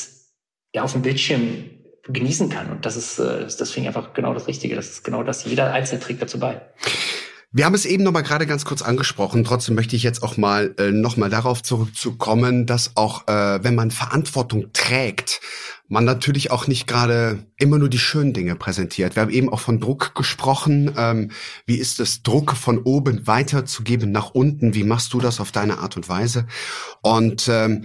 ja 0.74 0.82
auf 0.82 0.92
dem 0.92 1.02
Bildschirm 1.02 1.70
genießen 2.08 2.48
kann. 2.48 2.70
Und 2.70 2.86
das 2.86 2.96
ist, 2.96 3.18
äh, 3.18 3.42
das 3.42 3.70
finde 3.70 3.90
ich 3.90 3.96
einfach 3.96 4.14
genau 4.14 4.34
das 4.34 4.46
Richtige. 4.46 4.74
Das 4.74 4.88
ist 4.88 5.04
genau 5.04 5.22
das. 5.22 5.44
Jeder 5.44 5.72
Einzelne 5.72 6.00
trägt 6.00 6.22
dazu 6.22 6.38
bei. 6.38 6.60
Wir 7.52 7.64
haben 7.64 7.74
es 7.74 7.84
eben 7.84 8.04
noch 8.04 8.12
mal 8.12 8.22
gerade 8.22 8.46
ganz 8.46 8.64
kurz 8.64 8.80
angesprochen. 8.80 9.42
Trotzdem 9.42 9.74
möchte 9.74 9.96
ich 9.96 10.04
jetzt 10.04 10.22
auch 10.22 10.36
mal 10.36 10.72
äh, 10.78 10.92
noch 10.92 11.16
mal 11.16 11.30
darauf 11.30 11.64
zurückzukommen, 11.64 12.64
dass 12.64 12.96
auch 12.96 13.26
äh, 13.26 13.64
wenn 13.64 13.74
man 13.74 13.90
Verantwortung 13.90 14.72
trägt, 14.72 15.40
man 15.88 16.04
natürlich 16.04 16.52
auch 16.52 16.68
nicht 16.68 16.86
gerade 16.86 17.44
immer 17.56 17.76
nur 17.76 17.88
die 17.88 17.98
schönen 17.98 18.32
Dinge 18.32 18.54
präsentiert. 18.54 19.16
Wir 19.16 19.22
haben 19.22 19.32
eben 19.32 19.48
auch 19.48 19.58
von 19.58 19.80
Druck 19.80 20.14
gesprochen. 20.14 20.94
Ähm, 20.96 21.32
wie 21.66 21.74
ist 21.74 21.98
es, 21.98 22.22
Druck 22.22 22.52
von 22.52 22.78
oben 22.78 23.26
weiterzugeben 23.26 24.12
nach 24.12 24.30
unten? 24.30 24.74
Wie 24.74 24.84
machst 24.84 25.12
du 25.12 25.18
das 25.18 25.40
auf 25.40 25.50
deine 25.50 25.78
Art 25.78 25.96
und 25.96 26.08
Weise? 26.08 26.46
Und 27.02 27.48
ähm, 27.48 27.84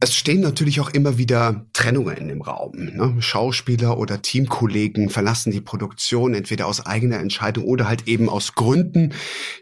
es 0.00 0.14
stehen 0.14 0.40
natürlich 0.40 0.80
auch 0.80 0.90
immer 0.90 1.18
wieder 1.18 1.66
Trennungen 1.72 2.16
in 2.16 2.28
dem 2.28 2.42
Raum. 2.42 2.72
Ne? 2.74 3.16
Schauspieler 3.20 3.98
oder 3.98 4.20
Teamkollegen 4.20 5.08
verlassen 5.08 5.50
die 5.50 5.60
Produktion 5.60 6.34
entweder 6.34 6.66
aus 6.66 6.84
eigener 6.84 7.18
Entscheidung 7.18 7.64
oder 7.64 7.88
halt 7.88 8.06
eben 8.06 8.28
aus 8.28 8.54
Gründen, 8.54 9.14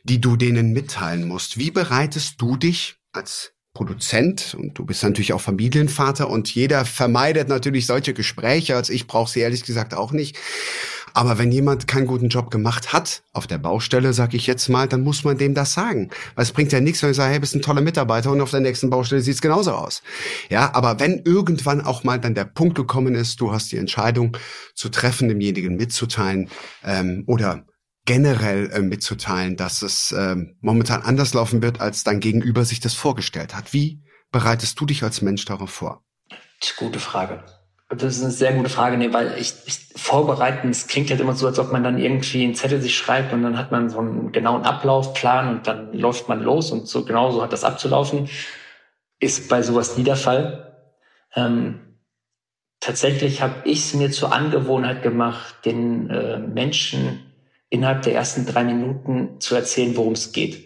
die 0.05 0.21
du 0.21 0.37
denen 0.37 0.73
mitteilen 0.73 1.29
musst. 1.29 1.59
Wie 1.59 1.71
bereitest 1.71 2.41
du 2.41 2.57
dich 2.57 2.97
als 3.13 3.53
Produzent 3.75 4.55
und 4.59 4.79
du 4.79 4.85
bist 4.85 5.03
natürlich 5.03 5.33
auch 5.33 5.41
Familienvater 5.41 6.29
und 6.29 6.55
jeder 6.55 6.85
vermeidet 6.85 7.49
natürlich 7.49 7.87
solche 7.87 8.13
Gespräche, 8.13 8.77
als 8.77 8.91
ich 8.91 9.07
brauche 9.07 9.31
sie 9.31 9.41
ehrlich 9.41 9.65
gesagt 9.65 9.95
auch 9.95 10.13
nicht. 10.13 10.37
Aber 11.15 11.39
wenn 11.39 11.53
jemand 11.53 11.87
keinen 11.87 12.07
guten 12.07 12.29
Job 12.29 12.51
gemacht 12.51 12.93
hat, 12.93 13.23
auf 13.33 13.47
der 13.47 13.59
Baustelle, 13.59 14.13
sag 14.13 14.35
ich 14.35 14.47
jetzt 14.47 14.69
mal, 14.69 14.89
dann 14.89 15.03
muss 15.03 15.25
man 15.25 15.39
dem 15.39 15.55
das 15.55 15.73
sagen. 15.75 16.11
Weil 16.35 16.45
es 16.45 16.53
bringt 16.53 16.73
ja 16.73 16.81
nichts, 16.81 17.03
wenn 17.03 17.11
ich 17.11 17.17
sage, 17.17 17.33
hey, 17.33 17.41
bist 17.41 17.55
ein 17.55 17.63
toller 17.63 17.81
Mitarbeiter 17.81 18.31
und 18.31 18.41
auf 18.41 18.51
der 18.51 18.61
nächsten 18.61 18.91
Baustelle 18.91 19.21
sieht's 19.23 19.41
genauso 19.41 19.73
aus. 19.73 20.03
Ja, 20.49 20.75
aber 20.75 21.01
wenn 21.01 21.23
irgendwann 21.25 21.81
auch 21.81 22.05
mal 22.05 22.19
dann 22.19 22.35
der 22.35 22.45
Punkt 22.45 22.75
gekommen 22.75 23.15
ist, 23.15 23.41
du 23.41 23.53
hast 23.53 23.73
die 23.73 23.79
Entscheidung 23.79 24.37
zu 24.75 24.89
treffen, 24.89 25.29
demjenigen 25.29 25.77
mitzuteilen 25.77 26.49
ähm, 26.85 27.25
oder 27.27 27.65
generell 28.05 28.71
äh, 28.73 28.81
mitzuteilen, 28.81 29.57
dass 29.57 29.83
es 29.83 30.13
äh, 30.13 30.37
momentan 30.61 31.03
anders 31.03 31.35
laufen 31.35 31.63
wird, 31.63 31.81
als 31.81 32.05
dein 32.05 32.21
Gegenüber 32.21 32.65
sich 32.65 32.81
das 32.81 32.95
vorgestellt 32.95 33.55
hat. 33.55 33.73
Wie 33.73 34.03
bereitest 34.31 34.81
du 34.81 34.87
dich 34.87 35.03
als 35.03 35.23
Mensch 35.23 35.45
darauf 35.45 35.71
vor? 35.71 36.05
Gute 36.77 37.01
Frage. 37.01 37.45
Das 37.97 38.17
ist 38.17 38.23
eine 38.23 38.33
sehr 38.33 38.55
gute 38.55 38.71
Frage, 38.71 38.97
nee, 38.97 39.13
weil 39.13 39.35
ich, 39.39 39.53
ich 39.67 39.79
vorbereiten, 39.97 40.71
es 40.71 40.87
klingt 40.87 41.11
halt 41.11 41.21
immer 41.21 41.35
so, 41.35 41.47
als 41.47 41.59
ob 41.59 41.73
man 41.73 41.85
dann 41.85 41.99
irgendwie 41.99 42.43
einen 42.43 42.55
Zettel 42.55 42.81
sich 42.81 42.97
schreibt 42.97 43.33
und 43.35 43.43
dann 43.43 43.59
hat 43.59 43.71
man 43.71 43.91
so 43.91 43.99
einen 43.99 44.33
genauen 44.33 44.63
Ablaufplan 44.63 45.49
und 45.49 45.67
dann 45.67 45.93
läuft 45.93 46.29
man 46.29 46.43
los 46.43 46.71
und 46.71 46.89
so 46.89 47.05
genau 47.05 47.31
so 47.33 47.43
hat 47.43 47.53
das 47.53 47.65
abzulaufen. 47.65 48.31
Ist 49.21 49.49
bei 49.51 49.63
sowas 49.63 49.97
nie 49.99 50.05
der 50.05 50.17
Fall. 50.17 50.75
Ähm, 51.35 51.81
tatsächlich 52.81 53.43
habe 53.43 53.57
ich 53.65 53.81
es 53.81 53.95
mir 53.95 54.11
zur 54.11 54.33
Angewohnheit 54.33 55.03
gemacht, 55.03 55.57
den 55.67 56.09
äh, 56.09 56.39
Menschen 56.39 57.33
innerhalb 57.69 58.03
der 58.03 58.15
ersten 58.15 58.47
drei 58.47 58.65
Minuten 58.65 59.39
zu 59.41 59.55
erzählen, 59.55 59.97
worum 59.97 60.15
es 60.15 60.33
geht. 60.33 60.65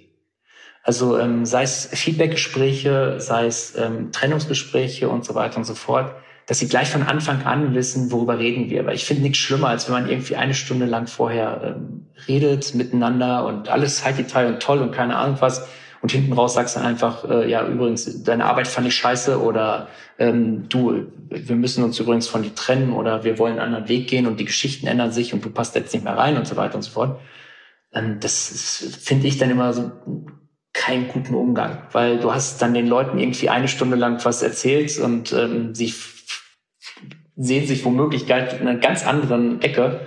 Also 0.85 1.19
ähm, 1.19 1.45
sei 1.45 1.65
es 1.65 1.87
Feedbackgespräche, 1.87 3.17
sei 3.19 3.47
es 3.47 3.77
ähm, 3.77 4.13
Trennungsgespräche 4.13 5.09
und 5.09 5.25
so 5.25 5.35
weiter 5.35 5.57
und 5.57 5.65
so 5.65 5.75
fort 5.75 6.15
dass 6.47 6.61
sie 6.61 6.69
gleich 6.69 6.89
von 6.89 7.03
Anfang 7.03 7.45
an 7.45 7.75
wissen, 7.75 8.13
worüber 8.13 8.39
reden 8.39 8.71
wir. 8.71 8.87
Weil 8.87 8.95
ich 8.95 9.05
finde 9.05 9.23
nichts 9.23 9.39
schlimmer, 9.39 9.69
als 9.69 9.89
wenn 9.89 9.95
man 9.95 10.09
irgendwie 10.09 10.37
eine 10.37 10.55
Stunde 10.55 10.87
lang 10.87 11.09
vorher 11.09 11.77
ähm, 11.77 12.07
redet 12.29 12.75
miteinander 12.75 13.45
und 13.47 13.69
alles 13.69 14.05
halt 14.05 14.19
Detail 14.19 14.47
und 14.47 14.63
toll 14.63 14.79
und 14.79 14.93
keine 14.93 15.17
Ahnung 15.17 15.37
was. 15.41 15.69
Und 16.03 16.13
hinten 16.13 16.35
raus 16.35 16.55
sagst 16.55 16.77
du 16.77 16.81
einfach, 16.81 17.29
äh, 17.29 17.51
ja, 17.51 17.67
übrigens, 17.67 18.23
deine 18.23 18.45
Arbeit 18.45 18.69
fand 18.69 18.87
ich 18.87 18.95
scheiße 18.95 19.43
oder 19.43 19.89
ähm, 20.19 20.69
du, 20.69 21.07
wir 21.31 21.57
müssen 21.57 21.83
uns 21.83 21.99
übrigens 21.99 22.29
von 22.29 22.45
dir 22.45 22.55
trennen 22.55 22.93
oder 22.93 23.25
wir 23.25 23.41
wollen 23.41 23.55
einen 23.55 23.75
anderen 23.75 23.89
Weg 23.89 24.07
gehen 24.07 24.29
und 24.29 24.39
die 24.39 24.45
Geschichten 24.45 24.87
ändern 24.87 25.11
sich 25.11 25.35
und 25.35 25.45
du 25.45 25.51
passt 25.51 25.75
jetzt 25.75 25.93
nicht 25.93 26.05
mehr 26.05 26.17
rein 26.17 26.37
und 26.37 26.47
so 26.47 26.57
weiter 26.57 26.77
und 26.77 26.83
so 26.83 26.93
fort. 26.93 27.19
Ähm, 27.93 28.19
das 28.21 28.99
finde 29.01 29.27
ich 29.27 29.39
dann 29.39 29.51
immer 29.51 29.73
so 29.73 29.91
keinen 30.73 31.09
guten 31.09 31.35
Umgang, 31.35 31.83
weil 31.91 32.19
du 32.19 32.33
hast 32.33 32.63
dann 32.63 32.75
den 32.75 32.87
Leuten 32.87 33.19
irgendwie 33.19 33.49
eine 33.49 33.67
Stunde 33.67 33.97
lang 33.97 34.25
was 34.25 34.43
erzählt 34.43 34.97
und 34.99 35.33
ähm, 35.33 35.75
sie 35.75 35.93
sehen 37.37 37.67
sich 37.67 37.85
womöglich 37.85 38.29
in 38.29 38.33
einer 38.33 38.77
ganz 38.77 39.07
anderen 39.07 39.61
Ecke. 39.63 40.01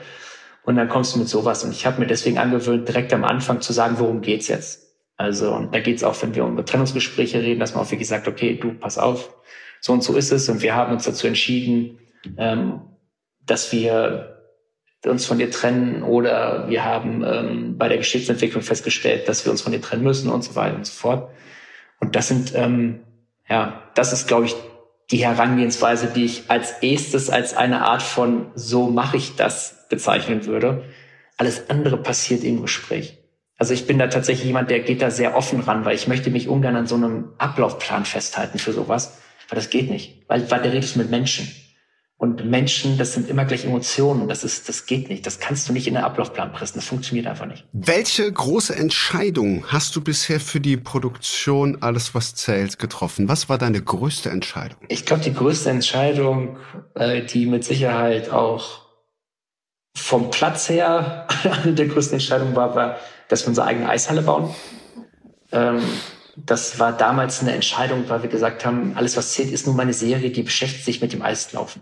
Und 0.64 0.76
dann 0.76 0.90
kommst 0.90 1.16
du 1.16 1.20
mit 1.20 1.30
sowas. 1.30 1.64
Und 1.64 1.72
ich 1.72 1.86
habe 1.86 2.00
mir 2.00 2.08
deswegen 2.08 2.38
angewöhnt, 2.38 2.88
direkt 2.88 3.14
am 3.14 3.24
Anfang 3.24 3.62
zu 3.62 3.74
sagen, 3.74 3.96
worum 3.98 4.22
geht's 4.22 4.48
jetzt? 4.48 4.90
Also, 5.16 5.54
und 5.54 5.74
da 5.74 5.80
geht's 5.80 6.04
auch, 6.04 6.22
wenn 6.22 6.36
wir 6.36 6.46
um 6.46 6.66
Trennungsgespräche 6.66 7.42
reden, 7.42 7.60
dass 7.60 7.74
man 7.74 7.84
auch 7.84 7.92
wirklich 7.92 8.08
sagt, 8.08 8.28
okay, 8.28 8.56
du, 8.56 8.74
pass 8.74 8.98
auf, 8.98 9.34
so 9.82 9.94
und 9.94 10.04
so 10.04 10.16
ist 10.16 10.32
es. 10.32 10.48
Und 10.50 10.62
wir 10.62 10.76
haben 10.76 10.94
uns 10.94 11.06
dazu 11.06 11.28
entschieden, 11.28 12.00
ähm, 12.38 12.82
dass 13.46 13.72
wir 13.72 14.40
uns 15.06 15.26
von 15.26 15.38
dir 15.38 15.50
trennen 15.50 16.04
oder 16.04 16.70
wir 16.70 16.84
haben 16.84 17.24
ähm, 17.26 17.78
bei 17.78 17.88
der 17.88 17.98
Geschichtsentwicklung 17.98 18.62
festgestellt, 18.62 19.28
dass 19.28 19.46
wir 19.46 19.52
uns 19.52 19.62
von 19.62 19.72
dir 19.72 19.82
trennen 19.82 20.04
müssen 20.04 20.30
und 20.30 20.44
so 20.44 20.56
weiter 20.56 20.76
und 20.76 20.86
so 20.86 20.94
fort. 20.94 21.32
Und 22.00 22.16
das 22.16 22.28
sind, 22.28 22.54
ähm, 22.56 23.02
ja, 23.50 23.84
das 23.96 24.14
ist, 24.14 24.28
glaube 24.28 24.46
ich, 24.46 24.56
die 25.12 25.26
Herangehensweise, 25.26 26.08
die 26.08 26.26
ich 26.26 26.44
als 26.50 26.72
erstes 26.82 27.30
als 27.30 27.56
eine 27.56 27.82
Art 27.82 28.04
von 28.04 28.52
so 28.56 28.90
mache 28.90 29.18
ich 29.18 29.36
das 29.36 29.88
bezeichnen 29.90 30.46
würde. 30.46 30.84
Alles 31.38 31.70
andere 31.70 31.98
passiert 31.98 32.44
im 32.44 32.62
Gespräch. 32.62 33.18
Also 33.58 33.74
ich 33.74 33.88
bin 33.88 34.00
da 34.00 34.08
tatsächlich 34.08 34.46
jemand, 34.46 34.70
der 34.70 34.80
geht 34.80 35.02
da 35.02 35.12
sehr 35.12 35.36
offen 35.36 35.60
ran, 35.62 35.84
weil 35.84 35.96
ich 35.96 36.08
möchte 36.08 36.30
mich 36.30 36.48
ungern 36.48 36.76
an 36.76 36.88
so 36.88 36.96
einem 36.96 37.34
Ablaufplan 37.38 38.06
festhalten 38.06 38.60
für 38.60 38.72
sowas, 38.72 39.18
weil 39.50 39.58
das 39.58 39.70
geht 39.70 39.90
nicht, 39.90 40.24
weil, 40.28 40.50
weil 40.50 40.62
der 40.62 40.74
redest 40.74 40.96
mit 40.96 41.10
Menschen. 41.10 41.52
Und 42.20 42.44
Menschen, 42.44 42.98
das 42.98 43.14
sind 43.14 43.30
immer 43.30 43.46
gleich 43.46 43.64
Emotionen. 43.64 44.28
Das 44.28 44.44
ist, 44.44 44.68
das 44.68 44.86
geht 44.86 45.08
nicht. 45.08 45.26
Das 45.26 45.40
kannst 45.40 45.70
du 45.70 45.74
nicht 45.74 45.88
in 45.88 45.94
den 45.94 46.04
Ablaufplan 46.04 46.52
pressen. 46.52 46.76
Das 46.76 46.86
funktioniert 46.86 47.28
einfach 47.28 47.46
nicht. 47.46 47.66
Welche 47.72 48.30
große 48.30 48.76
Entscheidung 48.76 49.64
hast 49.68 49.96
du 49.96 50.02
bisher 50.02 50.42
für 50.42 50.60
die 50.60 50.76
Produktion 50.76 51.78
Alles, 51.82 52.14
was 52.14 52.36
zählt, 52.36 52.78
getroffen? 52.78 53.30
Was 53.30 53.48
war 53.48 53.58
deine 53.58 53.82
größte 53.82 54.30
Entscheidung? 54.30 54.80
Ich 54.90 55.06
glaube, 55.06 55.24
die 55.24 55.34
größte 55.34 55.70
Entscheidung, 55.70 56.58
äh, 56.96 57.24
die 57.24 57.46
mit 57.46 57.64
Sicherheit 57.64 58.32
auch 58.32 58.82
vom 59.96 60.30
Platz 60.30 60.68
her 60.68 61.26
eine 61.64 61.74
der 61.74 61.88
größten 61.88 62.16
Entscheidungen 62.16 62.54
war, 62.54 62.76
war, 62.76 62.98
dass 63.30 63.44
wir 63.44 63.48
unsere 63.48 63.66
eigene 63.66 63.88
Eishalle 63.88 64.24
bauen. 64.24 64.54
Ähm, 65.54 65.80
das 66.36 66.80
war 66.80 66.92
damals 66.92 67.40
eine 67.40 67.54
Entscheidung, 67.54 68.10
weil 68.10 68.24
wir 68.24 68.30
gesagt 68.30 68.66
haben, 68.66 68.92
alles 68.98 69.16
was 69.16 69.32
zählt, 69.32 69.52
ist 69.52 69.68
nun 69.68 69.78
meine 69.78 69.94
Serie, 69.94 70.32
die 70.32 70.44
beschäftigt 70.44 70.84
sich 70.84 71.02
mit 71.02 71.14
dem 71.14 71.22
Eislaufen. 71.22 71.82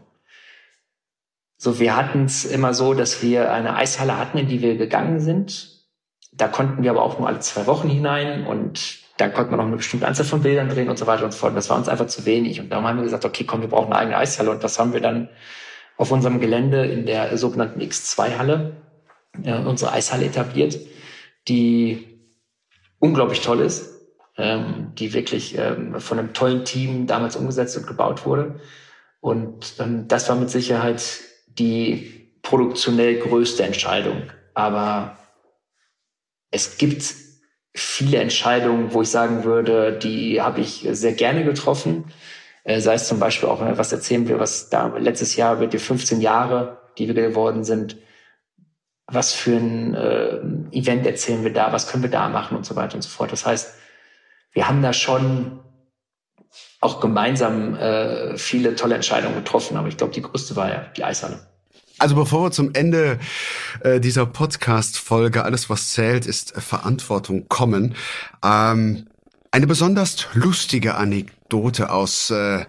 So, 1.58 1.80
wir 1.80 1.96
hatten 1.96 2.26
es 2.26 2.46
immer 2.46 2.74
so, 2.74 2.94
dass 2.94 3.24
wir 3.24 3.52
eine 3.52 3.76
Eishalle 3.76 4.18
hatten, 4.18 4.38
in 4.38 4.48
die 4.48 4.62
wir 4.62 4.78
gegangen 4.78 5.20
sind. 5.20 5.86
Da 6.32 6.48
konnten 6.48 6.84
wir 6.84 6.92
aber 6.92 7.02
auch 7.02 7.18
nur 7.18 7.28
alle 7.28 7.40
zwei 7.40 7.66
Wochen 7.66 7.90
hinein 7.90 8.46
und 8.46 9.00
da 9.18 9.28
konnte 9.28 9.50
man 9.50 9.60
auch 9.60 9.66
eine 9.66 9.78
bestimmte 9.78 10.08
Anzahl 10.08 10.26
von 10.26 10.44
Bildern 10.44 10.70
drehen 10.70 10.90
und 10.90 11.00
so 11.00 11.08
weiter 11.08 11.26
und 11.26 11.32
so 11.32 11.40
fort. 11.40 11.58
Das 11.58 11.70
war 11.72 11.78
uns 11.78 11.90
einfach 11.90 12.06
zu 12.06 12.26
wenig. 12.26 12.60
Und 12.60 12.70
darum 12.70 12.86
haben 12.86 12.98
wir 12.98 13.04
gesagt, 13.04 13.26
okay, 13.26 13.44
komm, 13.44 13.62
wir 13.62 13.70
brauchen 13.70 13.92
eine 13.92 13.98
eigene 13.98 14.18
Eishalle. 14.18 14.52
Und 14.52 14.64
das 14.64 14.78
haben 14.78 14.94
wir 14.94 15.02
dann 15.02 15.30
auf 15.98 16.12
unserem 16.12 16.40
Gelände 16.40 16.86
in 16.86 17.08
der 17.08 17.36
sogenannten 17.40 17.82
X2-Halle, 17.82 18.78
äh, 19.44 19.58
unsere 19.58 19.92
Eishalle 19.92 20.26
etabliert, 20.26 20.78
die 21.48 22.20
unglaublich 23.00 23.42
toll 23.42 23.62
ist, 23.62 24.00
ähm, 24.38 24.92
die 24.94 25.14
wirklich 25.14 25.58
ähm, 25.58 26.00
von 26.00 26.20
einem 26.20 26.34
tollen 26.34 26.64
Team 26.64 27.08
damals 27.08 27.36
umgesetzt 27.36 27.76
und 27.78 27.88
gebaut 27.88 28.28
wurde. 28.28 28.60
Und 29.20 29.74
ähm, 29.80 30.08
das 30.08 30.30
war 30.30 30.36
mit 30.36 30.52
Sicherheit 30.52 31.22
die 31.60 32.32
produktionell 32.42 33.20
größte 33.20 33.64
Entscheidung. 33.64 34.24
Aber 34.54 35.18
es 36.52 36.78
gibt 36.78 37.04
viele 37.74 38.18
Entscheidungen, 38.18 38.94
wo 38.94 39.02
ich 39.02 39.10
sagen 39.10 39.44
würde, 39.44 39.98
die 39.98 40.42
habe 40.42 40.62
ich 40.62 40.88
sehr 40.92 41.14
gerne 41.14 41.44
getroffen. 41.44 42.06
Äh, 42.64 42.80
sei 42.82 42.96
es 42.96 43.08
zum 43.08 43.20
Beispiel 43.20 43.50
auch, 43.50 43.62
was 43.62 43.92
erzählen 43.92 44.28
wir, 44.28 44.40
was 44.40 44.70
da 44.70 44.88
letztes 44.98 45.36
Jahr 45.36 45.60
wird 45.60 45.74
die 45.74 45.80
15 45.80 46.22
Jahre, 46.22 46.82
die 46.98 47.08
wir 47.08 47.14
geworden 47.14 47.64
sind. 47.64 47.98
Was 49.06 49.34
für 49.34 49.56
ein 49.56 49.94
äh, 49.94 50.40
Event 50.72 51.06
erzählen 51.06 51.44
wir 51.44 51.54
da? 51.54 51.72
Was 51.72 51.88
können 51.88 52.04
wir 52.04 52.10
da 52.10 52.28
machen 52.30 52.58
und 52.58 52.66
so 52.66 52.76
weiter 52.76 52.96
und 52.96 53.04
so 53.04 53.10
fort. 53.10 53.32
Das 53.32 53.46
heißt, 53.46 53.74
wir 54.52 54.68
haben 54.68 54.82
da 54.82 54.92
schon 54.92 55.60
auch 56.80 57.00
gemeinsam 57.00 57.76
äh, 57.76 58.38
viele 58.38 58.76
tolle 58.76 58.96
Entscheidungen 58.96 59.36
getroffen, 59.36 59.78
aber 59.78 59.88
ich 59.88 59.98
glaube, 59.98 60.14
die 60.14 60.22
größte 60.22 60.56
war 60.56 60.70
ja 60.70 60.86
die 60.96 61.04
Eishalle. 61.04 61.40
Also 62.00 62.16
bevor 62.16 62.44
wir 62.44 62.52
zum 62.52 62.74
Ende 62.74 63.18
äh, 63.82 64.00
dieser 64.00 64.28
Podcast-Folge 64.28 65.44
Alles, 65.44 65.70
was 65.70 65.94
zählt, 65.94 66.28
ist 66.28 66.56
äh, 66.56 66.62
Verantwortung 66.62 67.48
kommen. 67.48 67.96
Ähm, 68.46 69.08
eine 69.50 69.66
besonders 69.66 70.28
lustige 70.34 70.96
Anekdote 70.96 71.90
aus 71.90 72.30
äh, 72.30 72.66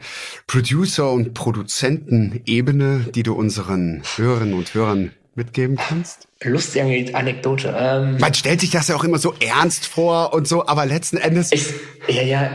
Producer- 0.47 1.13
und 1.13 1.35
Produzentenebene, 1.35 3.07
die 3.15 3.23
du 3.23 3.35
unseren 3.35 4.03
Hörerinnen 4.17 4.55
und 4.55 4.73
Hörern 4.73 5.13
mitgeben 5.35 5.77
kannst? 5.77 6.29
Lustige 6.43 7.15
Anekdote. 7.15 7.75
Ähm, 7.79 8.17
Man 8.19 8.33
stellt 8.33 8.61
sich 8.61 8.71
das 8.71 8.89
ja 8.89 8.97
auch 8.97 9.05
immer 9.05 9.19
so 9.19 9.35
ernst 9.41 9.87
vor 9.87 10.33
und 10.33 10.49
so, 10.49 10.67
aber 10.67 10.87
letzten 10.87 11.19
Endes. 11.19 11.53
Ich, 11.53 11.67
ja, 12.09 12.23
ja, 12.23 12.51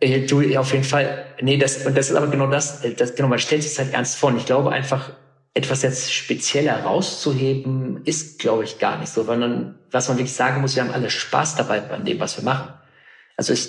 äh, 0.00 0.26
du, 0.26 0.56
auf 0.58 0.72
jeden 0.72 0.84
Fall. 0.84 1.26
Nee, 1.40 1.56
das, 1.56 1.86
und 1.86 1.96
das 1.96 2.10
ist 2.10 2.16
aber 2.16 2.28
genau 2.28 2.46
das, 2.48 2.84
äh, 2.84 2.94
das, 2.94 3.14
genau, 3.14 3.28
man 3.28 3.38
stellt 3.38 3.62
sich 3.62 3.74
das 3.74 3.84
halt 3.84 3.94
ernst 3.94 4.16
vor. 4.16 4.30
Und 4.30 4.38
ich 4.38 4.46
glaube 4.46 4.70
einfach, 4.70 5.12
etwas 5.54 5.82
jetzt 5.82 6.12
speziell 6.12 6.66
herauszuheben, 6.66 8.02
ist, 8.04 8.38
glaube 8.38 8.64
ich, 8.64 8.78
gar 8.78 8.98
nicht 8.98 9.12
so, 9.12 9.24
sondern 9.24 9.78
was 9.90 10.08
man 10.08 10.18
wirklich 10.18 10.34
sagen 10.34 10.60
muss, 10.60 10.76
wir 10.76 10.84
haben 10.84 10.92
alle 10.92 11.10
Spaß 11.10 11.56
dabei 11.56 11.90
an 11.90 12.04
dem, 12.04 12.20
was 12.20 12.36
wir 12.36 12.44
machen. 12.44 12.72
Also 13.36 13.52
ich, 13.52 13.68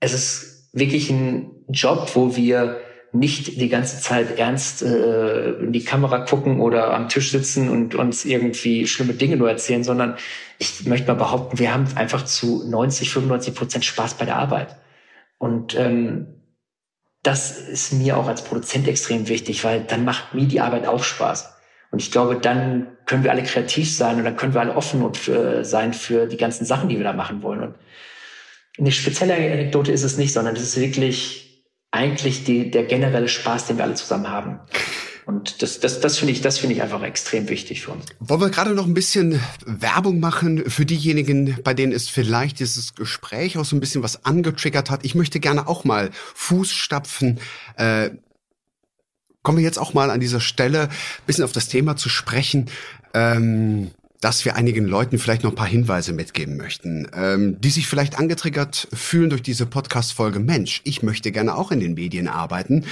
es 0.00 0.14
ist 0.14 0.70
wirklich 0.72 1.10
ein 1.10 1.50
Job, 1.68 2.10
wo 2.14 2.36
wir 2.36 2.80
nicht 3.12 3.60
die 3.60 3.68
ganze 3.68 4.00
Zeit 4.00 4.38
ernst 4.38 4.82
äh, 4.82 5.50
in 5.54 5.72
die 5.72 5.84
Kamera 5.84 6.20
gucken 6.20 6.60
oder 6.60 6.94
am 6.94 7.08
Tisch 7.08 7.32
sitzen 7.32 7.68
und 7.68 7.96
uns 7.96 8.24
irgendwie 8.24 8.86
schlimme 8.86 9.14
Dinge 9.14 9.36
nur 9.36 9.50
erzählen, 9.50 9.82
sondern 9.82 10.16
ich 10.58 10.86
möchte 10.86 11.08
mal 11.08 11.14
behaupten, 11.14 11.58
wir 11.58 11.74
haben 11.74 11.86
einfach 11.96 12.24
zu 12.24 12.64
90, 12.68 13.10
95 13.10 13.54
Prozent 13.54 13.84
Spaß 13.84 14.14
bei 14.14 14.26
der 14.26 14.36
Arbeit. 14.36 14.76
Und 15.40 15.74
ähm, 15.74 16.26
das 17.22 17.58
ist 17.58 17.94
mir 17.94 18.18
auch 18.18 18.28
als 18.28 18.44
Produzent 18.44 18.86
extrem 18.86 19.26
wichtig, 19.26 19.64
weil 19.64 19.80
dann 19.80 20.04
macht 20.04 20.34
mir 20.34 20.46
die 20.46 20.60
Arbeit 20.60 20.86
auch 20.86 21.02
Spaß. 21.02 21.50
Und 21.90 21.98
ich 22.00 22.12
glaube, 22.12 22.36
dann 22.36 22.98
können 23.06 23.24
wir 23.24 23.30
alle 23.30 23.42
kreativ 23.42 23.90
sein 23.90 24.18
und 24.18 24.24
dann 24.24 24.36
können 24.36 24.52
wir 24.52 24.60
alle 24.60 24.76
offen 24.76 25.02
und 25.02 25.16
für, 25.16 25.64
sein 25.64 25.94
für 25.94 26.26
die 26.26 26.36
ganzen 26.36 26.66
Sachen, 26.66 26.90
die 26.90 26.98
wir 26.98 27.04
da 27.04 27.14
machen 27.14 27.42
wollen. 27.42 27.62
Und 27.62 27.74
eine 28.78 28.92
spezielle 28.92 29.34
Anekdote 29.34 29.90
ist 29.92 30.02
es 30.02 30.18
nicht, 30.18 30.34
sondern 30.34 30.54
es 30.54 30.62
ist 30.62 30.78
wirklich 30.78 31.64
eigentlich 31.90 32.44
die, 32.44 32.70
der 32.70 32.84
generelle 32.84 33.28
Spaß, 33.28 33.66
den 33.66 33.78
wir 33.78 33.84
alle 33.84 33.94
zusammen 33.94 34.28
haben. 34.28 34.60
Und 35.30 35.62
das, 35.62 35.78
das, 35.78 36.00
das 36.00 36.18
finde 36.18 36.32
ich, 36.32 36.40
das 36.40 36.60
ich 36.64 36.82
einfach 36.82 37.04
extrem 37.04 37.48
wichtig 37.48 37.82
für 37.82 37.92
uns. 37.92 38.06
Wollen 38.18 38.40
wir 38.40 38.50
gerade 38.50 38.74
noch 38.74 38.86
ein 38.88 38.94
bisschen 38.94 39.40
Werbung 39.64 40.18
machen 40.18 40.68
für 40.68 40.84
diejenigen, 40.84 41.56
bei 41.62 41.72
denen 41.72 41.92
es 41.92 42.08
vielleicht 42.08 42.58
dieses 42.58 42.96
Gespräch 42.96 43.56
auch 43.56 43.64
so 43.64 43.76
ein 43.76 43.80
bisschen 43.80 44.02
was 44.02 44.24
angetriggert 44.24 44.90
hat. 44.90 45.04
Ich 45.04 45.14
möchte 45.14 45.38
gerne 45.38 45.68
auch 45.68 45.84
mal 45.84 46.10
Fußstapfen. 46.34 47.38
Äh, 47.76 48.10
kommen 49.44 49.58
wir 49.58 49.64
jetzt 49.64 49.78
auch 49.78 49.94
mal 49.94 50.10
an 50.10 50.18
dieser 50.18 50.40
Stelle 50.40 50.88
ein 50.88 51.26
bisschen 51.28 51.44
auf 51.44 51.52
das 51.52 51.68
Thema 51.68 51.94
zu 51.94 52.08
sprechen. 52.08 52.68
Ähm, 53.14 53.92
dass 54.20 54.44
wir 54.44 54.56
einigen 54.56 54.84
Leuten 54.84 55.20
vielleicht 55.20 55.44
noch 55.44 55.52
ein 55.52 55.56
paar 55.56 55.66
Hinweise 55.68 56.12
mitgeben 56.12 56.56
möchten, 56.56 57.08
ähm, 57.14 57.60
die 57.60 57.70
sich 57.70 57.86
vielleicht 57.86 58.18
angetriggert 58.18 58.88
fühlen 58.92 59.30
durch 59.30 59.42
diese 59.42 59.64
Podcast-Folge. 59.64 60.40
Mensch, 60.40 60.80
ich 60.82 61.04
möchte 61.04 61.30
gerne 61.30 61.54
auch 61.54 61.70
in 61.70 61.78
den 61.78 61.94
Medien 61.94 62.26
arbeiten. 62.26 62.84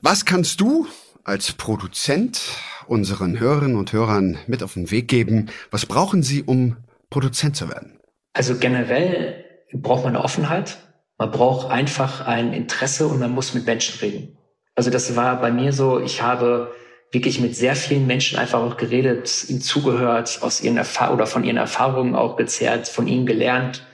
Was 0.00 0.24
kannst 0.24 0.60
du 0.60 0.86
als 1.24 1.52
Produzent 1.52 2.40
unseren 2.86 3.38
Hörerinnen 3.38 3.76
und 3.76 3.92
Hörern 3.92 4.38
mit 4.46 4.62
auf 4.62 4.74
den 4.74 4.90
Weg 4.90 5.08
geben? 5.08 5.50
Was 5.70 5.86
brauchen 5.86 6.22
sie, 6.22 6.42
um 6.42 6.76
Produzent 7.08 7.56
zu 7.56 7.68
werden? 7.68 8.00
Also 8.32 8.56
generell 8.56 9.44
braucht 9.72 10.04
man 10.04 10.14
eine 10.16 10.24
Offenheit. 10.24 10.78
Man 11.18 11.30
braucht 11.30 11.70
einfach 11.70 12.26
ein 12.26 12.52
Interesse 12.52 13.06
und 13.06 13.20
man 13.20 13.30
muss 13.30 13.54
mit 13.54 13.66
Menschen 13.66 13.98
reden. 14.00 14.38
Also 14.74 14.90
das 14.90 15.14
war 15.16 15.40
bei 15.40 15.50
mir 15.50 15.72
so, 15.72 16.00
ich 16.00 16.22
habe 16.22 16.72
wirklich 17.12 17.40
mit 17.40 17.56
sehr 17.56 17.74
vielen 17.74 18.06
Menschen 18.06 18.38
einfach 18.38 18.60
auch 18.60 18.76
geredet, 18.76 19.48
ihnen 19.48 19.60
zugehört, 19.60 20.38
aus 20.42 20.62
ihren 20.62 20.76
Erfahrungen 20.76 21.16
oder 21.16 21.26
von 21.26 21.44
ihren 21.44 21.56
Erfahrungen 21.56 22.14
auch 22.14 22.36
gezerrt, 22.36 22.88
von 22.88 23.08
ihnen 23.08 23.26
gelernt, 23.26 23.84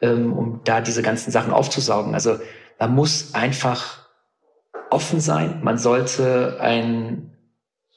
ähm, 0.00 0.32
um 0.32 0.60
da 0.64 0.80
diese 0.80 1.02
ganzen 1.02 1.30
Sachen 1.32 1.52
aufzusaugen. 1.52 2.14
Also 2.14 2.38
man 2.78 2.94
muss 2.94 3.34
einfach 3.34 3.99
offen 4.90 5.20
sein. 5.20 5.60
Man 5.62 5.78
sollte 5.78 6.58
ein, 6.60 7.32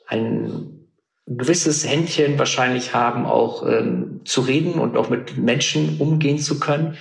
ein 0.07 0.87
gewisses 1.25 1.87
Händchen 1.87 2.37
wahrscheinlich 2.37 2.93
haben, 2.93 3.25
auch 3.25 3.65
ähm, 3.67 4.21
zu 4.25 4.41
reden 4.41 4.73
und 4.73 4.97
auch 4.97 5.09
mit 5.09 5.37
Menschen 5.37 5.97
umgehen 5.99 6.37
zu 6.37 6.59
können. 6.59 6.97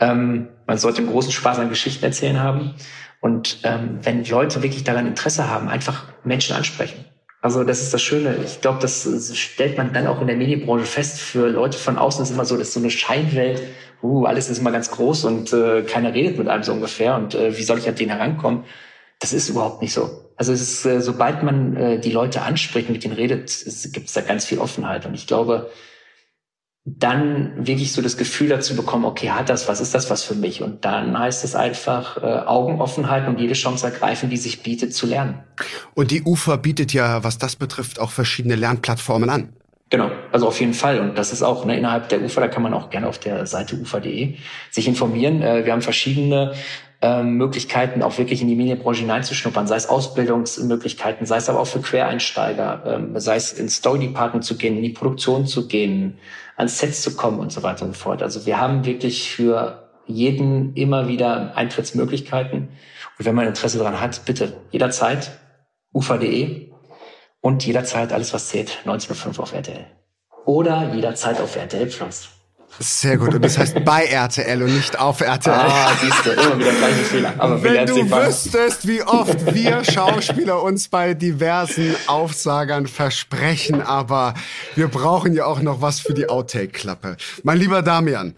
Ähm, 0.00 0.48
man 0.66 0.78
sollte 0.78 0.98
einen 0.98 1.10
großen 1.10 1.32
Spaß 1.32 1.58
an 1.58 1.68
Geschichten 1.68 2.04
erzählen 2.04 2.40
haben. 2.40 2.74
Und 3.20 3.60
ähm, 3.64 3.98
wenn 4.02 4.24
Leute 4.24 4.62
wirklich 4.62 4.84
daran 4.84 5.06
Interesse 5.06 5.48
haben, 5.50 5.68
einfach 5.68 6.04
Menschen 6.22 6.54
ansprechen. 6.54 7.04
Also 7.40 7.64
das 7.64 7.80
ist 7.80 7.94
das 7.94 8.02
Schöne. 8.02 8.36
Ich 8.44 8.60
glaube, 8.60 8.78
das 8.80 9.08
stellt 9.36 9.76
man 9.76 9.92
dann 9.92 10.06
auch 10.06 10.20
in 10.20 10.26
der 10.26 10.36
Medienbranche 10.36 10.84
fest. 10.84 11.20
Für 11.20 11.48
Leute 11.48 11.78
von 11.78 11.96
außen 11.96 12.22
ist 12.22 12.30
immer 12.30 12.44
so, 12.44 12.56
dass 12.56 12.72
so 12.72 12.80
eine 12.80 12.90
Scheinwelt, 12.90 13.62
uh, 14.02 14.24
alles 14.24 14.48
ist 14.48 14.58
immer 14.58 14.72
ganz 14.72 14.90
groß 14.90 15.24
und 15.24 15.52
äh, 15.52 15.82
keiner 15.82 16.12
redet 16.12 16.38
mit 16.38 16.48
einem 16.48 16.62
so 16.62 16.72
ungefähr. 16.72 17.14
Und 17.14 17.34
äh, 17.34 17.56
wie 17.56 17.62
soll 17.62 17.78
ich 17.78 17.88
an 17.88 17.94
den 17.94 18.10
herankommen? 18.10 18.64
Das 19.20 19.32
ist 19.32 19.48
überhaupt 19.48 19.82
nicht 19.82 19.92
so. 19.92 20.32
Also 20.36 20.52
es 20.52 20.60
ist, 20.60 20.84
äh, 20.84 21.00
sobald 21.00 21.42
man 21.42 21.76
äh, 21.76 22.00
die 22.00 22.10
Leute 22.10 22.42
anspricht, 22.42 22.90
mit 22.90 23.04
denen 23.04 23.14
redet, 23.14 23.64
gibt 23.92 24.08
es 24.08 24.12
da 24.12 24.20
ganz 24.20 24.44
viel 24.44 24.58
Offenheit. 24.58 25.06
Und 25.06 25.14
ich 25.14 25.26
glaube, 25.26 25.70
dann 26.88 27.66
wirklich 27.66 27.92
so 27.92 28.00
das 28.00 28.16
Gefühl 28.16 28.48
dazu 28.48 28.76
bekommen, 28.76 29.04
okay, 29.04 29.30
hat 29.30 29.48
das, 29.48 29.66
was 29.66 29.80
ist 29.80 29.92
das 29.94 30.08
was 30.08 30.22
für 30.22 30.36
mich? 30.36 30.62
Und 30.62 30.84
dann 30.84 31.18
heißt 31.18 31.42
es 31.42 31.56
einfach 31.56 32.16
äh, 32.18 32.26
Augenoffenheit 32.46 33.26
und 33.26 33.40
jede 33.40 33.54
Chance 33.54 33.86
ergreifen, 33.86 34.30
die 34.30 34.36
sich 34.36 34.62
bietet, 34.62 34.94
zu 34.94 35.06
lernen. 35.06 35.42
Und 35.94 36.12
die 36.12 36.22
UFA 36.22 36.54
bietet 36.56 36.92
ja, 36.92 37.24
was 37.24 37.38
das 37.38 37.56
betrifft, 37.56 37.98
auch 37.98 38.10
verschiedene 38.10 38.54
Lernplattformen 38.54 39.30
an. 39.30 39.52
Genau, 39.90 40.10
also 40.30 40.46
auf 40.46 40.60
jeden 40.60 40.74
Fall. 40.74 41.00
Und 41.00 41.16
das 41.18 41.32
ist 41.32 41.42
auch 41.42 41.64
ne, 41.64 41.76
innerhalb 41.76 42.08
der 42.08 42.22
UFA, 42.22 42.40
da 42.40 42.48
kann 42.48 42.62
man 42.62 42.74
auch 42.74 42.90
gerne 42.90 43.08
auf 43.08 43.18
der 43.18 43.46
Seite 43.46 43.76
ufa.de 43.76 44.36
sich 44.70 44.86
informieren. 44.86 45.42
Äh, 45.42 45.64
wir 45.64 45.72
haben 45.72 45.82
verschiedene 45.82 46.54
ähm, 47.02 47.36
Möglichkeiten, 47.36 48.02
auch 48.02 48.18
wirklich 48.18 48.40
in 48.40 48.48
die 48.48 48.56
Medienbranche 48.56 49.00
hineinzuschnuppern, 49.00 49.66
sei 49.66 49.76
es 49.76 49.88
Ausbildungsmöglichkeiten, 49.88 51.26
sei 51.26 51.36
es 51.36 51.48
aber 51.48 51.60
auch 51.60 51.66
für 51.66 51.80
Quereinsteiger, 51.80 52.82
ähm, 52.86 53.18
sei 53.20 53.36
es 53.36 53.52
ins 53.52 53.76
Story 53.76 54.00
Department 54.00 54.44
zu 54.44 54.56
gehen, 54.56 54.76
in 54.76 54.82
die 54.82 54.90
Produktion 54.90 55.46
zu 55.46 55.68
gehen, 55.68 56.18
ans 56.56 56.78
Set 56.78 56.94
zu 56.94 57.14
kommen 57.16 57.38
und 57.38 57.52
so 57.52 57.62
weiter 57.62 57.84
und 57.84 57.94
so 57.94 58.00
fort. 58.00 58.22
Also 58.22 58.46
wir 58.46 58.58
haben 58.58 58.86
wirklich 58.86 59.30
für 59.30 59.90
jeden 60.06 60.74
immer 60.74 61.08
wieder 61.08 61.56
Eintrittsmöglichkeiten. 61.56 62.68
Und 63.18 63.24
wenn 63.24 63.34
man 63.34 63.46
Interesse 63.46 63.78
daran 63.78 64.00
hat, 64.00 64.24
bitte 64.24 64.56
jederzeit 64.70 65.32
ufa.de 65.92 66.70
und 67.40 67.66
jederzeit 67.66 68.12
alles, 68.12 68.32
was 68.32 68.48
zählt, 68.48 68.78
19.05 68.84 69.38
auf 69.40 69.52
RTL. 69.52 69.86
Oder 70.44 70.94
jederzeit 70.94 71.40
auf 71.40 71.56
RTL 71.56 71.86
Plus. 71.86 72.35
Sehr 72.78 73.16
gut. 73.16 73.34
Und 73.34 73.42
das 73.42 73.56
heißt 73.56 73.84
bei 73.84 74.04
RTL 74.04 74.62
und 74.62 74.74
nicht 74.74 74.98
auf 74.98 75.20
RTL. 75.20 75.54
Ah, 75.54 75.92
siehst 76.00 76.26
du, 76.26 76.30
immer 76.30 76.58
wieder 76.58 76.72
gleiche 76.72 77.04
Fehler. 77.04 77.34
Aber 77.38 77.62
Wenn 77.62 77.86
du 77.86 78.10
wüsstest, 78.10 78.86
wie 78.86 79.02
oft 79.02 79.54
wir 79.54 79.82
Schauspieler 79.84 80.62
uns 80.62 80.88
bei 80.88 81.14
diversen 81.14 81.94
Aufsagern 82.06 82.86
versprechen, 82.86 83.80
aber 83.80 84.34
wir 84.74 84.88
brauchen 84.88 85.32
ja 85.32 85.46
auch 85.46 85.60
noch 85.60 85.80
was 85.80 86.00
für 86.00 86.12
die 86.12 86.28
Outtake-Klappe. 86.28 87.16
Mein 87.42 87.58
lieber 87.58 87.82
Damian, 87.82 88.34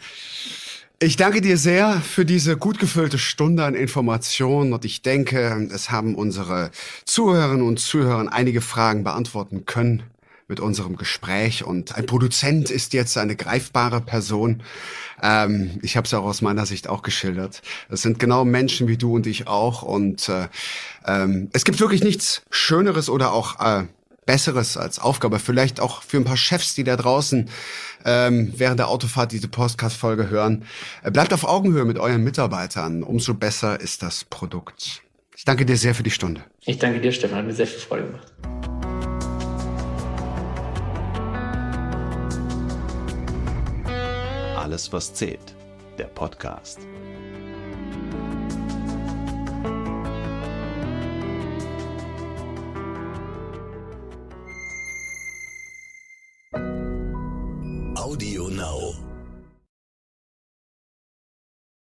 ich 1.01 1.17
danke 1.17 1.41
dir 1.41 1.57
sehr 1.57 2.01
für 2.01 2.25
diese 2.25 2.57
gut 2.57 2.79
gefüllte 2.79 3.19
Stunde 3.19 3.65
an 3.65 3.75
Informationen 3.75 4.73
und 4.73 4.85
ich 4.85 5.03
denke, 5.03 5.69
es 5.73 5.91
haben 5.91 6.15
unsere 6.15 6.71
Zuhörerinnen 7.05 7.67
und 7.67 7.79
Zuhörer 7.81 8.33
einige 8.33 8.61
Fragen 8.61 9.05
beantworten 9.05 9.65
können 9.65 10.03
mit 10.49 10.61
unserem 10.61 10.97
Gespräch. 10.97 11.63
Und 11.63 11.95
ein 11.95 12.07
Produzent 12.07 12.71
ist 12.71 12.95
jetzt 12.95 13.17
eine 13.19 13.37
greifbare 13.37 14.01
Person. 14.01 14.63
Ähm, 15.23 15.79
ich 15.83 15.97
habe 15.97 16.07
es 16.07 16.15
auch 16.15 16.25
aus 16.25 16.43
meiner 16.43 16.67
Sicht 16.67 16.89
auch 16.89 17.03
geschildert. 17.03 17.63
Es 17.91 18.03
sind 18.03 18.19
genau 18.19 18.45
Menschen 18.45 18.89
wie 18.89 18.97
du 18.97 19.15
und 19.15 19.27
ich 19.27 19.47
auch. 19.47 19.83
Und 19.83 20.29
äh, 20.29 20.49
ähm, 21.07 21.51
es 21.53 21.65
gibt 21.65 21.81
wirklich 21.81 22.03
nichts 22.03 22.43
Schöneres 22.51 23.11
oder 23.11 23.33
auch 23.33 23.61
äh, 23.61 23.85
Besseres 24.25 24.77
als 24.77 24.99
Aufgabe. 24.99 25.39
Vielleicht 25.39 25.81
auch 25.81 26.03
für 26.03 26.17
ein 26.17 26.25
paar 26.25 26.37
Chefs, 26.37 26.75
die 26.75 26.85
da 26.85 26.97
draußen 26.97 27.49
ähm, 28.05 28.53
während 28.57 28.79
der 28.79 28.89
Autofahrt 28.89 29.33
diese 29.33 29.49
Podcast-Folge 29.49 30.31
hören. 30.31 30.65
Äh, 31.03 31.11
bleibt 31.11 31.33
auf 31.35 31.45
Augenhöhe 31.45 31.85
mit 31.85 31.99
euren 31.99 32.25
Mitarbeitern. 32.25 33.03
Umso 33.03 33.35
besser 33.35 33.81
ist 33.81 34.03
das 34.03 34.25
Produkt. 34.25 35.03
Ich 35.37 35.45
danke 35.45 35.65
dir 35.67 35.77
sehr 35.77 35.95
für 35.95 36.03
die 36.03 36.11
Stunde. 36.11 36.43
Ich 36.65 36.79
danke 36.79 37.01
dir, 37.01 37.13
Stefan. 37.13 37.39
Hat 37.39 37.47
mir 37.47 37.55
sehr 37.55 37.67
viel 37.67 37.81
Freude 37.81 38.07
gemacht. 38.07 39.08
Alles, 44.69 44.93
was 44.93 45.15
zählt. 45.15 45.55
Der 45.97 46.09
Podcast. 46.09 46.79